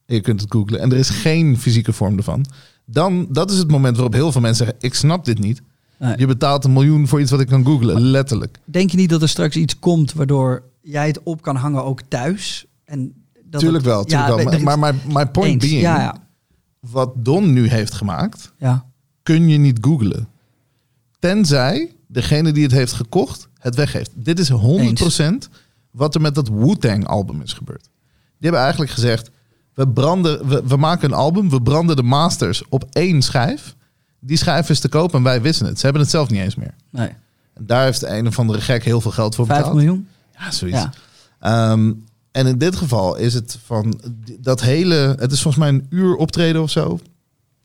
[0.05, 2.45] je kunt het googlen en er is geen fysieke vorm ervan,
[2.85, 5.61] dan dat is het moment waarop heel veel mensen zeggen: ik snap dit niet.
[5.99, 6.17] Nee.
[6.17, 8.57] Je betaalt een miljoen voor iets wat ik kan googlen, letterlijk.
[8.65, 12.01] Denk je niet dat er straks iets komt waardoor jij het op kan hangen ook
[12.07, 12.65] thuis?
[12.85, 13.13] En
[13.45, 14.59] dat tuurlijk het- wel, tuurlijk ja, wel.
[14.61, 15.71] Maar, maar my, my point eens.
[15.71, 16.15] being, Ja, ja.
[16.79, 18.85] wat Don nu heeft gemaakt, ja.
[19.23, 20.27] kun je niet googlen.
[21.19, 24.11] Tenzij degene die het heeft gekocht het weggeeft.
[24.15, 25.49] Dit is 100%
[25.91, 27.83] wat er met dat Wu-Tang album is gebeurd.
[27.83, 29.29] Die hebben eigenlijk gezegd,
[29.75, 33.75] we, branden, we, we maken een album, we branden de masters op één schijf.
[34.19, 35.77] Die schijf is te koop en wij wisten het.
[35.77, 36.73] Ze hebben het zelf niet eens meer.
[36.89, 37.09] Nee.
[37.53, 39.75] En daar heeft de een of andere gek heel veel geld voor Vijf betaald.
[39.75, 40.07] miljoen?
[40.39, 40.79] Ja, zoiets.
[40.79, 40.91] Ja.
[41.39, 41.91] Ehm,
[42.31, 44.01] en in dit geval is het van
[44.39, 45.15] dat hele.
[45.19, 46.99] Het is volgens mij een uur optreden of zo.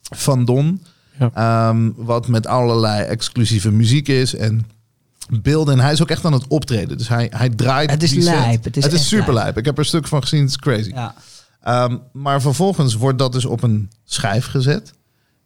[0.03, 0.83] Van Don.
[1.19, 1.31] Ja.
[1.35, 4.35] Ehm, wat met allerlei exclusieve muziek is.
[4.35, 4.67] En
[5.43, 5.75] beelden.
[5.75, 6.99] En hij is ook echt aan het optreden.
[6.99, 7.91] Dus hij, hij draait.
[7.91, 8.35] Het is die set.
[8.35, 9.45] lijp, het is echt super lijp.
[9.45, 9.59] lijp.
[9.59, 10.41] Ik heb er een stuk van gezien.
[10.41, 10.91] Het is crazy.
[10.91, 11.15] Ja.
[11.61, 14.93] Ehm, maar vervolgens wordt dat dus op een schijf gezet.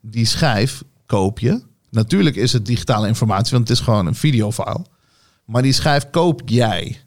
[0.01, 1.63] Die schijf koop je.
[1.89, 4.85] Natuurlijk is het digitale informatie, want het is gewoon een videofile.
[5.45, 6.99] Maar die schijf koop jij.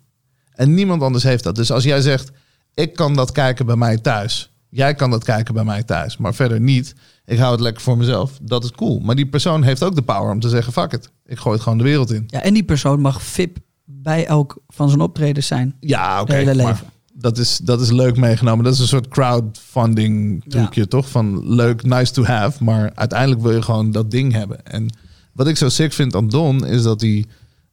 [0.53, 1.55] En niemand anders heeft dat.
[1.55, 2.31] Dus als jij zegt,
[2.75, 4.53] ik kan dat kijken bij mij thuis.
[4.71, 6.17] Jij kan dat kijken bij mij thuis.
[6.17, 6.95] Maar verder niet.
[7.25, 8.39] Ik hou het lekker voor mezelf.
[8.43, 8.99] Dat is cool.
[9.01, 11.11] Maar die persoon heeft ook de power om te zeggen, fuck it.
[11.27, 12.25] Ik gooi het gewoon de wereld in.
[12.27, 15.77] ja, en die persoon mag VIP bij elk van zijn optredens zijn.
[15.81, 16.35] Ja, oké.
[16.35, 16.87] Hele maar leven.
[17.21, 18.65] Dat is, dat is leuk meegenomen.
[18.65, 21.09] Dat is een soort crowdfunding trucje, toch?
[21.09, 22.65] Van leuk, nice to have.
[22.65, 24.67] Maar uiteindelijk wil je gewoon dat ding hebben.
[24.67, 24.89] En
[25.33, 27.25] wat ik zo sick vind aan Don, is dat hij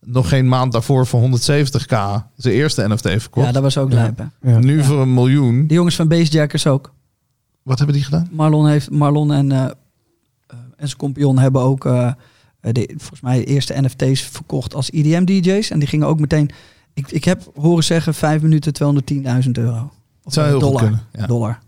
[0.06, 1.96] nog geen maand daarvoor voor 170k
[2.36, 3.46] zijn eerste NFT verkocht.
[3.46, 3.96] Ja, dat was ook Ja.
[3.96, 4.28] lijp.
[4.42, 4.60] Ja.
[4.60, 4.84] nu Ja.
[4.84, 5.68] voor een miljoen.
[5.68, 6.94] De jongens van Bassjackers ook.
[7.64, 8.28] Wat hebben die gedaan?
[8.32, 9.70] Marlon, heeft, Marlon en, eh, eh,
[10.78, 12.12] en zijn compagnon hebben ook eh,
[12.62, 15.70] de, volgens mij de eerste NFT's verkocht als EDM-DJ's.
[15.70, 16.50] En die gingen ook meteen...
[16.96, 18.74] Ik, ik heb horen zeggen 5 minuten
[19.46, 19.92] 210.000 euro.
[20.24, 20.82] Of zou heel goed dollar.
[20.82, 21.26] kunnen, ja.
[21.26, 21.60] Dollar.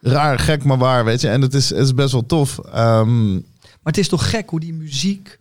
[0.00, 1.28] Raar, gek, maar waar, weet je.
[1.28, 2.58] En het is, het is best wel tof.
[2.58, 3.42] Ehm, Maar
[3.92, 5.38] het is toch gek hoe die muziek...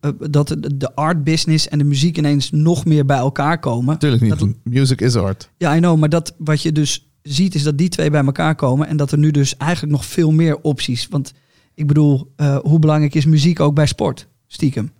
[0.00, 3.86] eh, dat de, de art business en de muziek ineens nog meer bij elkaar komen.
[3.86, 4.38] natuurlijk niet.
[4.38, 5.50] Dat- Music is art.
[5.56, 5.98] Ja, I know.
[5.98, 8.86] Maar dat, wat je dus ziet is dat die twee bij elkaar komen.
[8.88, 11.08] En dat er nu dus eigenlijk nog veel meer opties.
[11.08, 11.32] Want
[11.74, 14.26] ik bedoel, eh, hoe belangrijk is muziek ook bij sport?
[14.46, 14.92] Stiekem.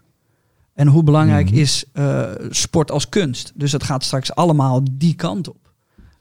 [0.75, 1.59] En hoe belangrijk Mhm.
[1.59, 3.53] is eh, sport als kunst?
[3.55, 5.57] Dus het gaat straks allemaal die kant op.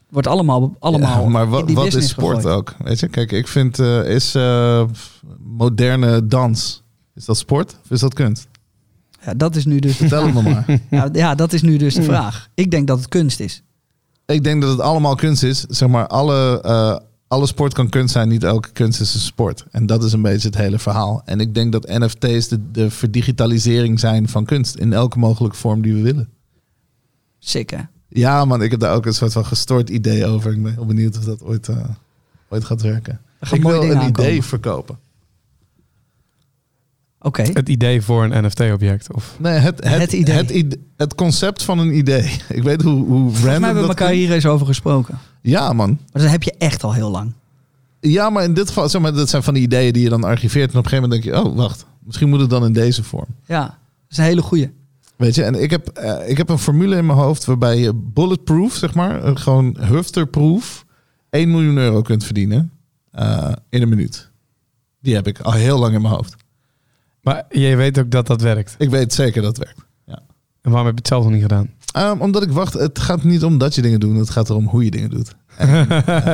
[0.09, 2.55] Wordt allemaal, allemaal Ja, maar wat, die wat is sport gegooid.
[2.55, 2.75] ook?
[2.83, 4.83] Weet je, kijk, ik vind eh, is eh,
[5.39, 6.83] moderne dans.
[7.15, 8.47] Is dat sport of is dat kunst?
[9.25, 10.65] Ja, dat is nu dus Vertel het me maar.
[10.89, 12.49] ja, ja, dat is nu dus de vraag.
[12.53, 13.63] Ik denk dat het kunst is.
[14.25, 15.59] Ik denk dat het allemaal kunst is.
[15.61, 16.61] Zeg maar, alle,
[17.31, 18.27] alle sport kan kunst zijn.
[18.27, 19.65] Niet elke kunst is een sport.
[19.71, 21.21] En dat is een beetje het hele verhaal.
[21.25, 24.75] En ik denk dat NFT's de, de verdigitalisering zijn van kunst.
[24.75, 26.29] In elke mogelijke vorm die we willen.
[27.71, 27.81] Hè?
[28.07, 30.51] Ja, man, ik heb daar ook een soort van gestoord idee over.
[30.51, 31.77] Ik ben heel benieuwd of dat ooit, eh,
[32.49, 33.21] ooit gaat werken.
[33.39, 34.07] Er Ik wil een aankomen.
[34.07, 34.97] idee verkopen.
[37.21, 37.41] Oké.
[37.41, 39.13] Het idee voor een NFT-object.
[39.13, 39.35] Of...
[39.39, 40.79] Nee, het, het, Het het, idee.
[40.97, 42.23] Het, concept van een idee.
[42.49, 45.19] Ik weet hoe, hoe Volgens mij hebben we elkaar hier eens over gesproken.
[45.41, 45.89] Ja, man.
[45.89, 47.33] Maar dat heb je echt al heel lang.
[47.99, 50.23] Ja, maar in dit geval, zeg maar, dat zijn van die ideeën die je dan
[50.23, 50.71] archiveert.
[50.71, 51.85] En op een gegeven moment denk je, oh, wacht.
[52.03, 53.27] Misschien moet het dan in deze vorm.
[53.45, 53.75] Ja, dat
[54.09, 54.71] is een hele goeie.
[55.15, 57.93] Weet je, en ik heb, eh, ik heb een formule in mijn hoofd waarbij je
[57.93, 60.85] bulletproof, zeg maar, gewoon hufterproof,
[61.29, 62.71] 1 miljoen euro kunt verdienen
[63.11, 64.29] eh, in een minuut.
[64.99, 66.35] Die heb ik al heel lang in mijn hoofd.
[67.21, 68.75] Maar je weet ook dat dat werkt.
[68.77, 69.89] Ik weet zeker dat het werkt.
[70.61, 71.69] En waarom heb je het zelf nog niet gedaan?
[71.93, 74.65] Ehm, omdat ik wacht, het gaat niet om dat je dingen doet, het gaat erom
[74.67, 75.35] hoe je dingen doet.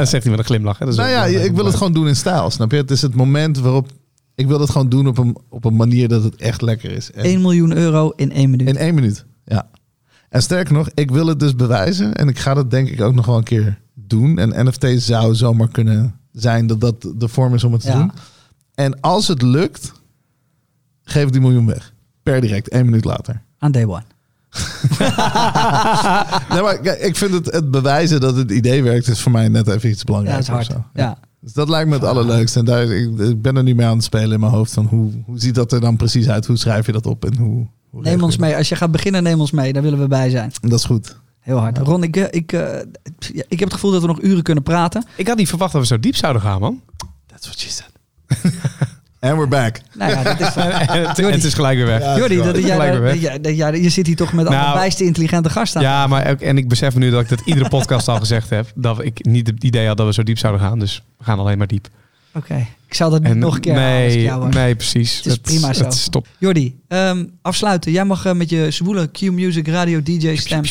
[0.10, 0.78] Zegt hij met een glimlach.
[0.78, 0.86] Hè?
[0.86, 2.78] Dat is nou ja, ik wil het gewoon doen in stijl, snap je?
[2.78, 3.90] Het is het moment waarop
[4.36, 7.12] Ik wil dat gewoon doen op een, op een manier dat het echt lekker is.
[7.12, 8.68] En 1 miljoen euro in één minuut.
[8.68, 9.68] in één minuut, ja.
[10.30, 12.14] En sterker nog, ik wil het dus bewijzen.
[12.16, 14.38] En ik ga dat denk ik ook nog wel een keer doen.
[14.40, 17.98] En NFT zou zomaar kunnen zijn dat dat de vorm is om het te Ja.
[17.98, 18.12] doen.
[18.76, 19.92] En als het lukt,
[21.10, 21.94] geef die miljoen weg.
[22.24, 23.42] Per direct, één minuut later.
[23.60, 24.04] Aan day one.
[26.50, 29.48] Nee, maar kijk, ik vind het, het bewijzen dat het idee werkt, is voor mij
[29.48, 30.48] net even iets Ja, belangrijks.
[30.48, 30.80] dat is hard.
[30.94, 31.18] Ja.
[31.42, 32.60] Dus dat lijkt me het allerleukste.
[32.60, 34.74] En daar, ik, ik ben er nu mee aan het spelen in mijn hoofd.
[34.74, 36.46] Van hoe, hoe ziet dat er dan precies uit?
[36.46, 37.26] Hoe schrijf je dat op?
[37.26, 38.56] En hoe, Neem ons mee.
[38.56, 39.74] Als je gaat beginnen, neem ons mee.
[39.74, 40.52] Daar willen we bij zijn.
[40.62, 41.18] Dat is goed.
[41.40, 41.78] Heel hard.
[41.78, 42.80] Ron, ik, eh, ik, eh,
[43.48, 45.04] ik heb het gevoel dat we nog uren kunnen praten.
[45.16, 46.82] Ik had niet verwacht dat we zo diep zouden gaan, man.
[47.26, 47.92] That's what she said.
[49.28, 49.80] And we're back.
[49.94, 50.56] Nou ja, dat is...
[50.56, 50.72] en
[51.08, 52.02] het- en het is gelijk weer weg.
[52.02, 54.76] Ja, Jordi, dat, is jij, dat dat jij- je zit hier toch met Nou, alle
[54.78, 55.82] wijste intelligente gasten.
[55.82, 55.88] aan.
[55.88, 58.72] Ja, maar ook, en ik besef nu dat ik dat iedere podcast al gezegd heb.
[58.76, 60.80] Dat ik niet het idee had dat we zo diep zouden gaan.
[60.80, 61.88] Dus we gaan alleen maar diep.
[62.34, 65.18] Oké, ik zal dat niet nog een keer nee, nee, precies.
[65.18, 65.84] Het is prima zo.
[65.84, 66.28] Het stop.
[66.38, 67.92] Jordi, ehm, afsluiten.
[67.92, 70.62] Jij mag eh, met je zwoele Q-Music Radio DJ stem.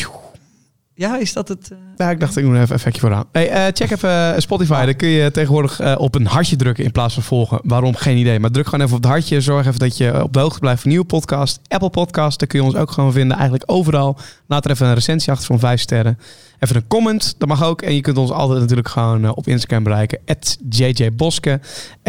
[0.97, 1.71] Ja, is dat het?
[1.71, 1.77] eh?
[1.95, 3.25] Ja, ik dacht ik er even een effectje vooraan.
[3.31, 4.85] Hey, eh, check even eh, Spotify.
[4.85, 7.59] Daar kun je tegenwoordig op een hartje drukken in plaats van volgen.
[7.63, 7.95] Waarom?
[7.95, 8.39] Geen idee.
[8.39, 9.41] Maar druk gewoon even op het hartje.
[9.41, 11.59] Zorg even dat je op de hoogte blijft van nieuwe podcast.
[11.67, 13.35] Apple Podcast, daar kun je ons ook gewoon vinden.
[13.37, 14.17] Eigenlijk overal.
[14.47, 16.19] Laat er even een recensie achter van 5 sterren.
[16.59, 17.81] Even een comment, dat mag ook.
[17.81, 20.19] En je kunt ons altijd natuurlijk gewoon eh, op Instagram bereiken.
[20.69, 21.59] JJBoske,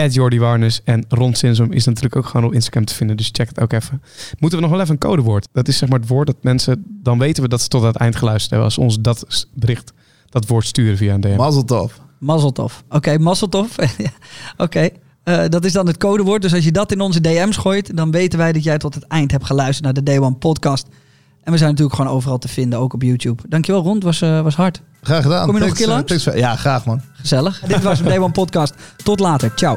[0.08, 0.80] Jordi Warnes.
[0.84, 3.16] En Ron Sinsum is natuurlijk ook gewoon op Instagram te vinden.
[3.16, 4.02] Dus check het ook even.
[4.38, 5.48] Moeten we nog wel even een codewoord?
[5.52, 6.84] Dat is zeg maar het woord dat mensen...
[7.02, 8.68] Dan weten we dat ze tot aan het eind geluisterd hebben.
[8.68, 9.92] Als ons dat bericht,
[10.30, 11.36] dat woord sturen via een DM.
[11.36, 11.92] Mazel tov.
[12.18, 12.84] Mazzeltof.
[12.88, 13.76] Oké, Mazzeltof.
[13.98, 14.10] Ja,
[14.56, 14.88] Oké,
[15.22, 16.42] Eh, dat is dan het codewoord.
[16.42, 19.06] Dus als je dat in onze DM's gooit, dan weten wij dat jij tot het
[19.06, 20.86] eind hebt geluisterd naar de Day One podcast.
[21.44, 23.42] En we zijn natuurlijk gewoon overal te vinden, ook op YouTube.
[23.48, 24.80] Dankjewel Ron, het was, eh, was hard.
[25.02, 25.44] Graag gedaan.
[25.46, 26.06] Kom je nog een keer eh, langs?
[26.06, 27.00] thanks for- ja, graag man.
[27.12, 27.60] Gezellig.
[27.66, 28.74] Dit was de Day One podcast.
[29.04, 29.52] Tot later.
[29.54, 29.76] Ciao.